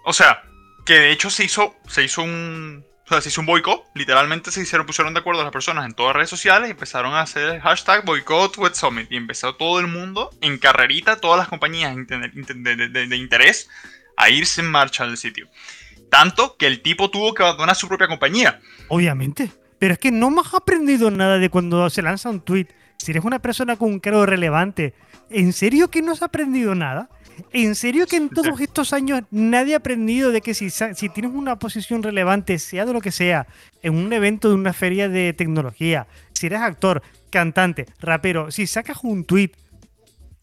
O 0.06 0.14
sea, 0.14 0.42
que 0.86 0.94
de 0.96 1.12
hecho 1.12 1.30
se 1.30 1.44
hizo, 1.44 1.76
se 1.88 2.04
hizo 2.04 2.24
un. 2.24 2.86
O 3.06 3.10
sea, 3.10 3.22
se 3.22 3.30
hizo 3.30 3.42
un 3.42 3.48
boicot. 3.48 3.86
Literalmente 3.96 4.52
se 4.52 4.62
hicieron, 4.62 4.86
pusieron 4.86 5.14
de 5.14 5.20
acuerdo 5.20 5.44
las 5.44 5.52
personas 5.52 5.86
en 5.86 5.94
todas 5.94 6.10
las 6.10 6.16
redes 6.18 6.30
sociales 6.30 6.68
y 6.70 6.72
empezaron 6.72 7.14
a 7.14 7.22
hacer 7.22 7.50
el 7.56 7.62
hashtag 7.62 8.06
boicot 8.06 8.56
Web 8.58 8.76
Summit. 8.76 9.12
Y 9.12 9.18
empezó 9.18 9.56
todo 9.56 9.80
el 9.80 9.88
mundo 9.88 10.30
en 10.42 10.58
carrerita, 10.60 11.20
todas 11.20 11.40
las 11.40 11.48
compañías 11.48 11.96
de, 11.96 12.06
de- 12.06 12.88
de- 12.90 13.08
de 13.08 13.18
interés, 13.18 13.68
a 14.20 14.30
irse 14.30 14.62
en 14.62 14.68
marcha 14.68 15.08
del 15.08 15.18
sitio. 15.18 15.48
Tanto 16.12 16.58
que 16.58 16.68
el 16.68 16.82
tipo 16.82 17.10
tuvo 17.10 17.34
que 17.34 17.42
abandonar 17.42 17.76
su 17.76 17.88
propia 17.88 18.08
compañía. 18.08 18.60
Obviamente. 18.90 19.52
Pero 19.80 19.94
es 19.94 20.00
que 20.00 20.12
no 20.12 20.28
hemos 20.28 20.54
aprendido 20.54 21.10
nada 21.10 21.40
de 21.40 21.50
cuando 21.50 21.90
se 21.90 22.02
lanza 22.02 22.30
un 22.30 22.42
tweet. 22.42 22.68
Si 22.98 23.12
eres 23.12 23.24
una 23.24 23.40
persona 23.40 23.78
con 23.78 23.90
un 23.90 24.00
cargo 24.02 24.26
relevante, 24.26 24.94
¿en 25.30 25.54
serio 25.54 25.90
que 25.90 26.02
no 26.02 26.12
has 26.12 26.22
aprendido 26.22 26.76
nada? 26.76 27.10
¿En 27.54 27.76
serio 27.76 28.06
que 28.06 28.18
en 28.18 28.28
todos 28.28 28.60
estos 28.60 28.92
años 28.92 29.22
nadie 29.32 29.74
ha 29.74 29.78
aprendido 29.78 30.32
de 30.32 30.42
que 30.42 30.54
si, 30.54 30.70
si 30.70 31.08
tienes 31.08 31.32
una 31.34 31.58
posición 31.58 32.04
relevante, 32.04 32.60
sea 32.60 32.86
de 32.86 32.92
lo 32.92 33.00
que 33.00 33.14
sea, 33.14 33.48
en 33.82 33.96
un 33.96 34.12
evento 34.12 34.50
de 34.50 34.56
una 34.56 34.74
feria 34.74 35.08
de 35.08 35.32
tecnología, 35.32 36.08
si 36.34 36.48
eres 36.48 36.60
actor, 36.60 37.02
cantante, 37.30 37.86
rapero, 38.02 38.52
si 38.52 38.68
sacas 38.68 38.98
un 39.04 39.24
tweet, 39.24 39.52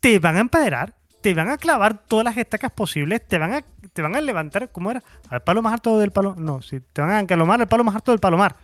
te 0.00 0.18
van 0.18 0.36
a 0.36 0.40
empaderar, 0.40 0.94
te 1.26 1.34
van 1.34 1.48
a 1.48 1.58
clavar 1.58 1.98
todas 2.06 2.24
las 2.24 2.36
estacas 2.36 2.70
posibles, 2.70 3.26
te 3.26 3.36
van 3.36 3.52
a, 3.52 3.64
te 3.92 4.00
van 4.00 4.14
a 4.14 4.20
levantar, 4.20 4.70
¿cómo 4.70 4.92
era? 4.92 5.02
Al 5.28 5.42
palo 5.42 5.60
más 5.60 5.72
alto 5.72 5.98
del 5.98 6.12
palo. 6.12 6.36
No, 6.38 6.62
sí, 6.62 6.78
te 6.92 7.00
van 7.00 7.10
a 7.10 7.18
encalomar 7.18 7.60
al 7.60 7.66
palo 7.66 7.82
más 7.82 7.96
alto 7.96 8.12
del 8.12 8.20
palomar. 8.20 8.54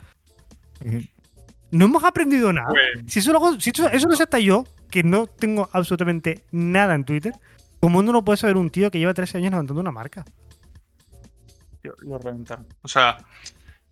No 1.72 1.86
hemos 1.86 2.04
aprendido 2.04 2.52
nada. 2.52 2.68
Si 3.08 3.18
eso 3.18 3.32
lo, 3.32 3.60
si 3.60 3.70
eso, 3.70 3.88
eso 3.88 4.06
lo 4.06 4.14
sé 4.14 4.22
hasta 4.22 4.38
yo, 4.38 4.64
que 4.92 5.02
no 5.02 5.26
tengo 5.26 5.68
absolutamente 5.72 6.44
nada 6.52 6.94
en 6.94 7.04
Twitter, 7.04 7.32
¿cómo 7.80 8.00
no 8.00 8.12
lo 8.12 8.24
puede 8.24 8.36
saber 8.36 8.56
un 8.56 8.70
tío 8.70 8.92
que 8.92 9.00
lleva 9.00 9.12
13 9.12 9.38
años 9.38 9.50
levantando 9.50 9.80
una 9.80 9.90
marca? 9.90 10.24
Lo, 11.82 11.96
lo 11.98 12.18
reventaron. 12.18 12.68
O 12.82 12.86
sea, 12.86 13.18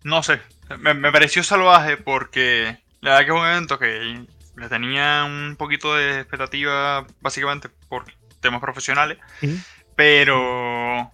no 0.05 0.23
sé. 0.23 0.39
Me, 0.79 0.93
me 0.93 1.11
pareció 1.11 1.43
salvaje 1.43 1.97
porque 1.97 2.79
la 3.01 3.17
verdad 3.17 3.25
que 3.25 3.31
es 3.33 3.37
un 3.37 3.47
evento 3.47 3.79
que 3.79 4.25
le 4.55 4.69
tenía 4.69 5.25
un 5.25 5.57
poquito 5.57 5.93
de 5.93 6.21
expectativa, 6.21 7.05
básicamente 7.19 7.67
por 7.89 8.05
temas 8.41 8.59
profesionales, 8.61 9.17
Sí. 9.39 9.59
pero 9.95 11.11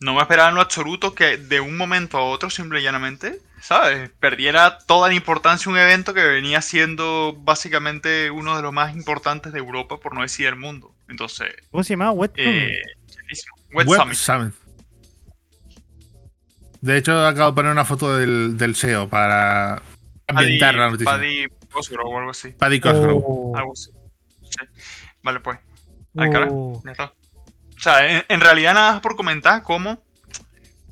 no 0.00 0.14
me 0.14 0.20
esperaba 0.20 0.48
en 0.50 0.54
lo 0.54 0.60
absoluto 0.60 1.14
que 1.14 1.36
de 1.36 1.60
un 1.60 1.76
momento 1.76 2.16
a 2.18 2.22
otro, 2.24 2.48
simple 2.50 2.80
y 2.80 2.82
llanamente, 2.84 3.40
¿sabes? 3.60 4.10
Perdiera 4.20 4.78
toda 4.86 5.08
la 5.08 5.14
importancia 5.14 5.70
un 5.70 5.76
evento 5.78 6.14
que 6.14 6.24
venía 6.24 6.62
siendo 6.62 7.34
básicamente 7.38 8.30
uno 8.30 8.56
de 8.56 8.62
los 8.62 8.72
más 8.72 8.94
importantes 8.94 9.52
de 9.52 9.58
Europa, 9.58 9.98
por 9.98 10.14
no 10.14 10.22
decir 10.22 10.46
el 10.46 10.56
mundo. 10.56 10.94
Entonces, 11.08 11.48
¿Cómo 11.70 11.82
se 11.84 11.94
llama? 11.94 12.12
Web 12.12 12.32
eh. 12.36 12.80
Web 13.72 13.86
Web 13.88 13.98
Summit. 14.00 14.14
Summit. 14.16 14.54
De 16.80 16.96
hecho, 16.96 17.26
acabo 17.26 17.50
de 17.50 17.54
poner 17.56 17.72
una 17.72 17.84
foto 17.84 18.16
del, 18.16 18.56
del 18.56 18.74
SEO 18.74 19.08
para 19.08 19.82
ambientar 20.26 20.74
la 20.74 20.90
noticia. 20.90 21.12
Paddy 21.12 21.46
Cosgrove 21.70 22.08
o 22.14 22.18
algo 22.18 22.30
así. 22.30 22.50
Paddy 22.52 22.80
Cosgrove. 22.80 23.22
Oh, 23.22 23.52
Algo 23.56 23.72
así. 23.74 23.90
Sí. 24.42 24.66
Vale, 25.22 25.40
pues. 25.40 25.58
Carajo. 26.30 26.82
está. 26.92 27.04
O 27.76 27.80
sea, 27.82 28.06
en, 28.18 28.24
en 28.28 28.40
realidad 28.40 28.74
nada 28.74 28.92
más 28.92 29.00
por 29.00 29.16
comentar 29.16 29.62
cómo 29.62 30.02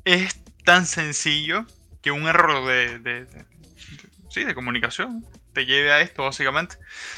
es 0.05 0.41
tan 0.63 0.85
sencillo 0.85 1.65
que 2.01 2.11
un 2.11 2.27
error 2.27 2.65
de, 2.67 2.99
de- 2.99 3.25
de- 3.25 3.43
de- 3.43 3.45
sí, 4.29 4.43
de 4.43 4.55
comunicación 4.55 5.25
te 5.53 5.65
lleve 5.65 5.91
a 5.91 6.01
esto, 6.01 6.23
básicamente. 6.23 6.77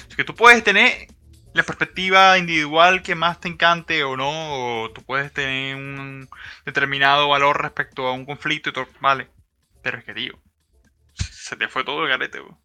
Es 0.10 0.16
que 0.16 0.24
tú 0.24 0.36
puedes 0.36 0.64
tener 0.64 1.08
la 1.54 1.64
perspectiva 1.64 2.38
individual 2.38 3.04
que 3.04 3.14
más 3.16 3.40
te 3.40 3.50
encante 3.50 4.04
o 4.04 4.16
no, 4.16 4.84
o 4.84 4.92
tú 4.92 5.04
puedes 5.04 5.32
tener 5.34 5.76
un 5.76 6.30
determinado 6.66 7.28
valor 7.28 7.62
respecto 7.62 8.08
a 8.08 8.14
un 8.14 8.26
conflicto 8.26 8.70
y 8.70 8.74
todo, 8.74 8.88
vale. 9.02 9.30
Pero 9.84 9.98
es 10.00 10.06
que, 10.06 10.14
tío, 10.14 10.40
se 11.14 11.56
te 11.58 11.68
fue 11.68 11.84
todo 11.84 12.04
el 12.04 12.10
garete, 12.10 12.40
bro. 12.40 12.58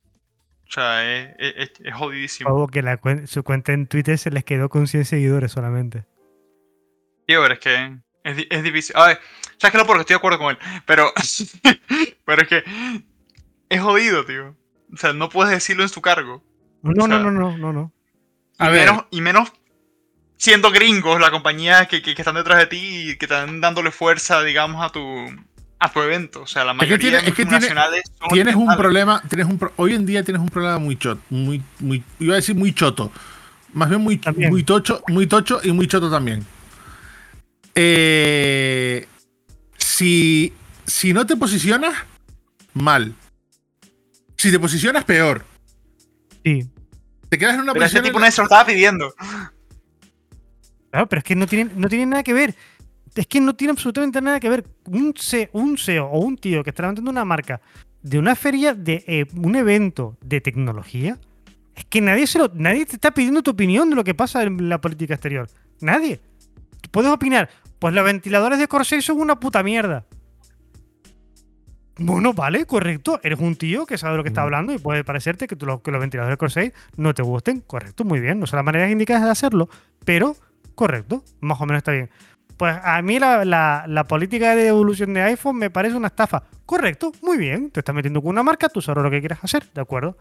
O 0.69 0.73
sea, 0.73 1.05
es, 1.05 1.35
es, 1.39 1.71
es- 1.81 1.95
jodidísimo. 1.95 2.51
Pavo, 2.51 2.67
que 2.69 2.83
la 2.83 2.99
su 3.27 3.43
cuenta 3.45 3.73
en 3.73 3.87
Twitter 3.87 4.19
se 4.19 4.31
les 4.31 4.45
quedó 4.45 4.69
con 4.69 4.87
100 4.87 5.05
seguidores 5.05 5.53
solamente. 5.53 6.05
Tío, 7.27 7.41
pero 7.43 7.55
es 7.55 7.61
que 7.61 7.97
es, 8.25 8.47
es 8.51 8.63
difícil. 8.63 8.97
A 8.97 9.07
ver, 9.09 9.21
sabes 9.59 9.73
que 9.73 9.79
lo 9.79 9.87
porque 9.87 10.01
estoy 10.01 10.15
de 10.15 10.19
acuerdo 10.19 10.39
con 10.39 10.51
él, 10.51 10.59
pero, 10.87 11.13
pero 12.25 12.43
es 12.43 12.49
que 12.49 12.65
es 13.69 13.81
jodido, 13.81 14.25
tío. 14.25 14.57
O 14.93 14.97
sea, 14.97 15.13
no 15.13 15.29
puedes 15.29 15.53
decirlo 15.53 15.83
en 15.83 15.89
su 15.89 16.01
cargo. 16.01 16.43
No, 16.83 17.05
O 17.05 17.07
sea, 17.09 17.19
no, 17.19 17.31
no, 17.31 17.51
no, 17.51 17.59
no, 17.59 17.73
no. 17.73 17.93
A 18.59 18.69
y, 18.69 18.73
ver. 18.73 18.87
menos, 18.89 19.05
y 19.11 19.21
menos 19.21 19.53
siendo 20.37 20.71
gringos 20.71 21.21
la 21.21 21.31
compañía 21.31 21.87
que, 21.87 22.03
que- 22.03 22.15
que 22.15 22.23
están 22.23 22.35
detrás 22.37 22.59
de 22.59 22.67
ti 22.67 23.11
y 23.11 23.17
que 23.19 23.25
están 23.27 23.61
dándole 23.61 23.91
fuerza, 23.91 24.43
digamos, 24.43 24.85
a 24.85 24.91
tu 24.91 25.01
a 25.79 25.93
tu 25.93 26.01
evento. 26.03 26.43
O 26.43 26.47
sea, 26.47 26.65
la 26.65 26.73
que 26.73 26.79
mayoría 26.79 26.99
tiene- 26.99 27.23
de 27.23 27.29
es 27.29 27.35
que 27.35 27.45
tiene- 27.47 27.69
son 27.69 28.29
Tienes 28.33 28.55
un 28.55 28.77
problema, 28.77 29.23
tienes 29.29 29.47
un 29.47 29.59
pro- 29.59 29.73
hoy 29.77 29.95
en 29.95 30.07
día 30.07 30.23
tienes 30.25 30.41
un 30.43 30.49
problema 30.49 30.79
muy 30.79 30.97
choto, 30.97 31.21
muy, 31.31 31.63
muy, 31.81 32.03
iba 32.19 32.33
a 32.35 32.37
decir 32.37 32.55
muy 32.57 32.73
choto, 32.73 33.13
más 33.73 33.89
bien 33.89 34.01
muy, 34.01 34.17
También. 34.17 34.51
muy 34.51 34.63
tocho, 34.65 35.03
muy 35.09 35.27
tocho 35.27 35.61
y 35.63 35.73
muy 35.73 35.87
choto 35.87 36.11
también. 36.11 36.45
Eh, 37.75 39.07
si, 39.77 40.53
si 40.87 41.13
no 41.13 41.27
te 41.27 41.37
posicionas, 41.37 41.95
mal. 42.73 43.15
Si 44.37 44.51
te 44.51 44.59
posicionas, 44.59 45.05
peor. 45.05 45.45
Sí. 46.45 46.69
Te 47.29 47.39
quedas 47.39 47.55
en 47.55 47.61
una 47.61 47.73
Pero 47.73 47.85
ese 47.85 47.97
posición. 47.97 48.05
tipo 48.05 48.19
en- 48.19 48.21
nadie 48.23 48.33
se 48.33 48.41
lo 48.41 48.45
estaba 48.45 48.65
pidiendo. 48.67 49.15
Claro, 50.91 51.07
pero 51.09 51.19
es 51.19 51.25
que 51.25 51.37
no 51.37 51.47
tiene, 51.47 51.71
no 51.77 51.89
tiene 51.89 52.07
nada 52.07 52.23
que 52.23 52.33
ver. 52.33 52.55
Es 53.17 53.27
que 53.27 53.41
no 53.41 53.57
tiene 53.57 53.73
absolutamente 53.73 54.21
nada 54.21 54.39
que 54.39 54.49
ver. 54.49 54.65
Un, 54.85 55.15
CEO 55.77 56.07
o 56.07 56.19
un 56.21 56.37
tío 56.37 56.63
que 56.63 56.71
está 56.71 56.83
levantando 56.83 57.11
una 57.11 57.25
marca 57.25 57.61
de 58.03 58.19
una 58.19 58.37
feria, 58.37 58.75
de 58.75 59.03
eh, 59.09 59.27
un 59.35 59.57
evento 59.57 60.17
de 60.21 60.41
tecnología, 60.41 61.19
es 61.75 61.85
que 61.87 62.01
nadie, 62.01 62.27
se 62.29 62.39
lo, 62.39 62.49
nadie 62.55 62.87
te 62.87 62.93
está 62.95 63.11
pidiendo 63.11 63.43
tu 63.43 63.51
opinión 63.51 63.91
de 63.91 63.97
lo 63.97 64.05
que 64.05 64.15
pasa 64.15 64.43
en 64.45 64.69
la 64.69 64.81
política 64.81 65.15
exterior. 65.15 65.49
Nadie. 65.81 66.21
Puedes 66.93 67.11
opinar, 67.11 67.49
pues 67.79 67.93
los 67.95 68.05
ventiladores 68.05 68.59
de 68.59 68.69
Corsair 68.69 69.03
son 69.03 69.21
una 69.21 69.41
puta 69.41 69.63
mierda. 69.63 70.05
Bueno, 71.99 72.35
vale, 72.35 72.67
correcto. 72.67 73.19
Eres 73.23 73.41
un 73.41 73.57
tío 73.57 73.87
que 73.87 73.97
sabe 73.97 74.19
lo 74.19 74.23
que 74.23 74.29
está 74.29 74.43
hablando 74.43 74.73
y 74.75 74.79
puede 74.79 75.03
parecerte 75.03 75.47
que, 75.47 75.57
lo- 75.65 75.83
que 75.83 75.91
los 75.91 76.01
ventiladores 76.01 76.35
de 76.35 76.39
Corsair 76.39 76.75
no 76.97 77.15
te 77.15 77.23
gusten. 77.23 77.61
Correcto, 77.63 78.05
muy 78.05 78.21
bien. 78.21 78.39
No 78.39 78.47
son 78.47 78.59
las 78.59 78.65
maneras 78.67 78.91
indicadas 78.91 79.25
de 79.25 79.31
hacerlo, 79.31 79.69
pero 80.05 80.37
correcto, 80.75 81.25
más 81.41 81.59
o 81.61 81.65
menos 81.67 81.79
está 81.81 81.93
bien. 81.93 82.11
Pues 82.57 82.75
a 82.83 83.03
mí 83.03 83.19
la, 83.19 84.05
política 84.09 84.55
de 84.55 84.65
devolución 84.65 85.13
de 85.13 85.23
iPhone 85.23 85.57
me 85.57 85.71
parece 85.71 85.97
una 85.97 86.09
estafa. 86.09 86.45
Correcto, 86.65 87.13
muy 87.23 87.37
bien. 87.37 87.71
Te 87.71 87.81
estás 87.81 87.95
metiendo 87.95 88.23
con 88.23 88.31
una 88.31 88.43
marca, 88.43 88.69
tú 88.69 88.81
sabes 88.81 89.03
lo 89.03 89.11
que 89.11 89.21
quieres 89.21 89.39
hacer, 89.43 89.71
¿de 89.75 89.81
acuerdo? 89.81 90.17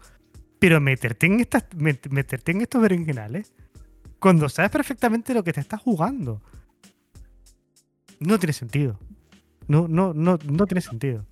Pero 0.58 0.80
meterte 0.80 1.26
en, 1.26 1.40
estas, 1.40 1.68
met- 1.70 2.08
meterte 2.10 2.52
en 2.52 2.60
estos 2.60 2.82
berenjenales 2.82 3.52
cuando 4.18 4.48
sabes 4.48 4.70
perfectamente 4.70 5.34
lo 5.34 5.44
que 5.44 5.52
te 5.52 5.60
estás 5.60 5.80
jugando. 5.80 6.42
No 8.20 8.38
tiene 8.38 8.52
sentido. 8.52 8.98
No, 9.68 9.88
no, 9.88 10.12
no, 10.14 10.38
no 10.44 10.66
tiene 10.66 10.80
sentido. 10.80 11.24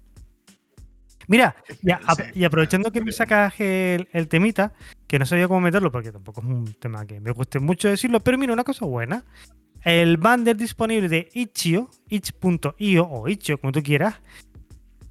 Mira, 1.27 1.57
y, 2.35 2.45
aprovechando 2.45 2.91
que 2.91 3.01
me 3.01 3.13
sacas 3.13 3.55
el 3.59 4.29
temita, 4.29 4.73
que 5.07 5.19
no 5.19 5.25
sabía 5.25 5.49
cómo 5.49 5.61
meterlo, 5.61 5.91
porque 5.91 6.13
tampoco 6.13 6.43
es 6.43 6.47
un 6.47 6.75
tema 6.75 7.07
que 7.07 7.21
me 7.21 7.31
guste 7.31 7.61
mucho 7.61 7.89
decirlo, 7.89 8.21
pero 8.21 8.37
mira, 8.37 8.53
una 8.53 8.65
cosa 8.65 8.85
buena. 8.85 9.25
El 9.85 10.17
bundle 10.17 10.55
disponible 10.55 11.09
de 11.09 11.29
Itch.io, 11.35 11.91
itch.io 12.09 13.07
o 13.07 13.29
Itch.io, 13.29 13.59
como 13.59 13.73
tú 13.73 13.83
quieras, 13.83 14.15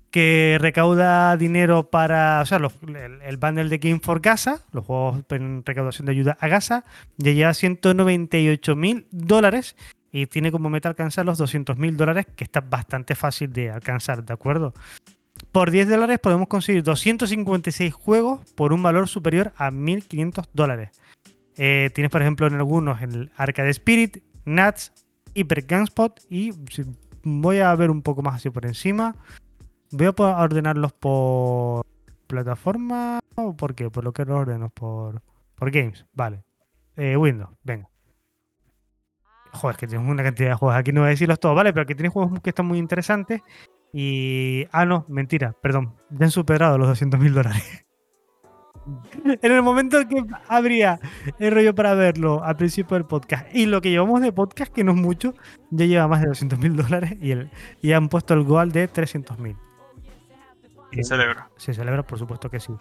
que 0.09 0.57
recauda 0.59 1.38
dinero 1.38 1.89
para, 1.89 2.41
o 2.41 2.45
sea, 2.45 2.57
el, 2.57 3.21
el 3.21 3.38
bundle 3.38 3.69
de 3.69 3.78
Game 3.78 3.99
for 3.99 4.19
Gaza, 4.19 4.61
los 4.71 4.86
juegos 4.86 5.24
en 5.30 5.63
recaudación 5.65 6.07
de 6.07 6.11
ayuda 6.11 6.38
a 6.39 6.47
Gaza, 6.47 6.86
ya 7.17 7.32
lleva 7.32 7.53
198 7.53 8.76
mil 8.76 9.07
dólares 9.11 9.76
y 10.11 10.28
tiene 10.28 10.51
como 10.51 10.69
meta 10.69 10.89
alcanzar 10.89 11.26
los 11.26 11.39
200 11.39 11.78
mil 11.78 11.97
dólares, 11.97 12.28
que 12.36 12.43
está 12.43 12.61
bastante 12.61 13.15
fácil 13.15 13.51
de 13.51 13.71
alcanzar, 13.71 14.24
¿de 14.24 14.34
acuerdo? 14.34 14.74
Por 15.51 15.71
10 15.71 15.89
dólares 15.89 16.19
podemos 16.19 16.47
conseguir 16.47 16.84
256 16.84 17.93
juegos 17.93 18.41
por 18.53 18.74
un 18.74 18.84
valor 18.84 19.07
superior 19.07 19.53
a 19.57 19.71
1.500 19.71 20.47
dólares. 20.53 20.89
Eh, 21.57 21.89
tienes, 21.93 22.11
por 22.11 22.21
ejemplo, 22.21 22.47
en 22.47 22.55
algunos 22.55 23.01
el 23.01 23.32
Arcade 23.36 23.71
Spirit, 23.71 24.17
Nuts, 24.46 24.91
Hyper 25.34 25.66
Gunspot 25.68 26.22
y 26.30 26.52
voy 27.24 27.60
a 27.60 27.76
ver 27.76 27.89
un 27.89 28.02
poco 28.02 28.22
más 28.22 28.36
así 28.36 28.50
por 28.50 28.66
encima. 28.66 29.16
Voy 29.91 30.08
a 30.08 30.38
ordenarlos 30.41 30.94
por 30.94 31.86
plataforma 32.28 33.20
o 33.36 33.56
por 33.56 33.76
qué, 33.76 33.89
por 33.89 34.04
lo 34.04 34.12
que 34.12 34.26
los 34.26 34.39
ordeno, 34.39 34.70
por, 34.70 35.22
por 35.56 35.72
games, 35.72 36.06
vale. 36.14 36.44
Eh, 36.96 37.18
Windows, 37.18 37.52
venga. 37.64 37.89
Joder, 39.54 39.78
que 39.78 39.88
tienes 39.88 40.08
una 40.08 40.24
cantidad 40.24 40.50
de 40.50 40.56
juegos. 40.56 40.78
Aquí 40.78 40.91
no 40.91 41.02
voy 41.02 41.08
a 41.08 41.12
decirlos 41.12 41.39
todos, 41.39 41.56
¿vale? 41.56 41.74
Pero 41.74 41.86
que 41.86 41.96
tienes 41.96 42.12
juegos 42.12 42.39
que 42.41 42.50
están 42.50 42.66
muy 42.66 42.80
interesantes. 42.80 43.41
Y. 43.94 44.66
Ah, 44.72 44.86
no, 44.86 45.06
mentira, 45.08 45.56
perdón. 45.62 45.96
Ya 46.10 46.26
han 46.26 46.32
superado 46.32 46.78
los 46.80 46.88
200 46.88 47.20
mil 47.20 47.34
dólares. 47.34 47.86
En 49.26 49.52
el 49.52 49.62
momento 49.62 50.00
en 50.00 50.08
que 50.08 50.24
habría 50.48 51.00
el 51.40 51.52
rollo 51.54 51.74
para 51.76 51.94
verlo 51.94 52.44
al 52.44 52.56
principio 52.56 52.96
del 52.96 53.06
podcast 53.06 53.46
y 53.54 53.66
lo 53.66 53.82
que 53.82 53.90
llevamos 53.90 54.22
de 54.22 54.32
podcast, 54.32 54.74
que 54.74 54.84
no 54.84 54.92
es 54.92 54.98
mucho, 54.98 55.34
ya 55.72 55.86
lleva 55.86 56.08
más 56.08 56.22
de 56.22 56.28
200 56.28 56.60
mil 56.60 56.76
dólares 56.76 57.16
y, 57.22 57.32
el, 57.32 57.50
y 57.82 57.94
han 57.94 58.10
puesto 58.10 58.34
el 58.34 58.44
goal 58.44 58.72
de 58.72 58.88
300 58.88 59.40
mil. 59.40 59.56
Se 60.92 61.04
celebra. 61.04 61.50
Se 61.58 61.74
celebra, 61.74 62.04
por 62.04 62.20
supuesto 62.20 62.50
que 62.50 62.60
sí. 62.60 62.74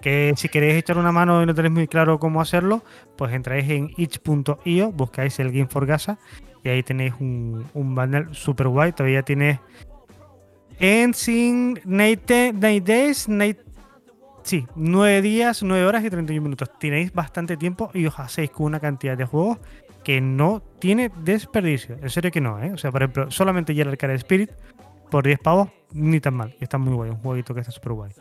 Que 0.00 0.34
si 0.36 0.48
queréis 0.48 0.74
echar 0.74 0.98
una 0.98 1.12
mano 1.12 1.42
y 1.42 1.46
no 1.46 1.54
tenéis 1.54 1.72
muy 1.72 1.88
claro 1.88 2.18
cómo 2.18 2.40
hacerlo, 2.40 2.82
pues 3.16 3.32
entráis 3.32 3.68
en 3.70 3.90
itch.io, 3.96 4.92
buscáis 4.92 5.38
el 5.40 5.50
Game 5.50 5.66
for 5.66 5.86
Gaza 5.86 6.18
y 6.62 6.68
ahí 6.68 6.82
tenéis 6.82 7.14
un, 7.18 7.64
un 7.74 7.94
banner 7.94 8.28
super 8.32 8.68
guay. 8.68 8.92
Todavía 8.92 9.22
tiene 9.22 9.60
Ensign, 10.78 11.80
Night, 11.84 12.30
Night 12.30 12.84
Days, 12.84 13.28
Night. 13.28 13.58
Sí, 14.48 14.66
9 14.76 15.20
días, 15.20 15.62
9 15.62 15.84
horas 15.84 16.02
y 16.02 16.08
31 16.08 16.42
minutos. 16.42 16.70
Tenéis 16.80 17.12
bastante 17.12 17.58
tiempo 17.58 17.90
y 17.92 18.06
os 18.06 18.18
hacéis 18.18 18.48
con 18.50 18.64
una 18.64 18.80
cantidad 18.80 19.14
de 19.14 19.26
juegos 19.26 19.58
que 20.02 20.22
no 20.22 20.62
tiene 20.78 21.12
desperdicio. 21.22 21.98
En 22.00 22.08
serio 22.08 22.30
que 22.30 22.40
no, 22.40 22.58
¿eh? 22.62 22.72
O 22.72 22.78
sea, 22.78 22.90
por 22.90 23.02
ejemplo, 23.02 23.30
solamente 23.30 23.74
ya 23.74 23.82
el 23.82 23.90
Arcade 23.90 24.14
Spirit 24.14 24.50
por 25.10 25.26
10 25.26 25.40
pavos, 25.40 25.68
ni 25.92 26.18
tan 26.18 26.32
mal. 26.32 26.56
Está 26.60 26.78
muy 26.78 26.94
guay, 26.94 27.10
un 27.10 27.18
jueguito 27.18 27.52
que 27.52 27.60
está 27.60 27.72
súper 27.72 27.92
guay. 27.92 28.12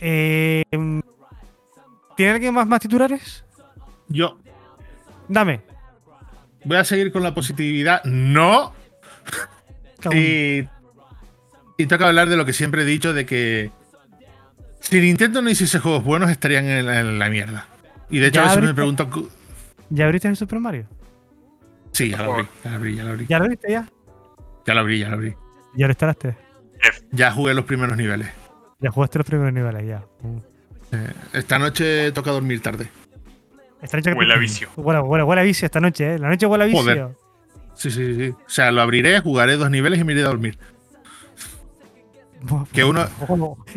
Eh, 0.00 0.64
¿Tiene 2.16 2.32
alguien 2.32 2.52
más, 2.52 2.66
más 2.66 2.80
titulares? 2.80 3.44
Yo 4.08 4.36
Dame. 5.28 5.60
voy 6.64 6.76
a 6.76 6.82
seguir 6.82 7.12
con 7.12 7.22
la 7.22 7.32
positividad. 7.32 8.02
No. 8.02 8.72
Y, 10.12 10.64
y 11.76 11.86
toca 11.86 12.08
hablar 12.08 12.28
de 12.28 12.36
lo 12.36 12.44
que 12.44 12.52
siempre 12.52 12.82
he 12.82 12.84
dicho, 12.84 13.12
de 13.12 13.26
que 13.26 13.77
si 14.80 15.00
Nintendo 15.00 15.42
no 15.42 15.50
hiciese 15.50 15.78
juegos 15.78 16.04
buenos 16.04 16.30
estarían 16.30 16.64
en 16.66 16.86
la, 16.86 17.00
en 17.00 17.18
la 17.18 17.28
mierda. 17.28 17.66
Y 18.10 18.18
de 18.18 18.28
hecho 18.28 18.40
a 18.40 18.44
veces 18.54 18.62
me 18.62 18.70
abriste- 18.74 19.08
cu- 19.10 19.28
¿Ya 19.90 20.04
abriste 20.06 20.28
el 20.28 20.36
Super 20.36 20.60
Mario? 20.60 20.86
Sí, 21.92 22.10
ya 22.10 22.22
lo 22.22 22.34
abrí, 22.34 22.46
ya 22.64 22.70
lo 22.70 22.76
abrí, 22.76 22.96
ya 22.96 23.04
lo 23.04 23.10
abrí. 23.10 23.26
¿Ya 23.28 23.38
lo 23.38 23.44
abriste 23.44 23.70
ya? 23.72 23.88
Ya 24.66 24.74
lo 24.74 24.80
abrí, 24.80 24.98
ya 24.98 25.08
lo 25.08 25.14
abrí. 25.14 25.34
¿Ya 25.74 25.86
lo 25.86 25.90
instalaste? 25.92 26.36
Ya 27.12 27.30
jugué 27.32 27.54
los 27.54 27.64
primeros 27.64 27.96
niveles. 27.96 28.28
Ya 28.80 28.90
jugaste 28.90 29.18
los 29.18 29.26
primeros 29.26 29.52
niveles, 29.52 29.86
ya. 29.86 30.04
Mm. 30.22 30.36
Eh, 30.92 31.12
esta 31.34 31.58
noche 31.58 32.12
toca 32.12 32.30
dormir 32.30 32.60
tarde. 32.62 32.88
Esta 33.82 33.96
noche 33.96 34.12
Huele 34.12 34.34
a 34.34 34.38
vicio. 34.38 34.68
Bueno, 34.76 35.02
huele, 35.02 35.24
huele 35.24 35.40
a 35.42 35.44
vicio 35.44 35.66
esta 35.66 35.80
noche, 35.80 36.14
¿eh? 36.14 36.18
La 36.18 36.28
noche 36.28 36.46
huele 36.46 36.64
a 36.64 36.66
vicio. 36.66 36.82
Joder. 36.82 37.08
Sí, 37.74 37.90
sí, 37.90 38.14
sí. 38.14 38.28
O 38.30 38.48
sea, 38.48 38.70
lo 38.72 38.80
abriré, 38.82 39.20
jugaré 39.20 39.56
dos 39.56 39.70
niveles 39.70 40.00
y 40.00 40.04
me 40.04 40.12
iré 40.12 40.22
a 40.22 40.26
dormir. 40.26 40.58
Que 42.72 42.84
uno- 42.84 43.06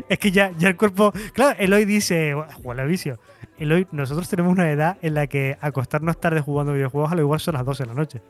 Es 0.09 0.20
que 0.20 0.32
ya, 0.32 0.51
ya 0.57 0.70
el 0.70 0.78
cuerpo. 0.78 1.12
Claro, 1.34 1.55
Eloy 1.59 1.86
dice. 1.86 2.36
Huele 2.64 2.82
a 2.82 2.86
vicio. 2.86 3.20
Eloy, 3.57 3.88
nosotros 3.91 4.28
tenemos 4.30 4.51
una 4.53 4.70
edad 4.72 4.97
en 5.01 5.14
la 5.16 5.28
que 5.28 5.57
acostarnos 5.62 6.20
tarde 6.20 6.41
jugando 6.41 6.74
videojuegos 6.74 7.12
a 7.12 7.16
lo 7.16 7.22
igual 7.22 7.39
son 7.39 7.53
las 7.55 7.66
12 7.66 7.84
de 7.84 7.88
la 7.89 7.93
noche. 7.95 8.22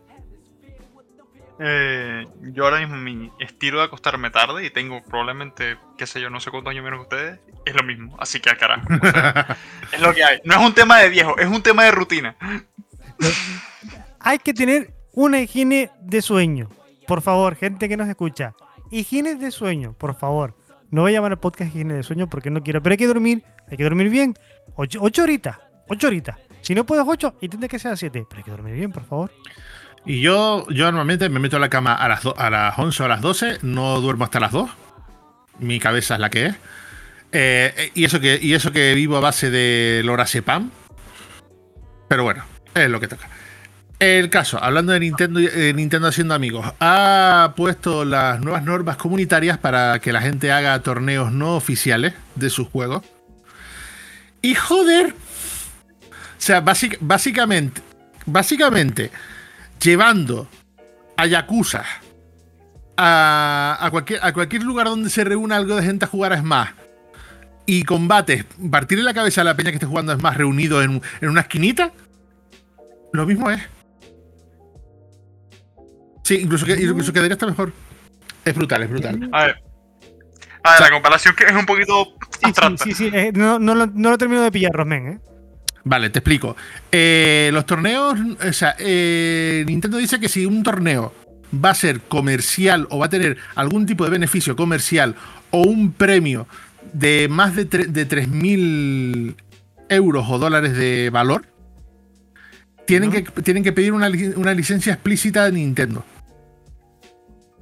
Eh, 1.64 2.26
yo 2.54 2.64
ahora 2.66 2.80
mismo 2.80 2.98
mi 2.98 3.30
estilo 3.40 3.80
de 3.80 3.86
acostarme 3.86 4.32
tarde 4.32 4.66
y 4.66 4.72
tengo 4.72 5.04
probablemente, 5.04 5.78
qué 5.98 6.08
sé 6.08 6.20
yo, 6.20 6.30
no 6.32 6.40
sé 6.40 6.50
cuántos 6.50 6.72
años 6.72 6.84
menos 6.84 7.00
que 7.00 7.16
ustedes, 7.16 7.40
es 7.66 7.76
lo 7.76 7.84
mismo. 7.84 8.16
Así 8.20 8.40
que 8.40 8.50
al 8.50 8.58
carajo. 8.58 8.88
o 8.92 9.08
sea, 9.12 9.58
es 9.94 10.02
lo 10.02 10.14
que 10.14 10.24
hay. 10.24 10.40
No 10.44 10.56
es 10.60 10.66
un 10.66 10.74
tema 10.74 10.98
de 11.00 11.10
viejo, 11.10 11.38
es 11.38 11.48
un 11.48 11.62
tema 11.62 11.84
de 11.84 11.92
rutina. 11.92 12.36
Hay 14.20 14.40
que 14.40 14.54
tener 14.54 14.94
una 15.14 15.40
higiene 15.40 15.92
de 16.02 16.22
sueño. 16.22 16.70
Por 17.08 17.22
favor, 17.22 17.56
gente 17.56 17.88
que 17.88 17.98
nos 17.98 18.08
escucha. 18.10 18.54
Higiene 18.92 19.36
de 19.36 19.52
sueño, 19.52 19.94
por 19.98 20.16
favor. 20.16 20.56
No 20.90 21.02
voy 21.02 21.12
a 21.12 21.16
llamar 21.16 21.32
al 21.32 21.40
podcast 21.40 21.70
higiene 21.70 21.94
de 21.96 22.04
sueño 22.04 22.30
porque 22.30 22.50
no 22.52 22.62
quiero. 22.62 22.84
Pero 22.84 22.94
hay 22.94 22.98
que 22.98 23.08
dormir, 23.08 23.44
hay 23.70 23.78
que 23.78 23.84
dormir 23.84 24.10
bien. 24.10 24.36
Ocho, 24.76 25.02
horitas, 25.24 25.58
ocho 25.88 26.08
horitas. 26.08 26.38
Si 26.62 26.76
no 26.76 26.86
puedes 26.86 27.06
ocho, 27.08 27.36
intenta 27.42 27.68
que 27.68 27.80
sea 27.80 27.96
siete. 27.96 28.26
Pero 28.30 28.40
hay 28.40 28.44
que 28.44 28.52
dormir 28.52 28.74
bien, 28.76 28.92
por 28.92 29.06
favor. 29.06 29.32
Y 30.06 30.22
yo, 30.22 30.68
yo 30.70 30.86
normalmente 30.86 31.30
me 31.30 31.40
meto 31.40 31.58
a 31.58 31.60
la 31.60 31.70
cama 31.70 31.94
a 31.96 32.08
las, 32.10 32.24
do- 32.24 32.36
a 32.38 32.50
las 32.50 32.78
11 32.78 33.04
o 33.04 33.06
a 33.06 33.10
las 33.10 33.22
12, 33.22 33.60
no 33.62 34.02
duermo 34.02 34.24
hasta 34.26 34.40
las 34.40 34.52
2. 34.52 34.70
Mi 35.60 35.80
cabeza 35.80 36.16
es 36.16 36.20
la 36.20 36.30
que 36.30 36.48
es. 36.48 36.56
Eh, 37.32 37.92
y, 37.94 38.04
eso 38.04 38.20
que, 38.20 38.40
y 38.42 38.54
eso 38.54 38.72
que 38.72 38.94
vivo 38.96 39.16
a 39.16 39.22
base 39.22 39.50
de 39.50 40.02
lorazepam. 40.04 40.70
Pero 42.08 42.24
bueno, 42.24 42.44
es 42.74 42.90
lo 42.90 43.00
que 43.00 43.08
toca. 43.08 43.30
El 44.02 44.32
caso, 44.32 44.58
hablando 44.62 44.94
de 44.94 45.00
Nintendo, 45.00 45.40
eh, 45.40 45.74
Nintendo 45.76 46.08
haciendo 46.08 46.34
amigos, 46.34 46.66
ha 46.80 47.54
puesto 47.56 48.04
las 48.04 48.42
nuevas 48.42 48.64
normas 48.64 48.98
comunitarias 48.98 49.60
para 49.60 50.00
que 50.00 50.12
la 50.12 50.22
gente 50.22 50.52
haga 50.52 50.80
torneos 50.82 51.32
no 51.32 51.56
oficiales 51.56 52.16
de 52.34 52.50
sus 52.50 52.68
juegos. 52.68 53.04
Y 54.42 54.56
joder. 54.56 55.14
O 55.14 56.14
sea, 56.40 56.66
básic- 56.66 56.98
básicamente, 57.00 57.84
básicamente, 58.26 59.12
llevando 59.80 60.50
a 61.16 61.28
Yakuza 61.28 61.86
a, 62.98 63.78
a 63.80 63.92
cualquier, 63.92 64.20
a 64.24 64.34
cualquier 64.34 64.64
lugar 64.64 64.88
donde 64.88 65.12
se 65.12 65.24
reúna 65.24 65.58
algo 65.58 65.76
de 65.76 65.84
gente 65.84 66.06
a 66.06 66.08
jugar 66.08 66.34
a 66.34 66.40
Smash 66.40 66.70
y 67.68 67.84
combates, 67.84 68.46
partirle 68.72 69.04
la 69.04 69.14
cabeza 69.14 69.42
a 69.42 69.44
la 69.44 69.56
peña 69.56 69.70
que 69.70 69.76
esté 69.76 69.86
jugando 69.86 70.12
a 70.12 70.16
Smash 70.16 70.38
reunido 70.38 70.82
en, 70.82 71.04
en 71.22 71.30
una 71.30 71.42
esquinita, 71.42 71.92
lo 73.14 73.28
mismo 73.28 73.52
es. 73.52 73.62
Sí, 76.24 76.36
incluso, 76.42 76.66
que, 76.66 76.74
incluso 76.74 77.12
quedaría 77.14 77.34
hasta 77.34 77.46
mejor. 77.48 77.74
Es 78.46 78.56
brutal, 78.56 78.84
es 78.84 78.90
brutal. 78.90 79.30
A 79.32 79.46
ver. 79.46 79.64
A 80.64 80.72
ver, 80.74 80.82
la 80.82 80.90
comparación 80.92 81.36
que 81.36 81.46
es 81.46 81.54
un 81.54 81.66
poquito 81.66 82.14
Sí, 82.44 82.52
sí, 82.54 82.78
sí, 82.78 82.94
sí. 82.94 83.10
eh, 83.14 83.32
no, 83.34 83.58
no 83.58 83.74
lo, 83.74 83.88
no 83.88 84.12
lo 84.12 84.18
termino 84.18 84.42
de 84.44 84.52
pillar, 84.52 84.72
Rosmen, 84.72 85.08
¿eh? 85.08 85.20
Vale, 85.84 86.10
te 86.12 86.20
explico. 86.20 86.56
Eh, 86.92 87.50
los 87.54 87.66
torneos, 87.66 88.18
o 88.48 88.54
sea, 88.54 88.76
eh, 88.78 89.64
Nintendo 89.68 89.98
dice 89.98 90.20
que 90.20 90.30
si 90.30 90.46
un 90.46 90.62
torneo 90.62 91.14
va 91.54 91.72
a 91.72 91.76
ser 91.76 92.02
comercial 92.02 92.88
o 92.92 93.00
va 93.00 93.08
a 93.08 93.10
tener 93.10 93.38
algún 93.56 93.88
tipo 93.88 94.04
de 94.04 94.12
beneficio 94.12 94.56
comercial 94.56 95.16
o 95.50 95.62
un 95.62 95.92
premio 95.92 96.48
de 96.94 97.28
más 97.30 97.56
de, 97.56 97.66
de 97.66 98.08
3.000 98.08 99.36
euros 99.90 100.26
o 100.30 100.38
dólares 100.38 100.78
de 100.78 101.10
valor, 101.10 101.46
tienen, 103.00 103.12
que, 103.12 103.42
tienen 103.42 103.64
que 103.64 103.72
pedir 103.74 103.94
una, 103.94 104.10
una 104.36 104.54
licencia 104.54 104.94
explícita 104.94 105.46
de 105.46 105.52
Nintendo. 105.54 106.04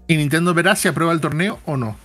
Y 0.08 0.18
Nintendo 0.18 0.54
verá 0.54 0.76
si 0.76 0.88
aprueba 0.88 1.14
el 1.14 1.22
torneo 1.22 1.60
o 1.66 1.78
no. 1.78 1.98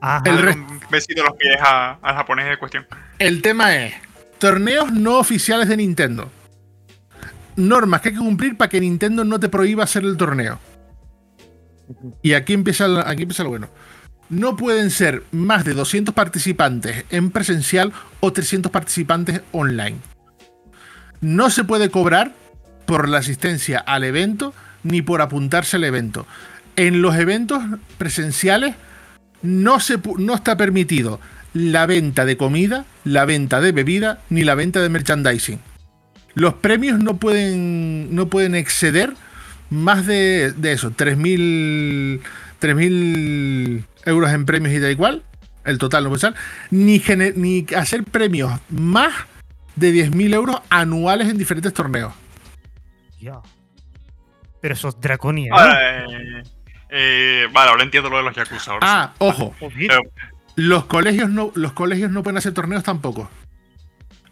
Ajá. 0.00 0.22
El 0.26 0.38
a 0.48 1.24
los 1.24 1.36
pies 1.38 1.56
a- 1.60 1.98
al 2.02 2.14
japonés 2.14 2.48
de 2.48 2.56
cuestión. 2.58 2.86
El 3.18 3.42
tema 3.42 3.74
es 3.76 3.94
torneos 4.38 4.92
no 4.92 5.18
oficiales 5.18 5.68
de 5.68 5.76
Nintendo. 5.76 6.30
Normas 7.56 8.00
que 8.02 8.10
hay 8.10 8.14
que 8.14 8.20
cumplir 8.20 8.56
para 8.56 8.68
que 8.68 8.80
Nintendo 8.80 9.24
no 9.24 9.40
te 9.40 9.48
prohíba 9.48 9.84
hacer 9.84 10.04
el 10.04 10.16
torneo. 10.16 10.60
Y 12.22 12.34
aquí 12.34 12.52
empieza, 12.52 12.84
el- 12.86 12.98
aquí 12.98 13.22
empieza 13.22 13.42
lo 13.42 13.48
bueno. 13.50 13.68
No 14.28 14.56
pueden 14.56 14.90
ser 14.90 15.22
más 15.32 15.64
de 15.64 15.72
200 15.72 16.14
participantes 16.14 17.04
en 17.10 17.30
presencial 17.30 17.92
o 18.20 18.32
300 18.32 18.70
participantes 18.70 19.40
online. 19.52 19.96
No 21.20 21.50
se 21.50 21.64
puede 21.64 21.90
cobrar 21.90 22.32
por 22.86 23.08
la 23.08 23.18
asistencia 23.18 23.78
al 23.78 24.04
evento 24.04 24.54
ni 24.82 25.02
por 25.02 25.20
apuntarse 25.20 25.76
al 25.76 25.84
evento. 25.84 26.26
En 26.76 27.02
los 27.02 27.16
eventos 27.16 27.62
presenciales 27.98 28.74
no, 29.42 29.80
se, 29.80 29.98
no 30.18 30.34
está 30.34 30.56
permitido 30.56 31.20
la 31.52 31.86
venta 31.86 32.24
de 32.24 32.36
comida, 32.36 32.84
la 33.04 33.24
venta 33.24 33.60
de 33.60 33.72
bebida, 33.72 34.20
ni 34.30 34.44
la 34.44 34.54
venta 34.54 34.80
de 34.80 34.88
merchandising. 34.88 35.60
Los 36.34 36.54
premios 36.54 37.00
no 37.00 37.16
pueden, 37.16 38.14
no 38.14 38.28
pueden 38.28 38.54
exceder 38.54 39.14
más 39.70 40.06
de, 40.06 40.52
de 40.56 40.72
eso, 40.72 40.92
3.000 40.92 42.20
3.000 42.60 43.84
euros 44.06 44.32
en 44.32 44.46
premios 44.46 44.74
y 44.74 44.78
da 44.78 44.90
igual, 44.90 45.22
el 45.64 45.78
total 45.78 46.04
no 46.04 46.10
puede 46.10 46.20
ser, 46.20 46.34
ni, 46.70 47.02
ni 47.36 47.66
hacer 47.76 48.04
premios 48.04 48.52
más 48.70 49.12
de 49.78 49.92
10.000 49.92 50.34
euros 50.34 50.60
anuales 50.70 51.28
en 51.28 51.38
diferentes 51.38 51.72
torneos. 51.72 52.12
Ya. 53.20 53.40
Pero 54.60 54.74
eso 54.74 54.88
es 54.88 55.00
draconía. 55.00 55.52
Eh, 55.54 56.42
eh, 56.90 57.46
vale, 57.52 57.70
ahora 57.70 57.82
entiendo 57.84 58.10
lo 58.10 58.16
de 58.18 58.22
los 58.24 58.34
Yakuza. 58.36 58.72
ahora 58.72 58.86
sí. 58.86 58.92
Ah, 58.94 59.14
ojo, 59.18 59.54
Joder. 59.60 59.86
Pero- 59.88 60.02
los 60.56 60.86
colegios 60.86 61.30
no, 61.30 61.52
los 61.54 61.72
colegios 61.72 62.10
no 62.10 62.22
pueden 62.24 62.38
hacer 62.38 62.52
torneos 62.52 62.82
tampoco. 62.82 63.30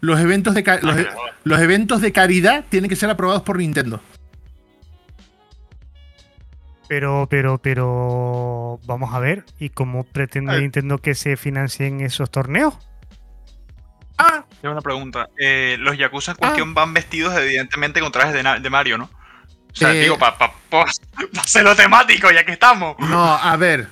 Los 0.01 0.19
eventos 0.19 0.53
de, 0.53 0.63
ca- 0.63 0.79
los, 0.81 0.97
e- 0.97 1.07
los 1.43 1.59
eventos 1.59 2.01
de 2.01 2.11
caridad 2.11 2.65
tienen 2.69 2.89
que 2.89 2.95
ser 2.97 3.09
aprobados 3.09 3.43
por 3.43 3.57
Nintendo. 3.57 4.01
Pero, 6.87 7.27
pero, 7.29 7.57
pero. 7.57 8.79
Vamos 8.85 9.13
a 9.13 9.19
ver. 9.19 9.43
¿Y 9.59 9.69
cómo 9.69 10.03
pretende 10.03 10.55
Eh. 10.57 10.61
Nintendo 10.61 10.97
que 10.99 11.15
se 11.15 11.35
financien 11.37 12.01
esos 12.01 12.29
torneos? 12.31 12.77
Ah, 14.17 14.43
Tengo 14.61 14.73
una 14.73 14.81
pregunta. 14.81 15.29
Eh, 15.37 15.77
los 15.79 15.97
Yakuza 15.97 16.31
en 16.31 16.37
cuestión 16.37 16.73
van 16.73 16.93
vestidos 16.93 17.37
evidentemente 17.37 17.99
con 17.99 18.11
trajes 18.11 18.33
de, 18.33 18.69
Mario, 18.69 18.97
¿no? 18.97 19.05
O 19.05 19.75
sea, 19.75 19.93
Eh, 19.93 20.01
digo, 20.01 20.17
para 20.17 20.37
pa, 20.37 20.51
pa- 20.69 20.85
pa 20.85 21.41
hacerlo 21.41 21.75
temático, 21.75 22.31
ya 22.31 22.43
que 22.43 22.51
estamos. 22.53 22.95
no, 22.99 23.33
a 23.35 23.55
ver. 23.57 23.87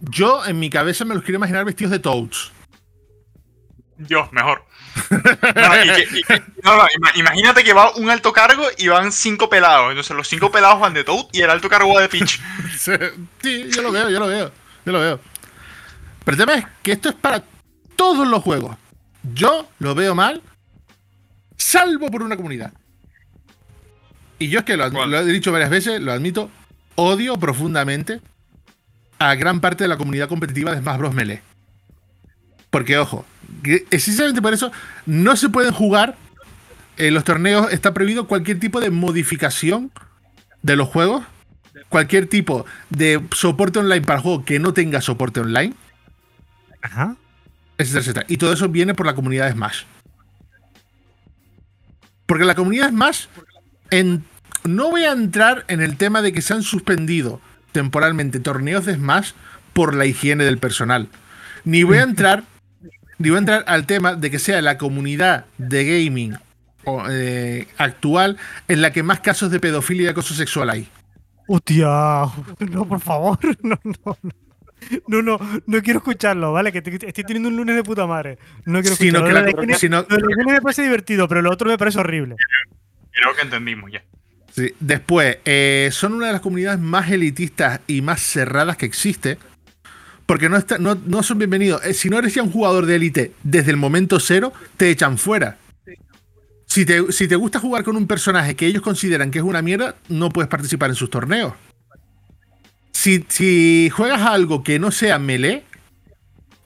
Yo 0.00 0.44
en 0.44 0.58
mi 0.58 0.68
cabeza 0.68 1.04
me 1.06 1.14
los 1.14 1.24
quiero 1.24 1.36
imaginar 1.38 1.64
vestidos 1.64 1.92
de 1.92 1.98
Toads. 2.00 2.52
Dios, 3.96 4.30
mejor. 4.32 4.64
No, 5.10 5.84
y 5.84 5.88
que- 5.94 6.18
y 6.18 6.22
que- 6.24 6.42
no, 6.62 6.76
no, 6.76 6.82
ima- 6.98 7.12
imagínate 7.16 7.64
que 7.64 7.72
va 7.72 7.92
un 7.94 8.10
alto 8.10 8.32
cargo 8.32 8.64
y 8.76 8.88
van 8.88 9.10
cinco 9.12 9.48
pelados. 9.48 9.88
Entonces 9.90 10.14
los 10.16 10.28
cinco 10.28 10.50
pelados 10.50 10.80
van 10.80 10.92
de 10.92 11.04
Toad 11.04 11.26
y 11.32 11.40
el 11.40 11.48
alto 11.50 11.68
cargo 11.70 11.94
va 11.94 12.02
de 12.02 12.08
Peach. 12.08 12.40
Sí, 13.42 13.70
yo 13.74 13.82
lo 13.82 13.90
veo, 13.92 14.10
yo 14.10 14.18
lo 14.20 14.26
veo, 14.26 14.52
yo 14.84 14.92
lo 14.92 15.00
veo. 15.00 15.20
Pero 16.24 16.34
el 16.34 16.38
tema 16.38 16.54
es 16.58 16.66
que 16.82 16.92
esto 16.92 17.08
es 17.08 17.14
para 17.14 17.42
todos 17.96 18.26
los 18.28 18.42
juegos. 18.42 18.76
Yo 19.32 19.68
lo 19.78 19.94
veo 19.94 20.14
mal, 20.14 20.42
salvo 21.56 22.10
por 22.10 22.22
una 22.22 22.36
comunidad. 22.36 22.72
Y 24.38 24.48
yo 24.48 24.58
es 24.58 24.64
que 24.64 24.76
lo, 24.76 24.84
he 25.18 25.24
dicho 25.24 25.52
varias 25.52 25.70
veces, 25.70 26.00
lo 26.00 26.12
admito, 26.12 26.50
odio 26.96 27.36
profundamente 27.38 28.20
a 29.18 29.34
gran 29.36 29.60
parte 29.60 29.84
de 29.84 29.88
la 29.88 29.96
comunidad 29.96 30.28
competitiva 30.28 30.72
de 30.74 30.80
Smash 30.80 30.98
Bros. 30.98 31.14
Melee. 31.14 31.42
Porque, 32.70 32.98
ojo, 32.98 33.24
que- 33.62 33.86
precisamente 33.88 34.42
por 34.42 34.52
eso 34.52 34.72
no 35.06 35.36
se 35.36 35.48
pueden 35.48 35.72
jugar 35.72 36.16
en 36.96 37.14
los 37.14 37.24
torneos, 37.24 37.72
está 37.72 37.94
prohibido 37.94 38.26
cualquier 38.26 38.60
tipo 38.60 38.80
de 38.80 38.90
modificación 38.90 39.90
de 40.62 40.76
los 40.76 40.88
juegos 40.88 41.24
cualquier 41.88 42.26
tipo 42.28 42.66
de 42.90 43.20
soporte 43.32 43.78
online 43.78 44.02
para 44.02 44.18
el 44.18 44.22
juego 44.22 44.44
que 44.44 44.58
no 44.58 44.72
tenga 44.72 45.00
soporte 45.00 45.40
online, 45.40 45.74
Ajá. 46.82 47.16
Etcétera, 47.78 48.00
etcétera. 48.02 48.26
Y 48.28 48.36
todo 48.36 48.52
eso 48.52 48.68
viene 48.68 48.94
por 48.94 49.06
la 49.06 49.14
comunidad 49.14 49.46
de 49.46 49.52
Smash. 49.52 49.82
Porque 52.26 52.44
la 52.44 52.54
comunidad 52.54 52.90
Smash, 52.90 53.26
en- 53.90 54.24
no 54.64 54.90
voy 54.90 55.04
a 55.04 55.12
entrar 55.12 55.64
en 55.68 55.82
el 55.82 55.96
tema 55.96 56.22
de 56.22 56.32
que 56.32 56.40
se 56.42 56.54
han 56.54 56.62
suspendido 56.62 57.40
temporalmente 57.72 58.40
torneos 58.40 58.86
de 58.86 58.94
Smash 58.94 59.32
por 59.72 59.94
la 59.94 60.06
higiene 60.06 60.44
del 60.44 60.58
personal. 60.58 61.08
Ni 61.64 61.82
voy 61.82 61.98
a 61.98 62.02
entrar, 62.04 62.44
ni 63.18 63.28
voy 63.30 63.36
a 63.36 63.40
entrar 63.40 63.64
al 63.66 63.86
tema 63.86 64.14
de 64.14 64.30
que 64.30 64.38
sea 64.38 64.62
la 64.62 64.78
comunidad 64.78 65.46
de 65.58 65.84
gaming 66.04 66.36
o, 66.84 67.02
eh, 67.10 67.66
actual 67.78 68.36
en 68.68 68.82
la 68.82 68.92
que 68.92 69.02
más 69.02 69.20
casos 69.20 69.50
de 69.50 69.60
pedofilia 69.60 70.04
y 70.04 70.08
acoso 70.08 70.34
sexual 70.34 70.70
hay. 70.70 70.88
Hostia. 71.46 71.88
No, 72.70 72.86
por 72.88 73.00
favor. 73.00 73.38
No, 73.62 73.78
no, 73.84 74.18
no. 74.22 74.30
No, 75.06 75.22
no, 75.22 75.38
no 75.66 75.82
quiero 75.82 75.98
escucharlo, 75.98 76.52
¿vale? 76.52 76.72
Que 76.72 76.82
te- 76.82 77.06
estoy 77.08 77.24
teniendo 77.24 77.48
un 77.48 77.56
lunes 77.56 77.76
de 77.76 77.82
puta 77.82 78.06
madre. 78.06 78.38
No 78.64 78.80
quiero 78.80 78.96
Sino 78.96 79.18
escucharlo. 79.18 79.44
que 79.46 79.52
Lo 79.52 79.62
la- 79.62 79.66
de 79.72 79.78
sino- 79.78 80.06
lo 80.08 80.16
de 80.16 80.52
me 80.52 80.60
parece 80.60 80.82
divertido, 80.82 81.28
pero 81.28 81.42
lo 81.42 81.50
otro 81.52 81.68
me 81.68 81.78
parece 81.78 81.98
horrible. 81.98 82.36
Creo 83.12 83.34
que 83.34 83.42
entendimos 83.42 83.90
ya. 83.92 84.02
Sí. 84.52 84.72
Después, 84.80 85.38
eh, 85.44 85.88
son 85.92 86.14
una 86.14 86.26
de 86.28 86.32
las 86.32 86.40
comunidades 86.40 86.80
más 86.80 87.10
elitistas 87.10 87.80
y 87.86 88.02
más 88.02 88.20
cerradas 88.22 88.76
que 88.76 88.86
existe. 88.86 89.38
Porque 90.26 90.48
no, 90.48 90.56
está- 90.56 90.78
no, 90.78 90.94
no 90.94 91.22
son 91.22 91.38
bienvenidos. 91.38 91.84
Eh, 91.84 91.92
si 91.92 92.08
no 92.08 92.18
eres 92.18 92.34
ya 92.34 92.42
un 92.42 92.50
jugador 92.50 92.86
de 92.86 92.96
élite 92.96 93.32
desde 93.42 93.70
el 93.72 93.76
momento 93.76 94.18
cero, 94.20 94.52
te 94.76 94.88
echan 94.90 95.18
fuera. 95.18 95.58
Si 96.66 96.86
te, 96.86 97.12
si 97.12 97.28
te 97.28 97.36
gusta 97.36 97.60
jugar 97.60 97.84
con 97.84 97.94
un 97.96 98.06
personaje 98.06 98.56
que 98.56 98.66
ellos 98.66 98.82
consideran 98.82 99.30
que 99.30 99.38
es 99.38 99.44
una 99.44 99.60
mierda, 99.62 99.96
no 100.08 100.30
puedes 100.30 100.48
participar 100.48 100.88
en 100.90 100.96
sus 100.96 101.10
torneos. 101.10 101.52
Si, 103.04 103.22
si 103.28 103.90
juegas 103.90 104.22
algo 104.22 104.64
que 104.64 104.78
no 104.78 104.90
sea 104.90 105.18
melee, 105.18 105.62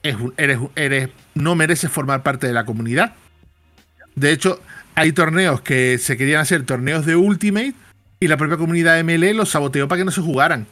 eres, 0.03 0.57
eres, 0.77 1.09
no 1.35 1.53
mereces 1.53 1.91
formar 1.91 2.23
parte 2.23 2.47
de 2.47 2.53
la 2.53 2.63
comunidad. 2.63 3.13
De 4.15 4.31
hecho, 4.31 4.61
hay 4.95 5.11
torneos 5.11 5.59
que 5.59 5.97
se 5.97 6.15
querían 6.15 6.39
hacer 6.39 6.63
torneos 6.65 7.05
de 7.05 7.17
Ultimate 7.17 7.73
y 8.21 8.29
la 8.29 8.37
propia 8.37 8.55
comunidad 8.55 8.95
de 8.95 9.03
MLE 9.03 9.33
los 9.33 9.49
saboteó 9.49 9.89
para 9.89 9.99
que 9.99 10.05
no 10.05 10.11
se 10.11 10.21
jugaran. 10.21 10.65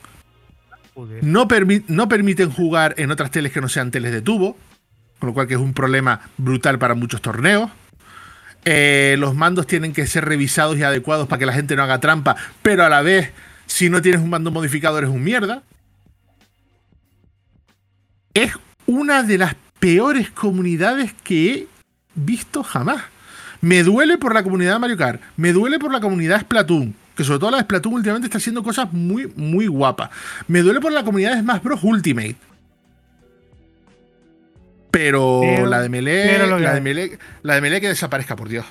No, 1.22 1.50
permi- 1.50 1.84
no 1.90 2.08
permiten 2.08 2.50
jugar 2.50 2.96
en 2.98 3.12
otras 3.12 3.30
teles 3.32 3.52
que 3.52 3.60
no 3.60 3.68
sean 3.68 3.92
teles 3.92 4.14
de 4.14 4.22
tubo, 4.22 4.58
con 5.20 5.28
lo 5.28 5.34
cual 5.34 5.48
que 5.48 5.56
es 5.56 5.60
un 5.60 5.74
problema 5.74 6.22
brutal 6.38 6.80
para 6.80 6.96
muchos 6.96 7.22
torneos. 7.22 7.70
Eh, 8.64 9.18
los 9.20 9.36
mandos 9.36 9.68
tienen 9.68 9.92
que 9.92 10.08
ser 10.08 10.24
revisados 10.24 10.78
y 10.78 10.84
adecuados 10.84 11.28
para 11.28 11.40
que 11.40 11.46
la 11.46 11.52
gente 11.52 11.76
no 11.76 11.84
haga 11.84 12.00
trampa, 12.00 12.38
pero 12.62 12.86
a 12.86 12.90
la 12.90 13.02
vez, 13.02 13.34
si 13.68 13.90
no 13.90 14.02
tienes 14.02 14.22
un 14.22 14.30
mando 14.30 14.50
modificado, 14.52 14.98
eres 14.98 15.10
un 15.10 15.24
mierda. 15.24 15.62
Es 18.34 18.54
una 18.86 19.24
de 19.24 19.38
las 19.38 19.56
peores 19.80 20.30
comunidades 20.32 21.14
que 21.24 21.54
he 21.54 21.68
visto 22.16 22.64
jamás. 22.64 23.04
Me 23.62 23.84
duele 23.84 24.18
por 24.18 24.34
la 24.34 24.44
comunidad 24.44 24.74
de 24.74 24.80
Mario 24.80 24.98
Kart, 24.98 25.22
me 25.36 25.52
duele 25.52 25.80
por 25.80 25.92
la 25.92 26.00
comunidad 26.00 26.42
Splatoon, 26.42 26.94
que 27.16 27.24
sobre 27.24 27.40
todo 27.40 27.52
la 27.52 27.58
de 27.58 27.64
Splatoon 27.64 27.96
últimamente 27.96 28.28
está 28.28 28.38
haciendo 28.38 28.62
cosas 28.64 28.92
muy, 28.94 29.32
muy 29.36 29.66
guapas. 29.68 30.10
Me 30.48 30.62
duele 30.62 30.80
por 30.80 30.92
la 30.92 31.04
comunidad 31.04 31.34
de 31.36 31.42
Smash 31.42 31.62
Bros. 31.64 31.84
Ultimate. 31.84 32.36
Pero, 34.92 35.42
Pero- 35.44 35.66
la 35.66 35.82
de 35.82 35.90
Melee, 35.90 36.48
la 36.60 36.74
de. 36.74 36.82
Melee, 36.82 37.20
la 37.44 37.56
de 37.56 37.62
Melee 37.62 37.82
que 37.82 37.88
desaparezca, 37.90 38.36
por 38.36 38.48
Dios. 38.50 38.66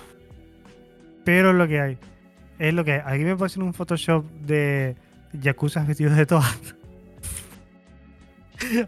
Pero 1.24 1.50
es 1.50 1.56
lo 1.56 1.68
que 1.68 1.80
hay. 1.80 1.98
Es 2.58 2.74
lo 2.74 2.84
que 2.84 2.92
hay. 2.92 3.00
Aquí 3.04 3.24
me 3.24 3.36
pasan 3.36 3.62
un 3.62 3.74
Photoshop 3.74 4.24
de 4.40 4.96
Yakuza 5.32 5.84
vestidos 5.84 6.16
de 6.16 6.26
todas. 6.26 6.58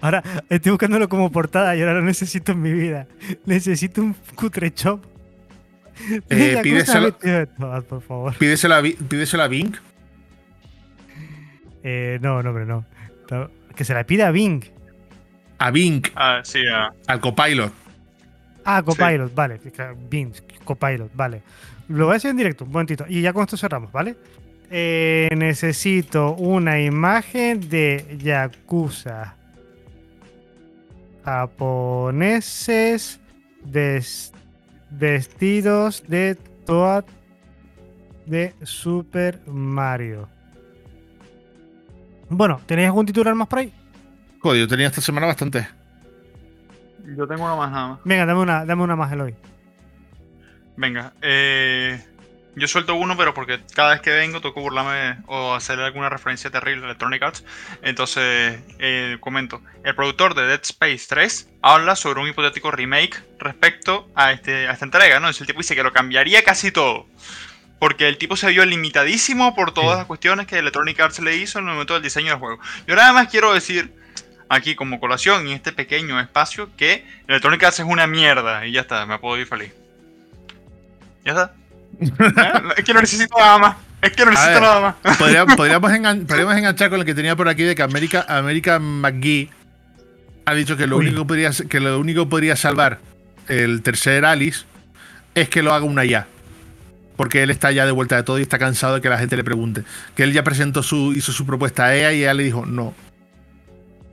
Ahora 0.01 0.23
estoy 0.49 0.73
buscándolo 0.73 1.09
como 1.11 1.31
portada 1.31 1.77
y 1.77 1.81
ahora 1.81 1.93
lo 1.95 2.03
necesito 2.03 2.53
en 2.53 2.63
mi 2.63 2.73
vida. 2.73 3.07
Necesito 3.45 4.01
un 4.01 4.15
cutre 4.35 4.73
shop. 4.75 5.05
Eh, 6.31 6.59
pídeselo- 6.63 7.13
vestidos 7.13 7.39
de 7.41 7.47
todas, 7.47 7.85
por 7.85 8.01
favor. 8.01 8.35
Pídeselo 8.39 8.77
a, 8.77 8.83
pídeselo 8.83 9.43
a 9.43 9.49
Bing. 9.49 9.75
Eh, 11.83 12.19
no, 12.23 12.43
no, 12.43 12.53
pero 12.53 12.67
no. 12.67 12.85
Que 13.77 13.85
se 13.85 13.95
la 13.95 14.05
pida 14.05 14.29
a 14.29 14.31
Bing. 14.31 14.63
A 15.59 15.71
Bing, 15.71 16.03
Ah, 16.15 16.41
sí, 16.45 16.61
ah. 16.73 16.93
al 17.07 17.21
copilot. 17.21 17.73
Ah, 18.65 18.83
Copilot, 18.83 19.35
vale. 19.35 19.61
Bing, 20.11 20.33
Copilot, 20.65 21.11
vale. 21.15 21.43
Lo 21.89 22.07
voy 22.07 22.15
a 22.15 22.17
hacer 22.17 22.31
en 22.33 22.37
directo, 22.37 22.65
un 22.65 22.73
momentito. 22.73 23.05
Y 23.09 23.23
ya 23.23 23.33
con 23.33 23.43
esto 23.45 23.57
cerramos, 23.57 23.91
¿vale? 23.93 24.17
Eh, 24.71 25.29
necesito 25.37 26.35
una 26.35 26.81
imagen 26.81 27.69
de 27.69 28.19
Yakuza. 28.23 29.35
Japoneses 31.25 33.21
ves- 33.65 34.33
vestidos 34.91 36.03
de 36.07 36.35
Toad 36.67 37.05
de 38.27 38.55
Super 38.63 39.41
Mario. 39.47 40.29
Bueno, 42.29 42.61
¿tenéis 42.67 42.87
algún 42.87 43.07
titular 43.07 43.35
más 43.35 43.49
por 43.49 43.61
ahí? 43.61 43.73
Joder, 44.41 44.61
yo 44.61 44.69
tenía 44.69 44.87
esta 44.89 45.01
semana 45.01 45.27
bastante. 45.27 45.67
Yo 47.17 47.27
tengo 47.27 47.45
uno 47.45 47.57
más 47.57 47.71
nada 47.71 47.89
más. 47.89 48.01
Venga, 48.05 48.27
dame 48.27 48.41
una, 48.43 48.65
dame 48.67 48.83
una 48.83 48.97
más, 48.97 49.11
Eloy. 49.13 49.35
Venga, 50.79 51.13
eh, 51.23 52.01
yo 52.55 52.69
suelto 52.69 52.95
uno, 52.95 53.17
pero 53.17 53.35
porque 53.35 53.59
cada 53.75 53.91
vez 53.91 54.01
que 54.01 54.11
vengo 54.11 54.41
que 54.41 54.49
burlarme 54.51 55.21
o 55.27 55.53
hacerle 55.55 55.85
alguna 55.85 56.09
referencia 56.09 56.51
terrible 56.51 56.83
a 56.83 56.87
Electronic 56.87 57.21
Arts. 57.21 57.45
Entonces, 57.83 58.61
eh, 58.79 59.17
comento. 59.19 59.61
El 59.83 59.97
productor 59.97 60.37
de 60.37 60.47
Dead 60.47 60.61
Space 60.63 61.07
3 61.09 61.49
habla 61.63 61.97
sobre 61.97 62.21
un 62.21 62.29
hipotético 62.29 62.71
remake 62.71 63.21
respecto 63.41 64.09
a, 64.15 64.31
este, 64.31 64.69
a 64.69 64.73
esta 64.73 64.85
entrega, 64.85 65.15
¿no? 65.19 65.27
Entonces 65.27 65.41
el 65.41 65.47
tipo 65.49 65.59
dice 65.59 65.75
que 65.75 65.83
lo 65.83 65.93
cambiaría 65.93 66.45
casi 66.45 66.71
todo. 66.71 67.07
Porque 67.81 68.07
el 68.07 68.17
tipo 68.17 68.37
se 68.37 68.49
vio 68.49 68.65
limitadísimo 68.65 69.57
por 69.57 69.75
todas 69.75 69.91
Sí. 69.95 69.97
las 69.99 70.07
cuestiones 70.07 70.47
que 70.47 70.59
Electronic 70.59 71.01
Arts 71.01 71.19
le 71.19 71.35
hizo 71.37 71.59
en 71.59 71.67
el 71.67 71.73
momento 71.73 71.95
del 71.95 72.05
diseño 72.05 72.31
del 72.31 72.39
juego. 72.39 72.61
Yo 72.87 72.95
nada 72.95 73.13
más 73.13 73.27
quiero 73.29 73.53
decir, 73.53 73.93
aquí 74.49 74.77
como 74.77 75.01
colación 75.01 75.49
en 75.49 75.55
este 75.55 75.73
pequeño 75.73 76.21
espacio 76.21 76.71
que 76.77 77.05
Electronic 77.27 77.65
Arts 77.65 77.81
es 77.81 77.87
una 77.87 78.07
mierda 78.07 78.65
y 78.65 78.71
ya 78.73 78.83
está, 78.83 79.07
me 79.07 79.19
puedo 79.19 79.39
ir 79.39 79.47
feliz. 79.49 79.73
Ya 81.29 81.33
está. 81.33 81.53
¿Eh? 82.01 82.73
Es 82.79 82.85
que 82.85 82.95
no 82.95 83.01
necesito 83.01 83.37
nada 83.39 83.59
más. 83.59 83.77
Es 84.01 84.13
que 84.13 84.25
no 84.25 84.31
necesito 84.31 84.55
ver, 84.55 84.63
nada 84.63 84.81
más. 85.03 85.17
Podríamos, 85.19 85.55
podríamos 85.57 85.91
engan- 85.93 86.27
podríamos 86.27 86.57
enganchar 86.57 86.91
con 86.91 87.01
el 87.01 87.07
que 87.07 87.15
tenía 87.15 87.35
por 87.37 87.49
aquí 87.49 87.63
de 87.65 87.75
que 87.75 87.83
América, 87.83 88.25
América 88.29 88.79
McGee 88.79 89.51
ha 90.47 90.55
dicho 90.55 90.77
que 90.77 90.87
lo, 90.87 90.97
Uy. 90.97 91.07
único 91.09 91.23
que, 91.23 91.27
podría, 91.29 91.51
que 91.69 91.81
lo 91.81 91.99
único 91.99 92.25
que 92.25 92.31
podría 92.31 92.57
salvar 92.57 92.99
el 93.49 93.83
tercer 93.83 94.25
Alice 94.25 94.65
es 95.35 95.49
que 95.49 95.63
lo 95.63 95.75
haga 95.75 95.85
una 95.85 96.05
ya. 96.05 96.27
Porque 97.17 97.43
él 97.43 97.51
está 97.51 97.73
ya 97.73 97.85
de 97.85 97.91
vuelta 97.93 98.15
de 98.17 98.23
todo 98.23 98.39
y 98.39 98.43
está 98.43 98.59
cansado 98.61 98.95
de 98.95 99.01
que 99.01 99.09
la 99.09 99.19
gente 99.19 99.37
le 99.37 99.43
pregunte. 99.43 99.83
Que 100.15 100.23
él 100.23 100.33
ya 100.33 100.45
presentó 100.45 100.83
su, 100.85 101.13
hizo 101.15 101.33
su 101.33 101.45
propuesta 101.45 101.87
a 101.87 101.95
ella 101.97 102.13
y 102.13 102.21
ella 102.23 102.35
le 102.35 102.45
dijo 102.45 102.65
no. 102.65 102.95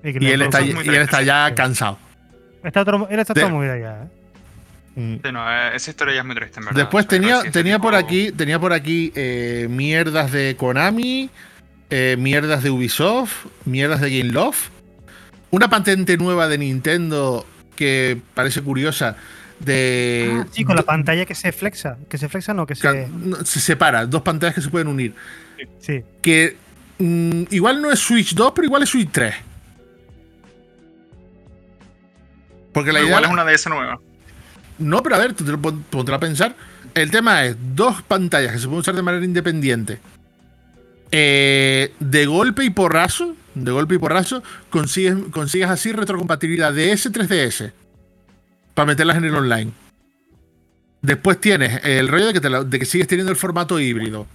Y 0.03 0.27
él 0.31 0.41
está, 0.41 0.59
es 0.61 0.69
y 0.69 0.73
muy 0.73 0.87
él 0.87 0.95
está 0.95 1.21
ya 1.21 1.53
cansado. 1.55 1.99
Está 2.63 2.81
otro, 2.81 3.07
él 3.11 3.19
está 3.19 3.33
De- 3.33 3.41
todo 3.41 3.51
movida 3.51 3.77
ya. 3.77 4.03
¿eh? 4.03 4.07
Mm. 4.95 5.15
Sí, 5.23 5.31
no, 5.31 5.51
eh, 5.51 5.75
esa 5.75 5.89
historia 5.91 6.13
ya 6.15 6.19
es 6.21 6.25
muy 6.25 6.35
triste, 6.35 6.59
en 6.59 6.65
verdad. 6.67 6.79
Después 6.81 7.07
tenía, 7.07 7.41
sí, 7.41 7.51
tenía 7.51 7.79
por 7.79 7.93
tipo- 7.95 8.05
aquí, 8.05 8.31
tenía 8.31 8.59
por 8.59 8.71
aquí 8.73 9.11
eh, 9.15 9.67
mierdas 9.69 10.31
de 10.31 10.55
Konami, 10.57 11.29
eh, 11.89 12.15
mierdas 12.17 12.63
de 12.63 12.69
Ubisoft, 12.69 13.45
mierdas 13.65 13.99
de 14.01 14.17
Game 14.17 14.31
Love, 14.31 14.69
una 15.51 15.69
patente 15.69 16.17
nueva 16.17 16.47
de 16.47 16.57
Nintendo 16.57 17.45
que 17.75 18.17
parece 18.33 18.61
curiosa 18.61 19.17
de 19.59 20.31
Ah, 20.43 20.47
sí, 20.51 20.63
con 20.63 20.75
la 20.77 20.83
pantalla 20.83 21.25
que 21.25 21.35
se 21.35 21.51
flexa. 21.51 21.97
Que 22.09 22.17
se 22.17 22.27
flexa, 22.29 22.53
no, 22.53 22.65
que 22.65 22.75
se. 22.75 23.07
no, 23.09 23.43
se 23.45 23.59
separa, 23.59 24.05
dos 24.05 24.21
pantallas 24.21 24.55
que 24.55 24.61
se 24.61 24.69
pueden 24.69 24.87
unir. 24.87 25.13
Sí. 25.79 26.03
Que 26.21 26.55
mm, 26.99 27.43
igual 27.51 27.81
no 27.81 27.91
es 27.91 27.99
Switch 27.99 28.33
2, 28.33 28.53
pero 28.55 28.65
igual 28.65 28.83
es 28.83 28.89
Switch 28.89 29.09
3. 29.11 29.33
Porque 32.73 32.91
la 32.91 32.99
Pero 32.99 33.07
idea 33.07 33.17
igual 33.19 33.23
es 33.25 33.29
una 33.31 33.45
DS 33.45 33.69
nueva. 33.69 33.99
No, 34.77 35.01
pero 35.03 35.15
a 35.15 35.19
ver, 35.19 35.33
tú 35.33 35.43
te 35.45 35.51
lo 35.51 35.59
a 36.15 36.19
pensar. 36.19 36.55
El 36.93 37.11
tema 37.11 37.45
es 37.45 37.55
dos 37.75 38.01
pantallas 38.03 38.51
que 38.53 38.59
se 38.59 38.65
pueden 38.65 38.79
usar 38.81 38.95
de 38.95 39.01
manera 39.01 39.23
independiente. 39.25 39.99
Eh, 41.11 41.93
de 41.99 42.25
golpe 42.25 42.63
y 42.65 42.69
porrazo, 42.71 43.35
de 43.53 43.71
golpe 43.71 43.95
y 43.95 43.97
porrazo, 43.97 44.43
consigues, 44.69 45.15
consigues 45.31 45.69
así 45.69 45.91
retrocompatibilidad 45.93 46.73
de 46.73 46.91
S3DS 46.93 47.71
para 48.73 48.87
meterlas 48.87 49.17
en 49.17 49.25
el 49.25 49.35
online. 49.35 49.71
Después 51.01 51.39
tienes 51.39 51.81
el 51.85 52.07
rollo 52.07 52.27
de 52.27 52.33
que, 52.33 52.41
te 52.41 52.49
la- 52.49 52.63
de 52.63 52.79
que 52.79 52.85
sigues 52.85 53.07
teniendo 53.07 53.31
el 53.31 53.37
formato 53.37 53.79
híbrido. 53.79 54.27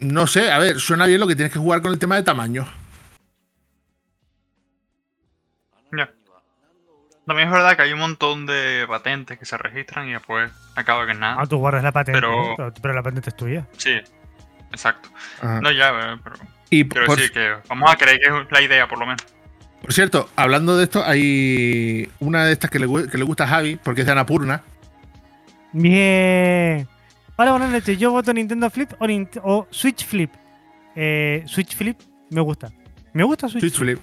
No 0.00 0.26
sé, 0.26 0.50
a 0.50 0.58
ver, 0.58 0.78
suena 0.80 1.06
bien 1.06 1.20
lo 1.20 1.26
que 1.26 1.36
tienes 1.36 1.52
que 1.52 1.58
jugar 1.58 1.80
con 1.82 1.92
el 1.92 1.98
tema 1.98 2.16
de 2.16 2.22
tamaño. 2.22 2.66
También 7.28 7.48
es 7.48 7.52
verdad 7.54 7.76
que 7.76 7.82
hay 7.82 7.92
un 7.92 8.00
montón 8.00 8.46
de 8.46 8.86
patentes 8.88 9.38
que 9.38 9.44
se 9.44 9.56
registran 9.58 10.08
y 10.08 10.12
después 10.12 10.50
acaba 10.74 11.06
que 11.06 11.14
nada. 11.14 11.36
Ah, 11.38 11.46
tú 11.46 11.58
guardas 11.58 11.82
la 11.84 11.92
patente. 11.92 12.18
Pero- 12.20 12.56
la 12.94 13.02
patente 13.02 13.28
es 13.30 13.36
tuya. 13.36 13.66
Sí, 13.76 14.00
exacto. 14.72 15.10
Ajá. 15.40 15.60
No, 15.60 15.70
ya, 15.70 15.90
eh, 15.90 16.16
pero 16.24 16.36
y 16.70 16.88
quiero 16.88 17.06
por, 17.06 17.16
decir 17.18 17.32
que 17.32 17.54
vamos 17.68 17.92
a 17.92 17.96
creer 17.96 18.18
que 18.18 18.26
es 18.26 18.32
la 18.50 18.62
idea, 18.62 18.88
por 18.88 18.98
lo 18.98 19.06
menos. 19.06 19.24
Por 19.82 19.92
cierto, 19.92 20.28
hablando 20.36 20.76
de 20.76 20.84
esto, 20.84 21.04
hay 21.04 22.10
una 22.18 22.46
de 22.46 22.52
estas 22.52 22.70
que 22.70 22.78
le, 22.78 22.86
que 23.08 23.18
le 23.18 23.24
gusta 23.24 23.44
a 23.44 23.48
Javi, 23.48 23.76
porque 23.76 24.00
es 24.00 24.06
de 24.06 24.12
Anapurna. 24.12 24.62
Bien. 25.72 26.88
Vale, 27.36 27.50
buenas 27.50 27.70
noches. 27.70 27.98
Yo 27.98 28.10
voto 28.10 28.32
Nintendo 28.32 28.68
Flip 28.70 28.90
o, 28.98 29.06
Nint- 29.06 29.40
o 29.44 29.68
Switch 29.70 30.04
Flip. 30.04 30.32
Eh, 30.96 31.44
Switch 31.46 31.76
Flip 31.76 31.96
me 32.30 32.40
gusta. 32.40 32.70
Me 33.12 33.22
gusta 33.22 33.48
Switch, 33.48 33.60
Switch 33.62 33.76
Flip. 33.78 34.00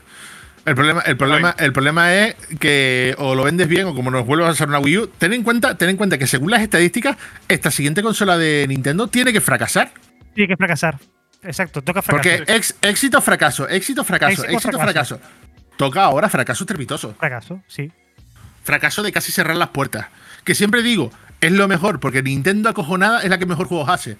El 0.66 0.74
problema, 0.76 1.02
el, 1.02 1.16
problema, 1.16 1.56
el 1.60 1.72
problema 1.74 2.14
es 2.16 2.36
que 2.60 3.14
o 3.20 3.36
lo 3.36 3.44
vendes 3.44 3.68
bien 3.68 3.86
o 3.86 3.94
como 3.94 4.10
nos 4.10 4.26
vuelvas 4.26 4.50
a 4.50 4.52
hacer 4.54 4.68
una 4.68 4.80
Wii 4.80 4.98
U, 4.98 5.08
ten 5.08 5.32
en 5.34 5.44
cuenta, 5.44 5.78
ten 5.78 5.90
en 5.90 5.98
cuenta 5.98 6.18
que 6.18 6.26
según 6.26 6.50
las 6.50 6.62
estadísticas, 6.62 7.18
esta 7.48 7.70
siguiente 7.70 8.02
consola 8.02 8.38
de 8.38 8.66
Nintendo 8.68 9.08
tiene 9.08 9.32
que 9.32 9.42
fracasar. 9.42 9.92
Tiene 10.34 10.48
que 10.48 10.58
fracasar. 10.58 10.98
Exacto, 11.44 11.84
toca 11.84 12.02
fracasar. 12.02 12.38
Porque 12.40 12.52
ex- 12.54 12.76
éxito, 12.82 13.22
fracaso, 13.22 13.70
éxito, 13.70 14.04
fracaso, 14.04 14.42
Éxito, 14.44 14.58
éxito, 14.58 14.80
fracaso. 14.80 15.18
fracaso. 15.18 15.36
Toca 15.78 16.04
ahora 16.04 16.30
fracaso 16.30 16.64
estrepitoso. 16.64 17.14
Fracaso, 17.20 17.62
sí. 17.68 17.92
Fracaso 18.64 19.04
de 19.04 19.12
casi 19.12 19.32
cerrar 19.32 19.58
las 19.58 19.70
puertas. 19.70 20.08
Que 20.44 20.56
siempre 20.56 20.82
digo, 20.82 21.12
es 21.42 21.52
lo 21.52 21.68
mejor, 21.68 22.00
porque 22.00 22.24
Nintendo 22.24 22.70
acojonada 22.70 23.22
es 23.22 23.30
la 23.30 23.38
que 23.38 23.46
mejor 23.46 23.68
juegos 23.68 23.90
hace. 23.90 24.18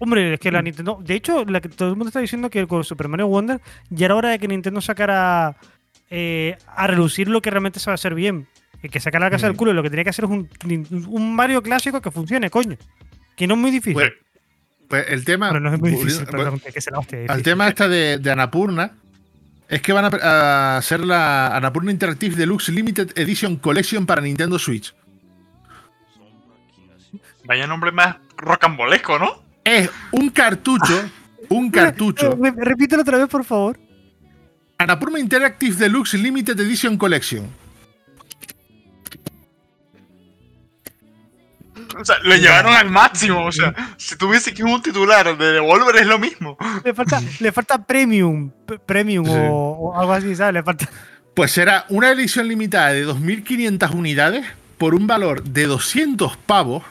Hombre, 0.00 0.34
es 0.34 0.40
que 0.40 0.50
la 0.50 0.62
Nintendo. 0.62 0.98
De 1.02 1.14
hecho, 1.14 1.44
la 1.44 1.60
que 1.60 1.68
todo 1.68 1.90
el 1.90 1.94
mundo 1.96 2.08
está 2.08 2.20
diciendo 2.20 2.50
que 2.50 2.66
con 2.66 2.82
Super 2.84 3.06
Mario 3.08 3.28
Wonder 3.28 3.60
ya 3.90 4.06
era 4.06 4.16
hora 4.16 4.30
de 4.30 4.38
que 4.38 4.48
Nintendo 4.48 4.80
sacara 4.80 5.56
eh, 6.10 6.56
a 6.66 6.86
relucir 6.88 7.28
lo 7.28 7.40
que 7.40 7.50
realmente 7.50 7.78
sabe 7.78 7.94
hacer 7.94 8.14
bien. 8.14 8.48
Y 8.82 8.88
que 8.88 8.98
sacara 8.98 9.26
la 9.26 9.30
casa 9.30 9.46
del 9.46 9.54
Mm. 9.54 9.58
culo. 9.58 9.70
y 9.70 9.74
Lo 9.74 9.82
que 9.82 9.90
tenía 9.90 10.04
que 10.04 10.10
hacer 10.10 10.24
es 10.24 10.30
un, 10.30 10.48
un 11.08 11.34
Mario 11.36 11.62
clásico 11.62 12.00
que 12.00 12.10
funcione, 12.10 12.48
coño. 12.50 12.76
Que 13.36 13.46
no 13.46 13.54
es 13.54 13.60
muy 13.60 13.70
difícil. 13.70 13.92
Pues, 13.94 14.12
pues 14.88 15.04
el 15.08 15.24
tema. 15.24 15.50
Bueno, 15.50 15.68
no 15.68 15.74
es 15.76 15.80
muy 15.80 15.90
difícil, 15.90 16.24
volviendo- 16.24 16.30
perdón, 16.58 16.60
que 16.74 16.80
se 16.80 16.90
la 16.90 16.98
hostia. 16.98 17.18
Al 17.18 17.24
difícil. 17.26 17.42
tema 17.44 17.68
esta 17.68 17.88
de, 17.88 18.16
de 18.18 18.30
Anapurna, 18.30 18.92
es 19.68 19.82
que 19.82 19.92
van 19.92 20.06
a, 20.06 20.08
a 20.16 20.76
hacer 20.78 21.00
la 21.00 21.54
Anapurna 21.54 21.92
Interactive 21.92 22.34
Deluxe 22.34 22.70
Limited 22.70 23.16
Edition 23.18 23.56
Collection 23.56 24.06
para 24.06 24.22
Nintendo 24.22 24.58
Switch. 24.58 24.94
Vaya 27.44 27.66
nombre 27.66 27.92
más 27.92 28.16
rocambolesco, 28.36 29.18
¿no? 29.18 29.42
Es 29.64 29.90
un 30.12 30.30
cartucho, 30.30 31.02
un 31.48 31.70
cartucho. 31.72 32.32
Eh, 32.32 32.36
re- 32.56 32.64
repítelo 32.64 33.02
otra 33.02 33.18
vez, 33.18 33.28
por 33.28 33.44
favor. 33.44 33.78
Anapurna 34.78 35.18
Interactive 35.18 35.76
Deluxe 35.76 36.14
Limited 36.14 36.58
Edition 36.60 36.96
Collection. 36.96 37.46
O 41.98 42.04
sea, 42.04 42.16
lo 42.22 42.34
llevaron 42.36 42.72
al 42.74 42.88
máximo. 42.90 43.44
O 43.46 43.52
sea, 43.52 43.74
si 43.96 44.16
tuviese 44.16 44.54
que 44.54 44.62
un 44.64 44.80
titular 44.80 45.36
de 45.36 45.52
Devolver 45.52 45.96
es 45.96 46.06
lo 46.06 46.18
mismo. 46.18 46.56
Le 46.84 46.94
falta, 46.94 47.20
le 47.40 47.52
falta 47.52 47.84
premium, 47.84 48.50
premium 48.86 49.26
Sí. 49.26 49.32
o, 49.34 49.90
o 49.92 49.98
algo 49.98 50.12
así, 50.12 50.34
¿sabes? 50.34 50.54
Le 50.54 50.62
falta. 50.62 50.88
Pues 51.34 51.52
será 51.52 51.84
una 51.88 52.10
edición 52.10 52.48
limitada 52.48 52.92
de 52.92 53.06
2.500 53.06 53.94
unidades 53.94 54.46
por 54.78 54.94
un 54.94 55.06
valor 55.06 55.42
de 55.42 55.66
200 55.66 56.36
pavos 56.38 56.82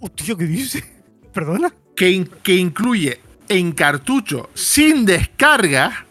Hostia, 0.00 0.34
¿qué 0.38 0.44
dice? 0.44 0.84
¿Perdona? 1.34 1.72
Que, 1.96 2.10
in- 2.10 2.30
que 2.42 2.54
incluye 2.54 3.20
en 3.48 3.72
cartucho 3.72 4.50
sin 4.54 5.04
descarga. 5.06 6.04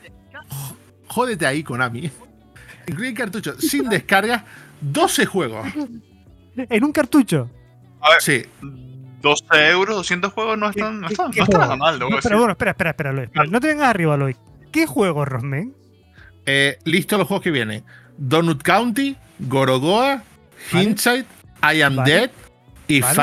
Jódete 1.08 1.46
ahí, 1.46 1.64
Konami. 1.64 2.12
Incluye 2.88 3.10
en 3.10 3.16
cartucho 3.16 3.60
sin 3.60 3.88
descarga 3.90 4.44
12 4.82 5.26
juegos. 5.26 5.68
En 6.56 6.84
un 6.84 6.92
cartucho. 6.92 7.50
Sí, 8.20 8.44
12 9.22 9.44
euros, 9.70 9.96
200 9.96 10.32
juegos 10.34 10.58
no 10.58 10.70
están, 10.70 11.02
no 11.02 11.08
¿Qué- 11.08 11.14
están, 11.14 11.32
no 11.36 11.44
están 11.44 11.60
nada 11.62 11.76
mal, 11.76 11.98
No, 12.00 12.08
pero 12.22 12.38
bueno, 12.38 12.52
espera, 12.52 12.72
espera, 12.72 12.92
espera, 12.92 13.12
Lois. 13.14 13.28
espera, 13.28 13.46
No 13.48 13.60
te 13.60 13.68
vengas 13.68 13.88
arriba, 13.90 14.16
Lois. 14.18 14.38
¿Qué 14.72 14.86
juego, 14.86 15.26
Rosmen? 15.26 15.74
eh, 16.46 16.78
listo 16.84 17.18
los 17.18 17.28
juegos 17.28 17.44
que 17.44 17.50
vienen: 17.52 17.84
Donut 18.18 18.62
County, 18.62 19.16
Gorogoa, 19.40 20.22
Vale. 20.72 20.84
Hindsight, 20.86 21.26
I 21.64 21.82
Am 21.82 21.96
Vale. 21.96 22.12
Dead, 22.12 22.32
y 22.88 23.02
Vale. 23.02 23.16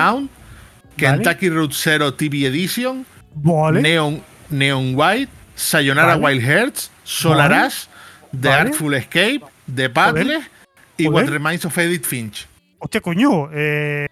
Found, 0.97 1.01
Vale. 1.01 1.23
Kentucky 1.23 1.49
Route 1.51 1.75
Zero 1.75 2.13
TV 2.15 2.47
Edition, 2.47 3.05
Vale. 3.35 3.81
Neon, 3.83 4.23
Neon 4.51 4.95
White, 4.95 5.31
Sayonara 5.55 6.17
Vale. 6.17 6.37
Wild 6.39 6.43
Hearts, 6.49 6.91
Solar 7.05 7.51
Vale. 7.51 7.67
Ash, 7.67 7.87
The 8.33 8.49
Vale. 8.49 8.61
Artful 8.61 8.95
Escape, 8.95 9.41
The 9.75 9.91
Puzzle 9.91 10.41
y. 10.99 11.09
What 11.09 11.27
Remains 11.27 11.65
of 11.65 11.77
Edith 11.79 12.05
Finch. 12.07 12.47
Hostia, 12.79 13.01
coño. 13.01 13.49
Eh, 13.53 14.07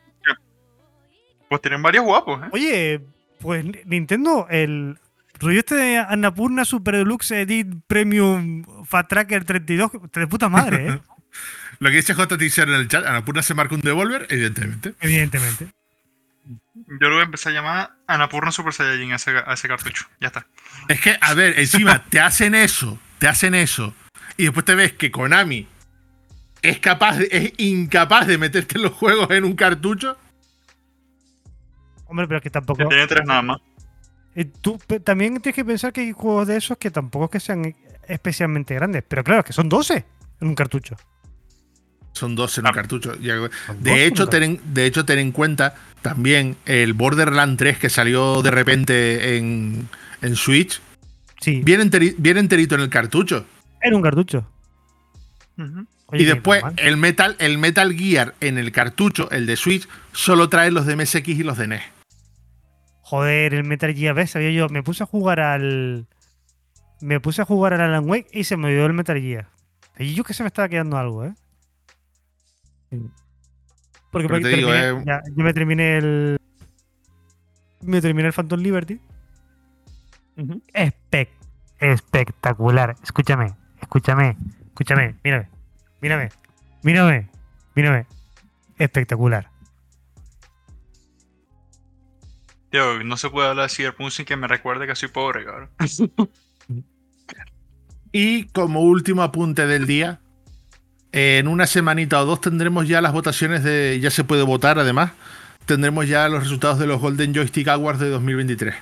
Pues 1.48 1.60
tienen 1.62 1.82
varios 1.82 2.04
guapos, 2.04 2.40
¿eh? 2.44 2.48
oye, 2.52 3.00
pues 3.40 3.64
Nintendo, 3.84 4.46
el 4.50 4.98
rollo 5.40 5.58
este 5.58 5.74
de 5.74 5.98
Annapurna 5.98 6.64
Super 6.64 6.94
Deluxe 6.96 7.32
Edit 7.32 7.66
Premium 7.88 8.64
Fat 8.84 9.08
Tracker 9.08 9.44
32, 9.44 9.90
de 10.12 10.26
puta 10.28 10.48
madre, 10.48 10.86
¿eh? 10.88 11.00
Lo 11.80 11.90
que 11.90 11.96
dice 11.96 12.14
JT 12.14 12.40
en 12.58 12.68
el 12.68 12.86
chat, 12.88 13.04
Anapurna 13.04 13.42
se 13.42 13.54
marca 13.54 13.74
un 13.74 13.80
devolver, 13.80 14.26
evidentemente. 14.28 14.94
Evidentemente. 15.00 15.68
Yo 16.74 17.08
lo 17.08 17.14
voy 17.16 17.22
a 17.22 17.24
empezar 17.24 17.52
a 17.52 17.56
llamar 17.56 17.90
Anapurna 18.06 18.52
Super 18.52 18.72
Saiyajin 18.72 19.12
a 19.12 19.16
ese, 19.16 19.30
a 19.36 19.52
ese 19.54 19.68
cartucho. 19.68 20.06
Ya 20.20 20.28
está. 20.28 20.46
Es 20.88 21.00
que, 21.00 21.16
a 21.20 21.34
ver, 21.34 21.58
encima 21.58 22.04
te 22.04 22.20
hacen 22.20 22.54
eso, 22.54 22.98
te 23.18 23.26
hacen 23.28 23.54
eso, 23.54 23.92
y 24.36 24.44
después 24.44 24.64
te 24.64 24.74
ves 24.74 24.92
que 24.92 25.10
Konami 25.10 25.66
es 26.62 26.78
capaz, 26.78 27.18
de- 27.18 27.28
es 27.30 27.52
incapaz 27.58 28.26
de 28.26 28.38
meterte 28.38 28.78
los 28.78 28.92
juegos 28.92 29.30
en 29.30 29.44
un 29.44 29.54
cartucho. 29.54 30.16
Hombre, 32.06 32.26
pero 32.26 32.38
es 32.38 32.42
que 32.42 32.50
tampoco. 32.50 32.86
tiene 32.88 33.06
tres 33.06 33.24
nada 33.26 33.42
más. 33.42 33.58
Eh, 34.34 34.44
tú 34.44 34.78
también 35.04 35.40
tienes 35.40 35.56
que 35.56 35.64
pensar 35.64 35.92
que 35.92 36.02
hay 36.02 36.12
juegos 36.12 36.46
de 36.46 36.56
esos 36.56 36.78
que 36.78 36.90
tampoco 36.90 37.26
es 37.26 37.30
que 37.32 37.40
sean 37.40 37.74
especialmente 38.06 38.74
grandes. 38.74 39.02
Pero 39.06 39.24
claro, 39.24 39.40
es 39.40 39.46
que 39.46 39.52
son 39.52 39.68
12 39.68 40.04
en 40.40 40.48
un 40.48 40.54
cartucho. 40.54 40.96
Son 42.12 42.34
dos 42.34 42.58
en 42.58 42.66
Ah. 42.66 42.70
un 42.70 42.74
cartucho. 42.74 43.12
Algo- 43.12 43.50
Son 43.66 43.82
De 43.82 43.90
dos 43.90 43.98
hecho, 44.00 44.22
en 44.24 44.30
ten 44.30 44.42
en, 44.42 44.60
de 44.74 44.86
hecho, 44.86 45.04
ten 45.04 45.18
en 45.20 45.32
cuenta 45.32 45.74
también 46.02 46.56
el 46.66 46.92
Borderland 46.94 47.58
3 47.58 47.78
que 47.78 47.90
salió 47.90 48.42
de 48.42 48.50
repente 48.50 49.36
en, 49.36 49.88
en 50.22 50.36
Switch. 50.36 50.80
Sí. 51.40 51.62
Viene, 51.64 51.84
enteri- 51.84 52.14
viene 52.18 52.40
enterito 52.40 52.74
en 52.74 52.82
el 52.82 52.90
cartucho. 52.90 53.46
En 53.82 53.94
un 53.94 54.02
cartucho. 54.02 54.46
Oye, 56.06 56.22
y 56.22 56.24
después 56.24 56.62
el 56.78 56.96
Metal, 56.96 57.36
el 57.38 57.58
Metal 57.58 57.94
Gear 57.94 58.34
en 58.40 58.58
el 58.58 58.72
cartucho, 58.72 59.30
el 59.30 59.46
de 59.46 59.56
Switch, 59.56 59.86
solo 60.12 60.48
trae 60.48 60.70
los 60.70 60.86
de 60.86 60.96
MSX 60.96 61.28
y 61.28 61.42
los 61.42 61.58
de 61.58 61.68
NES. 61.68 61.82
Joder, 63.02 63.54
el 63.54 63.64
Metal 63.64 63.94
Gear, 63.94 64.14
¿ves? 64.14 64.30
Sabía 64.30 64.50
yo, 64.52 64.68
me 64.68 64.82
puse 64.82 65.02
a 65.02 65.06
jugar 65.06 65.40
al. 65.40 66.06
Me 67.00 67.20
puse 67.20 67.42
a 67.42 67.44
jugar 67.44 67.74
al 67.74 67.80
Alan 67.80 68.08
Wake 68.08 68.28
y 68.32 68.44
se 68.44 68.56
me 68.56 68.68
olvidó 68.68 68.86
el 68.86 68.92
Metal 68.92 69.18
Gear. 69.20 69.48
Y 69.98 70.14
yo 70.14 70.24
que 70.24 70.32
se 70.34 70.42
me 70.42 70.46
estaba 70.48 70.68
quedando 70.68 70.96
algo, 70.96 71.24
¿eh? 71.24 71.34
Porque 74.10 74.28
Pero 74.28 74.40
te 74.42 74.48
digo, 74.48 74.70
terminé- 74.70 75.00
eh, 75.00 75.04
ya, 75.06 75.22
yo 75.36 75.44
me 75.44 75.52
terminé 75.54 75.98
el. 75.98 76.36
Me 77.82 78.00
terminé 78.00 78.28
el 78.28 78.34
Phantom 78.34 78.60
Liberty. 78.60 79.00
Espec- 80.74 81.28
espectacular. 81.78 82.96
Escúchame, 83.02 83.54
escúchame, 83.80 84.36
escúchame. 84.68 85.16
Mírame, 85.22 85.48
mírame, 86.00 86.28
mírame, 86.82 87.30
mírame. 87.74 88.06
Espectacular. 88.78 89.50
Tío, 92.70 93.02
no 93.04 93.16
se 93.16 93.28
puede 93.30 93.48
hablar 93.48 93.68
de 93.68 93.74
Cyberpunk 93.74 94.10
sin 94.10 94.24
que 94.24 94.36
me 94.36 94.46
recuerde 94.46 94.86
que 94.86 94.94
soy 94.94 95.08
pobre, 95.08 95.44
cabrón. 95.44 95.70
Y 98.12 98.46
como 98.48 98.80
último 98.80 99.22
apunte 99.22 99.66
del 99.68 99.86
día, 99.86 100.20
en 101.12 101.48
una 101.48 101.66
semanita 101.66 102.20
o 102.22 102.26
dos 102.26 102.40
tendremos 102.40 102.86
ya 102.86 103.00
las 103.00 103.12
votaciones 103.12 103.64
de. 103.64 103.98
Ya 104.00 104.10
se 104.10 104.24
puede 104.24 104.42
votar 104.42 104.78
además. 104.78 105.12
Tendremos 105.66 106.08
ya 106.08 106.28
los 106.28 106.42
resultados 106.42 106.78
de 106.78 106.86
los 106.86 107.00
Golden 107.00 107.34
Joystick 107.34 107.68
Awards 107.68 108.00
de 108.00 108.08
2023. 108.08 108.74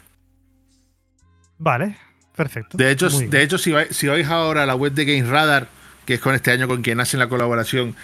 Vale, 1.59 1.97
perfecto. 2.37 2.77
De 2.77 2.91
hecho, 2.91 3.11
Muy 3.11 3.21
bien. 3.21 3.31
de 3.31 3.43
hecho 3.43 3.59
si, 3.59 3.73
vais, 3.73 3.95
si 3.95 4.07
vais 4.07 4.27
ahora 4.29 4.63
a 4.63 4.67
la 4.67 4.75
web 4.75 4.93
de 4.93 5.05
Games 5.05 5.29
Radar, 5.29 5.69
que 6.07 6.15
es 6.15 6.21
con 6.21 6.35
este 6.35 6.51
año 6.51 6.69
con 6.69 6.83
quien 6.83 7.01
hacen 7.01 7.21
la 7.21 7.29
colaboración, 7.29 7.95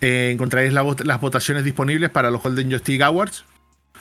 eh, 0.00 0.30
encontraréis 0.32 0.72
la 0.72 0.84
las 1.04 1.20
votaciones 1.20 1.64
disponibles 1.64 2.10
para 2.10 2.30
los 2.30 2.42
Golden 2.42 2.70
Joystick 2.70 3.00
Awards. 3.02 3.44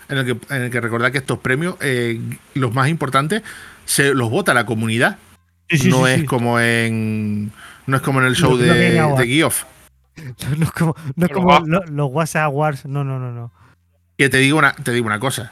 En 0.07 0.17
el 0.19 0.25
que, 0.25 0.55
en 0.55 0.61
el 0.63 0.71
que 0.71 0.81
recordad 0.81 1.11
que 1.11 1.17
estos 1.17 1.39
premios, 1.39 1.77
eh, 1.81 2.19
los 2.53 2.73
más 2.73 2.89
importantes, 2.89 3.41
se 3.85 4.13
los 4.13 4.29
vota 4.29 4.53
la 4.53 4.65
comunidad. 4.65 5.17
Sí, 5.69 5.79
sí, 5.79 5.89
no 5.89 6.05
sí, 6.05 6.13
es 6.13 6.23
como 6.25 6.59
en. 6.59 7.51
No 7.87 7.97
es 7.97 8.01
como 8.03 8.19
en 8.21 8.27
el 8.27 8.35
show 8.35 8.51
Los 8.51 8.59
de, 8.61 8.91
de 8.91 9.27
Geoff. 9.27 9.63
No 10.57 10.63
es 10.65 10.71
como, 10.71 10.95
no 11.15 11.25
es 11.25 11.29
Pero 11.29 11.35
como 11.35 11.47
va. 11.49 11.59
lo- 11.65 11.83
los 11.85 12.09
WhatsApp 12.11 12.45
Awards. 12.45 12.85
No, 12.85 13.03
no, 13.03 13.19
no, 13.19 13.31
no. 13.31 13.51
Que 14.17 14.29
te 14.29 14.37
digo 14.37 14.57
una, 14.57 14.73
te 14.73 14.91
digo 14.91 15.05
una 15.07 15.19
cosa. 15.19 15.51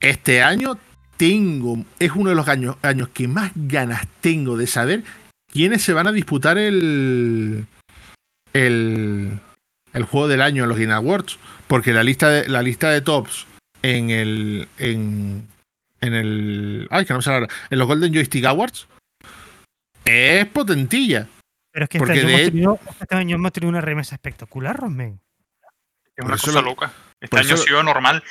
Este 0.00 0.42
año 0.42 0.76
tengo. 1.16 1.78
Es 1.98 2.10
uno 2.12 2.30
de 2.30 2.36
los 2.36 2.48
años, 2.48 2.76
años 2.82 3.08
que 3.08 3.28
más 3.28 3.52
ganas 3.54 4.06
tengo 4.20 4.56
de 4.56 4.66
saber 4.66 5.04
quiénes 5.52 5.82
se 5.82 5.92
van 5.92 6.06
a 6.08 6.12
disputar 6.12 6.58
el. 6.58 7.66
el. 8.52 9.38
el 9.92 10.02
juego 10.04 10.28
del 10.28 10.42
año 10.42 10.64
en 10.64 10.68
los 10.68 10.78
Game 10.78 10.92
Awards. 10.92 11.38
Porque 11.68 11.92
la 11.92 12.02
lista 12.02 12.28
de, 12.28 12.48
la 12.48 12.60
lista 12.62 12.90
de 12.90 13.00
tops 13.00 13.46
en 13.82 14.10
el. 14.10 14.68
en. 14.78 15.46
en 16.00 16.14
el. 16.14 16.88
Ay, 16.90 17.04
que 17.06 17.12
no 17.12 17.18
me 17.20 17.22
sale 17.22 17.36
ahora. 17.36 17.48
En 17.70 17.78
los 17.78 17.86
Golden 17.86 18.12
Joystick 18.12 18.44
Awards. 18.46 18.88
Es 20.04 20.46
potentilla. 20.46 21.28
Pero 21.72 21.84
es 21.84 21.88
que 21.88 21.98
Porque 21.98 22.14
este 22.14 22.26
año, 22.26 22.28
de- 22.36 22.42
hemos 22.42 22.52
tenido, 22.52 22.78
este 23.00 23.14
año 23.14 23.36
hemos 23.36 23.52
tenido 23.52 23.68
una 23.70 23.80
remesa 23.80 24.14
espectacular, 24.14 24.76
Rosmen. 24.76 25.20
Es 26.16 26.24
una 26.24 26.34
eso 26.36 26.46
cosa 26.46 26.60
lo- 26.60 26.68
loca. 26.70 26.92
Este 27.20 27.28
por 27.28 27.40
año 27.40 27.54
eso- 27.54 27.62
ha 27.62 27.66
sido 27.66 27.82
normal. 27.82 28.22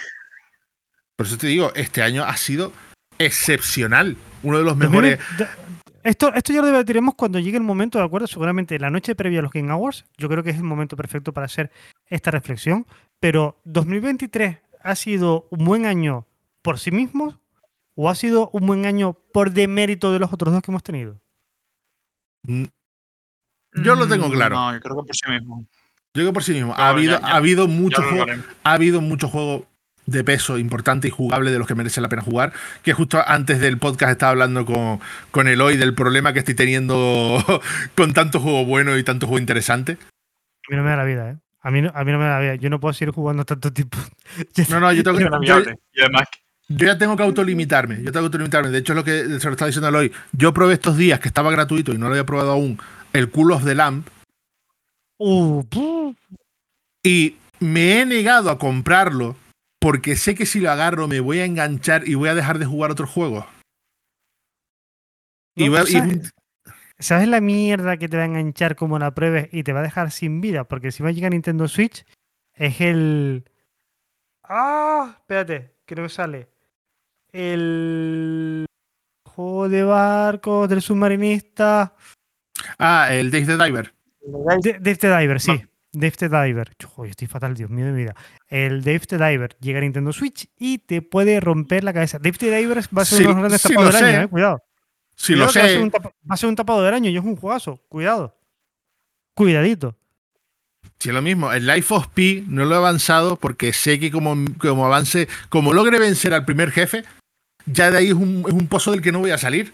Por 1.15 1.27
eso 1.27 1.37
te 1.37 1.47
digo, 1.47 1.71
este 1.75 2.01
año 2.01 2.23
ha 2.23 2.35
sido 2.37 2.71
excepcional. 3.17 4.15
Uno 4.43 4.57
de 4.59 4.63
los 4.63 4.75
mejores. 4.77 5.19
2020 5.37 5.63
Esto, 6.03 6.33
esto 6.33 6.51
ya 6.51 6.59
lo 6.59 6.67
debatiremos 6.67 7.15
cuando 7.15 7.39
llegue 7.39 7.55
el 7.55 7.63
momento, 7.63 7.97
¿de 7.97 8.03
acuerdo? 8.03 8.27
Seguramente 8.27 8.77
la 8.77 8.89
noche 8.89 9.15
previa 9.15 9.39
a 9.39 9.41
los 9.41 9.51
Game 9.53 9.71
Awards. 9.71 10.03
Yo 10.17 10.27
creo 10.27 10.43
que 10.43 10.49
es 10.49 10.57
el 10.57 10.63
momento 10.63 10.97
perfecto 10.97 11.31
para 11.31 11.45
hacer 11.45 11.71
esta 12.07 12.29
reflexión. 12.29 12.85
Pero 13.21 13.57
2023 13.63 14.57
ha 14.81 14.95
sido 14.95 15.47
un 15.49 15.63
buen 15.63 15.85
año 15.85 16.27
por 16.61 16.77
sí 16.77 16.91
mismo 16.91 17.39
o 17.95 18.09
ha 18.09 18.15
sido 18.15 18.49
un 18.51 18.65
buen 18.67 18.85
año 18.85 19.13
por 19.31 19.51
demérito 19.51 20.11
de 20.11 20.19
los 20.19 20.33
otros 20.33 20.51
dos 20.53 20.61
que 20.61 20.71
hemos 20.71 20.83
tenido. 20.83 21.21
Mm, 22.43 22.63
Yo 23.83 23.95
lo 23.95 24.07
tengo 24.07 24.27
Mm, 24.27 24.31
claro. 24.31 24.55
No, 24.55 24.73
yo 24.73 24.79
creo 24.81 24.95
que 24.97 25.07
por 25.07 25.15
sí 25.15 25.29
mismo. 25.31 25.65
Yo 26.13 26.21
digo 26.21 26.33
por 26.33 26.43
sí 26.43 26.51
mismo. 26.53 26.75
No, 26.77 26.83
ha, 26.83 26.89
habido, 26.89 27.13
ya- 27.19 27.21
ya- 27.21 27.33
ha 27.33 27.37
habido 27.37 27.67
mucho 27.67 28.01
juego, 28.03 28.25
ha 28.63 28.73
habido 28.73 29.01
mucho 29.01 29.27
juego 29.29 29.65
de 30.05 30.23
peso 30.23 30.57
importante 30.59 31.07
y 31.07 31.11
jugable 31.11 31.49
de 31.49 31.57
los 31.57 31.65
que 31.67 31.75
merece 31.75 32.01
la 32.01 32.09
pena 32.09 32.21
jugar. 32.21 32.53
Que 32.83 32.93
justo 32.93 33.23
antes 33.25 33.59
del 33.59 33.77
podcast 33.79 34.11
estaba 34.11 34.31
hablando 34.31 34.65
con, 34.65 34.99
con 35.31 35.47
Eloy 35.47 35.77
del 35.77 35.95
problema 35.95 36.33
que 36.33 36.39
estoy 36.39 36.53
teniendo 36.55 37.43
con 37.95 38.13
tanto 38.13 38.39
juego 38.39 38.65
bueno 38.65 38.97
y 38.97 39.03
tanto 39.03 39.25
juego 39.27 39.39
interesante. 39.39 39.93
A 39.93 40.71
mí 40.71 40.77
no 40.77 40.83
me 40.83 40.89
da 40.91 40.97
la 40.97 41.05
vida, 41.05 41.31
¿eh? 41.31 41.37
A 41.61 41.71
mí 41.71 41.81
no, 41.81 41.91
a 41.95 42.03
mí 42.03 42.11
no 42.11 42.19
me 42.19 42.25
da 42.25 42.31
la 42.35 42.39
vida. 42.41 42.55
Yo 42.55 42.69
no 42.69 42.79
puedo 42.79 42.93
seguir 42.93 43.13
jugando 43.13 43.45
tanto 43.45 43.71
tiempo. 43.73 43.97
No, 44.69 44.79
no, 44.79 44.91
yo 44.93 45.03
tengo 45.03 45.17
que, 45.17 45.23
Es 45.23 45.29
yo, 45.31 45.39
viable. 45.39 45.79
Y 45.93 46.01
además, 46.01 46.27
yo 46.69 46.87
ya 46.87 46.97
tengo 46.97 47.15
que 47.15 47.23
autolimitarme. 47.23 47.97
Yo 47.97 48.11
tengo 48.11 48.21
que 48.23 48.25
autolimitarme. 48.27 48.69
De 48.69 48.79
hecho, 48.79 48.93
es 48.93 48.97
lo 48.97 49.03
que 49.03 49.39
se 49.39 49.45
lo 49.47 49.51
estaba 49.51 49.67
diciendo 49.67 49.89
Eloy. 49.89 50.11
Yo 50.31 50.53
probé 50.53 50.73
estos 50.75 50.97
días 50.97 51.19
que 51.19 51.27
estaba 51.27 51.51
gratuito 51.51 51.93
y 51.93 51.97
no 51.97 52.05
lo 52.07 52.11
había 52.13 52.25
probado 52.25 52.51
aún. 52.51 52.79
El 53.11 53.29
Cool 53.29 53.51
of 53.51 53.63
the 53.65 53.75
Lamp. 53.75 54.07
Uh. 55.19 55.63
Y 57.03 57.37
me 57.59 57.99
he 58.01 58.05
negado 58.05 58.49
a 58.49 58.57
comprarlo 58.57 59.35
porque 59.79 60.15
sé 60.15 60.35
que 60.35 60.45
si 60.45 60.59
lo 60.59 60.71
agarro 60.71 61.07
me 61.07 61.19
voy 61.19 61.39
a 61.39 61.45
enganchar 61.45 62.07
y 62.07 62.15
voy 62.15 62.29
a 62.29 62.35
dejar 62.35 62.57
de 62.59 62.65
jugar 62.65 62.91
otros 62.91 63.09
juegos. 63.09 63.45
Y 65.55 65.69
voy 65.69 65.77
a- 65.79 65.83
¿tú 65.83 65.89
y- 65.89 65.91
sabes, 65.93 66.33
¿sabes 66.99 67.27
la 67.27 67.41
mierda 67.41 67.97
que 67.97 68.07
te 68.09 68.17
va 68.17 68.23
a 68.23 68.27
enganchar 68.27 68.75
como 68.75 68.97
la 68.99 69.11
pruebes 69.13 69.49
y 69.51 69.63
te 69.63 69.73
va 69.73 69.81
a 69.81 69.83
dejar 69.83 70.11
sin 70.11 70.41
vida? 70.41 70.63
Porque 70.63 70.91
si 70.91 71.03
va 71.03 71.09
a 71.09 71.11
llegar 71.11 71.31
Nintendo 71.31 71.67
Switch, 71.67 72.05
es 72.53 72.81
el. 72.81 73.43
¡Ah! 74.43 75.17
Espérate, 75.19 75.75
creo 75.85 76.05
que 76.05 76.09
sale. 76.13 76.49
El. 77.33 78.65
Juego 79.25 79.67
de 79.67 79.83
barcos 79.83 80.69
del 80.69 80.81
submarinista. 80.81 81.95
Ah, 82.77 83.07
el 83.11 83.31
Dave 83.31 83.45
the 83.45 83.57
Diver. 83.63 83.93
Dave 84.21 84.79
the 84.97 85.17
Diver, 85.17 85.41
sí. 85.41 85.63
Dave 85.91 86.11
the 86.11 86.29
Diver. 86.29 86.71
Yo, 86.79 86.87
joder, 86.87 87.09
estoy 87.11 87.27
fatal, 87.27 87.55
Dios 87.55 87.69
mío 87.69 87.85
de 87.87 87.91
mi 87.91 87.97
vida. 88.03 88.15
El 88.47 88.83
Dave 88.83 88.99
the 89.01 89.17
Diver 89.17 89.57
llega 89.59 89.79
a 89.79 89.81
Nintendo 89.81 90.13
Switch 90.13 90.47
y 90.57 90.77
te 90.79 91.01
puede 91.01 91.39
romper 91.39 91.83
la 91.83 91.93
cabeza. 91.93 92.19
Dave 92.19 92.37
the 92.37 92.55
Diver 92.55 92.77
va 92.95 93.01
a 93.01 93.05
ser 93.05 93.17
Sí, 93.17 93.23
sí 93.23 93.69
tapados 93.73 93.93
lo 93.93 93.97
del 93.99 94.05
año, 94.05 94.17
sé. 94.19 94.23
eh. 94.23 94.27
Cuidado. 94.27 94.63
Si 95.15 95.35
lo 95.35 95.47
Cuidado 95.47 95.53
que 95.53 95.59
Va 95.59 95.65
a, 95.65 95.67
ser 95.67 95.77
sé, 95.77 95.83
un 95.83 95.91
tapa- 95.91 96.09
va 96.09 96.33
a 96.33 96.37
ser 96.37 96.49
un 96.49 96.55
tapado 96.55 96.83
del 96.83 96.93
año 96.93 97.09
y 97.09 97.17
es 97.17 97.23
un 97.23 97.35
juegazo. 97.35 97.77
Cuidado. 97.89 98.37
Cuidadito. 99.35 99.95
es 100.99 101.07
lo 101.07 101.21
mismo. 101.21 101.51
El 101.51 101.65
Life 101.67 101.93
of 101.93 102.07
Pi 102.09 102.45
no 102.47 102.65
lo 102.65 102.75
he 102.75 102.77
avanzado 102.77 103.35
porque 103.35 103.73
sé 103.73 103.99
que 103.99 104.11
como, 104.11 104.35
como 104.59 104.85
avance, 104.85 105.27
como 105.49 105.73
logre 105.73 105.99
vencer 105.99 106.33
al 106.33 106.45
primer 106.45 106.71
jefe, 106.71 107.03
ya 107.65 107.91
de 107.91 107.97
ahí 107.97 108.07
es 108.07 108.13
un, 108.13 108.43
es 108.47 108.53
un 108.53 108.67
pozo 108.67 108.91
del 108.91 109.01
que 109.01 109.11
no 109.11 109.19
voy 109.19 109.31
a 109.31 109.37
salir. 109.37 109.73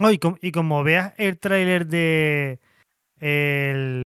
No, 0.00 0.10
y, 0.12 0.18
com- 0.18 0.36
y 0.40 0.52
como 0.52 0.82
veas 0.84 1.12
el 1.16 1.38
tráiler 1.38 1.86
de. 1.86 2.58
El. 3.20 4.02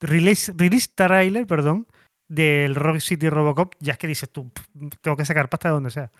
Release, 0.00 0.52
release 0.56 0.88
trailer, 0.94 1.46
perdón. 1.46 1.86
Del 2.28 2.74
Rock 2.74 2.98
City 3.00 3.28
Robocop, 3.28 3.74
ya 3.78 3.92
es 3.92 3.98
que 3.98 4.06
dices 4.06 4.30
tú, 4.30 4.50
"Pff, 4.50 4.66
tengo 5.02 5.16
que 5.16 5.24
sacar 5.26 5.48
pasta 5.48 5.68
de 5.68 5.74
donde 5.74 5.90
sea. 5.90 6.10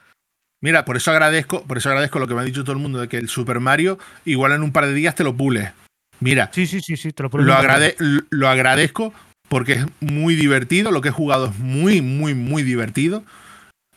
Mira, 0.62 0.85
por 0.85 0.97
eso 0.97 1.11
agradezco, 1.11 1.64
por 1.64 1.79
eso 1.79 1.89
agradezco 1.89 2.18
lo 2.18 2.29
que 2.29 2.35
me 2.35 2.43
ha 2.43 2.45
dicho 2.45 2.62
todo 2.64 2.75
el 2.77 2.83
mundo 2.83 3.01
de 3.01 3.09
que 3.09 3.16
el 3.16 3.29
Super 3.29 3.61
Mario 3.61 3.99
igual 4.25 4.53
en 4.53 4.62
un 4.62 4.73
par 4.73 4.87
de 4.87 4.93
días 4.95 5.14
te 5.14 5.25
lo 5.25 5.35
pule. 5.37 5.73
Mira, 6.20 6.51
Sí, 6.53 6.66
sí, 6.66 6.81
sí, 6.81 6.97
sí, 6.97 7.12
te 7.12 7.23
lo 7.25 7.31
lo, 7.33 7.55
agrade- 7.55 7.97
lo 8.31 8.49
agradezco 8.49 9.12
porque 9.49 9.73
es 9.73 9.87
muy 10.01 10.35
divertido, 10.37 10.93
lo 10.93 11.01
que 11.01 11.09
he 11.09 11.12
jugado 11.12 11.47
es 11.47 11.59
muy, 11.59 12.01
muy, 12.03 12.35
muy 12.35 12.62
divertido. 12.62 13.25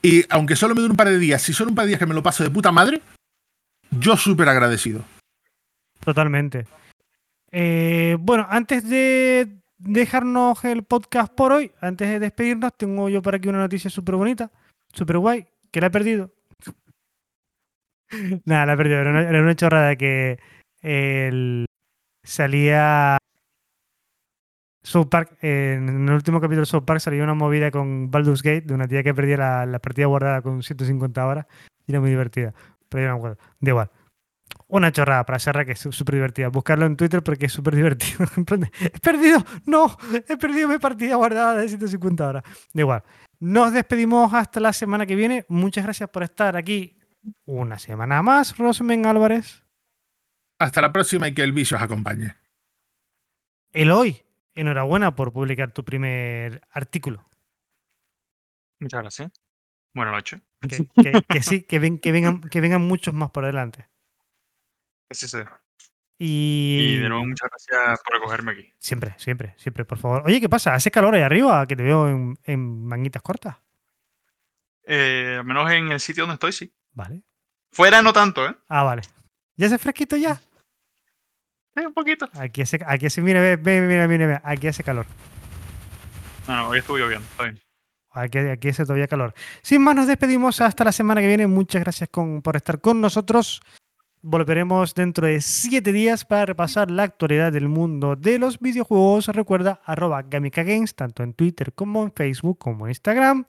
Y 0.06 0.24
aunque 0.30 0.56
solo 0.56 0.76
me 0.76 0.82
dure 0.82 0.92
un 0.92 0.98
par 0.98 1.10
de 1.10 1.18
días, 1.18 1.42
si 1.42 1.52
son 1.52 1.70
un 1.70 1.76
par 1.76 1.86
de 1.86 1.90
días 1.90 2.00
que 2.00 2.06
me 2.06 2.14
lo 2.14 2.22
paso 2.22 2.44
de 2.44 2.52
puta 2.52 2.72
madre, 2.72 3.02
yo 3.90 4.16
súper 4.16 4.48
agradecido. 4.48 5.04
Totalmente. 6.00 6.68
Eh, 7.52 8.16
bueno, 8.20 8.46
antes 8.48 8.88
de 8.88 9.48
dejarnos 9.80 10.64
el 10.64 10.84
podcast 10.84 11.34
por 11.34 11.54
hoy, 11.54 11.72
antes 11.82 12.08
de 12.08 12.20
despedirnos, 12.20 12.78
tengo 12.78 13.10
yo 13.10 13.24
por 13.24 13.34
aquí 13.34 13.48
una 13.48 13.58
noticia 13.58 13.90
súper 13.90 14.14
bonita, 14.14 14.52
súper 14.94 15.18
guay, 15.18 15.48
que 15.72 15.82
la 15.82 15.88
he 15.88 15.90
perdido. 15.92 16.32
Nada, 18.46 18.68
la 18.68 18.74
he 18.74 18.78
perdido. 18.78 19.00
Era 19.00 19.42
una, 19.42 19.56
chorrada 19.56 19.96
que 19.96 20.38
el, 20.84 21.66
salía 22.24 23.18
South 24.86 25.08
Park, 25.10 25.38
en 25.42 26.08
el 26.08 26.14
último 26.14 26.40
capítulo 26.40 26.62
de 26.62 26.68
South 26.68 26.84
Park 26.86 27.00
salía 27.00 27.24
una 27.24 27.34
movida 27.34 27.72
con 27.72 28.12
Baldur's 28.12 28.44
Gate 28.44 28.62
de 28.62 28.74
una 28.76 28.88
tía 28.88 29.02
que 29.02 29.16
perdía 29.16 29.38
la, 29.38 29.66
la 29.66 29.80
partida 29.80 30.06
guardada 30.06 30.44
con 30.44 30.62
150 30.62 31.26
horas 31.26 31.48
y 31.88 31.92
era 31.92 32.00
muy 32.00 32.12
divertida. 32.12 32.54
Pero 32.88 33.04
yo 33.04 33.08
no 33.10 33.14
me 33.16 33.20
acuerdo. 33.20 33.38
Da 33.60 33.70
igual. 33.72 33.92
Una 34.68 34.92
chorrada 34.92 35.26
para 35.26 35.40
cerrar 35.40 35.66
que 35.66 35.72
es 35.72 35.80
súper 35.80 36.16
divertida. 36.16 36.50
Buscarlo 36.50 36.86
en 36.86 36.96
Twitter 36.96 37.24
porque 37.24 37.48
es 37.48 37.52
súper 37.52 37.76
divertido. 37.76 38.26
He 38.82 39.00
perdido, 39.00 39.44
no, 39.66 39.98
he 40.14 40.38
perdido 40.38 40.68
mi 40.68 40.78
partida 40.78 41.16
guardada 41.16 41.56
de 41.56 41.68
150 41.68 42.28
horas. 42.28 42.44
Da 42.72 42.82
igual. 42.82 43.04
Nos 43.40 43.74
despedimos 43.74 44.34
hasta 44.34 44.60
la 44.60 44.72
semana 44.72 45.06
que 45.06 45.16
viene. 45.16 45.46
Muchas 45.50 45.84
gracias 45.84 46.10
por 46.10 46.22
estar 46.22 46.56
aquí 46.56 47.00
una 47.46 47.80
semana 47.80 48.22
más, 48.22 48.56
Rosmen 48.58 49.06
Álvarez. 49.08 49.64
Hasta 50.60 50.82
la 50.82 50.94
próxima 50.94 51.28
y 51.28 51.34
que 51.34 51.44
el 51.44 51.54
vicio 51.54 51.76
os 51.76 51.84
acompañe. 51.84 52.36
Eloy, 53.74 54.24
enhorabuena 54.56 55.16
por 55.16 55.32
publicar 55.34 55.72
tu 55.72 55.84
primer 55.84 56.62
artículo. 56.72 57.28
Muchas 58.80 59.02
gracias. 59.02 59.32
Buenas 59.94 60.14
noches. 60.14 60.42
Que, 60.62 60.88
que- 61.02 61.22
que 61.28 61.44
sí, 61.44 61.64
que, 61.64 61.80
ven- 61.80 62.00
que, 62.00 62.12
vengan, 62.12 62.42
que 62.42 62.62
vengan 62.62 62.82
muchos 62.82 63.14
más 63.14 63.32
por 63.32 63.46
delante. 63.46 63.88
Que 65.10 65.16
sí 65.16 65.28
sea. 65.28 65.62
Y, 66.18 66.96
Y 66.96 66.98
de 67.00 67.10
nuevo, 67.10 67.26
muchas 67.26 67.50
gracias 67.50 68.02
por 68.04 68.14
recogerme 68.16 68.52
aquí. 68.54 68.74
siempre, 68.80 69.16
siempre, 69.18 69.54
siempre, 69.58 69.84
por 69.86 69.98
favor. 69.98 70.24
Oye, 70.26 70.40
¿qué 70.40 70.48
pasa? 70.50 70.74
¿Hace 70.74 70.90
calor 70.92 71.14
ahí 71.16 71.22
arriba? 71.22 71.66
Que 71.68 71.76
te 71.76 71.84
veo 71.84 72.08
en, 72.10 72.38
en 72.44 72.86
manguitas 72.86 73.22
cortas. 73.22 73.58
Eh, 74.84 75.36
al 75.40 75.46
menos 75.46 75.70
en 75.72 75.92
el 75.92 76.00
sitio 76.00 76.24
donde 76.24 76.36
estoy, 76.36 76.52
sí. 76.54 76.74
Vale. 76.94 77.22
Fuera 77.72 78.02
no 78.02 78.14
tanto, 78.14 78.46
¿eh? 78.48 78.56
Ah, 78.70 78.84
vale. 78.84 79.02
¿Ya 79.58 79.68
hace 79.68 79.78
fresquito 79.78 80.16
ya? 80.16 80.40
Sí, 81.76 81.86
un 81.86 81.94
poquito. 81.94 82.30
Aquí 82.34 82.62
hace, 82.62 82.80
aquí 82.86 83.06
hace, 83.08 83.22
mira, 83.22 83.42
ve, 83.42 83.58
ve, 83.58 83.82
mira, 83.82 84.08
mira, 84.08 84.26
mira, 84.28 84.42
aquí 84.46 84.68
hace 84.68 84.84
calor. 84.84 85.06
No, 86.48 86.56
no, 86.56 86.70
hoy 86.70 86.80
estuvo 86.80 86.98
lloviendo. 86.98 87.26
Está 87.32 87.44
bien. 87.44 87.60
Aquí, 88.12 88.38
aquí 88.38 88.70
hace 88.70 88.84
todavía 88.84 89.08
calor. 89.08 89.34
Sin 89.62 89.82
más, 89.84 89.96
nos 89.96 90.08
despedimos 90.08 90.62
hasta 90.62 90.86
la 90.86 90.92
semana 90.94 91.20
que 91.22 91.28
viene. 91.28 91.48
Muchas 91.48 91.82
gracias 91.84 92.10
con- 92.10 92.42
por 92.42 92.56
estar 92.56 92.80
con 92.80 93.02
nosotros. 93.02 93.62
Volveremos 94.22 94.96
dentro 94.96 95.28
de 95.28 95.42
siete 95.42 95.92
días 95.92 96.24
para 96.26 96.46
repasar 96.46 96.90
la 96.90 97.04
actualidad 97.04 97.52
del 97.52 97.68
mundo 97.68 98.16
de 98.16 98.40
los 98.40 98.60
videojuegos. 98.60 99.28
Recuerda, 99.28 99.82
arroba 99.86 100.22
Gamika 100.24 100.64
Games, 100.64 100.96
tanto 100.96 101.24
en 101.24 101.34
Twitter 101.34 101.74
como 101.74 102.04
en 102.04 102.14
Facebook 102.14 102.58
como 102.58 102.86
en 102.86 102.92
Instagram. 102.92 103.46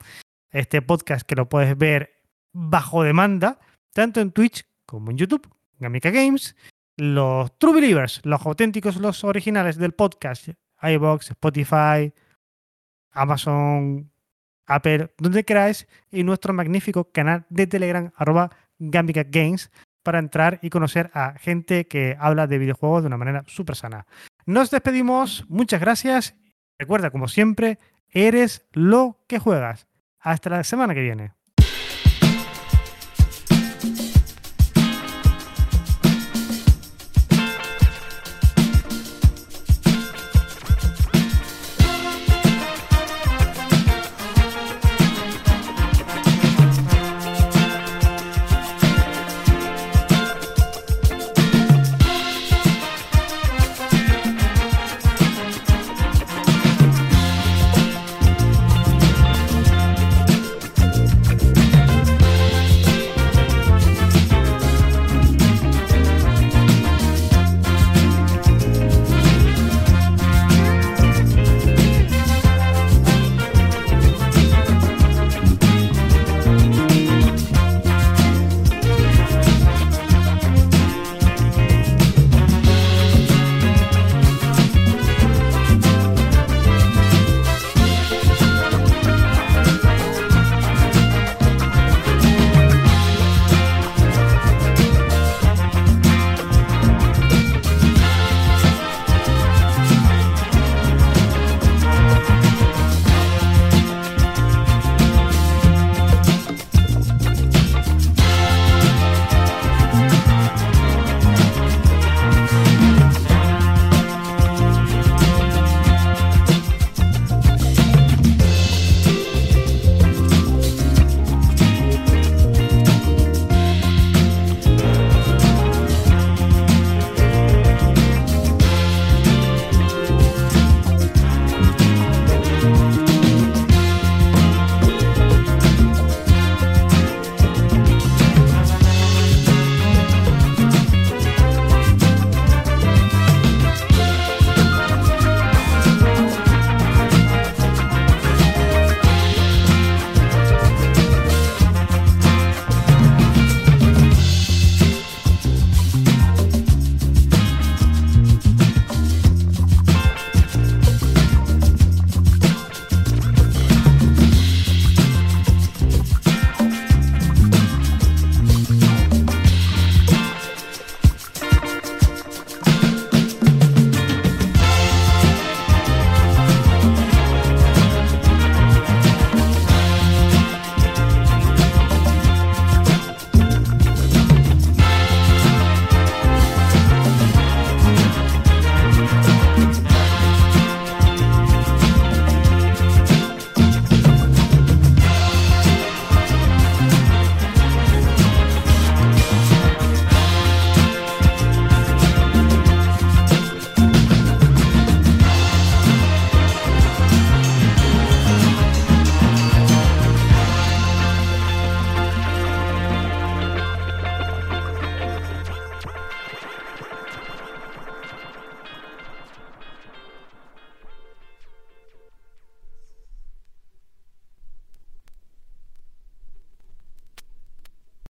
Este 0.51 0.81
podcast 0.81 1.25
que 1.25 1.35
lo 1.35 1.47
puedes 1.49 1.77
ver 1.77 2.21
bajo 2.53 3.03
demanda, 3.03 3.59
tanto 3.93 4.19
en 4.19 4.31
Twitch 4.31 4.65
como 4.85 5.11
en 5.11 5.17
YouTube. 5.17 5.47
Gamika 5.79 6.11
Games. 6.11 6.55
Los 6.97 7.55
True 7.59 7.75
Believers, 7.75 8.21
los 8.23 8.43
auténticos, 8.43 8.97
los 8.97 9.23
originales 9.23 9.77
del 9.77 9.93
podcast. 9.93 10.49
iBox, 10.81 11.29
Spotify, 11.29 12.11
Amazon, 13.11 14.11
Apple, 14.65 15.13
donde 15.19 15.43
queráis, 15.43 15.87
y 16.11 16.23
nuestro 16.23 16.53
magnífico 16.53 17.11
canal 17.11 17.45
de 17.49 17.67
Telegram, 17.67 18.11
arroba 18.15 18.49
Gambica 18.79 19.23
Games, 19.23 19.71
para 20.01 20.19
entrar 20.19 20.59
y 20.61 20.69
conocer 20.69 21.11
a 21.13 21.37
gente 21.37 21.87
que 21.87 22.15
habla 22.19 22.47
de 22.47 22.57
videojuegos 22.57 23.03
de 23.03 23.07
una 23.07 23.17
manera 23.17 23.43
súper 23.47 23.75
sana. 23.75 24.07
Nos 24.45 24.71
despedimos, 24.71 25.45
muchas 25.49 25.81
gracias. 25.81 26.35
Recuerda, 26.79 27.11
como 27.11 27.27
siempre, 27.27 27.77
eres 28.09 28.65
lo 28.71 29.23
que 29.27 29.39
juegas. 29.39 29.87
Hasta 30.19 30.49
la 30.49 30.63
semana 30.63 30.93
que 30.93 31.01
viene. 31.01 31.33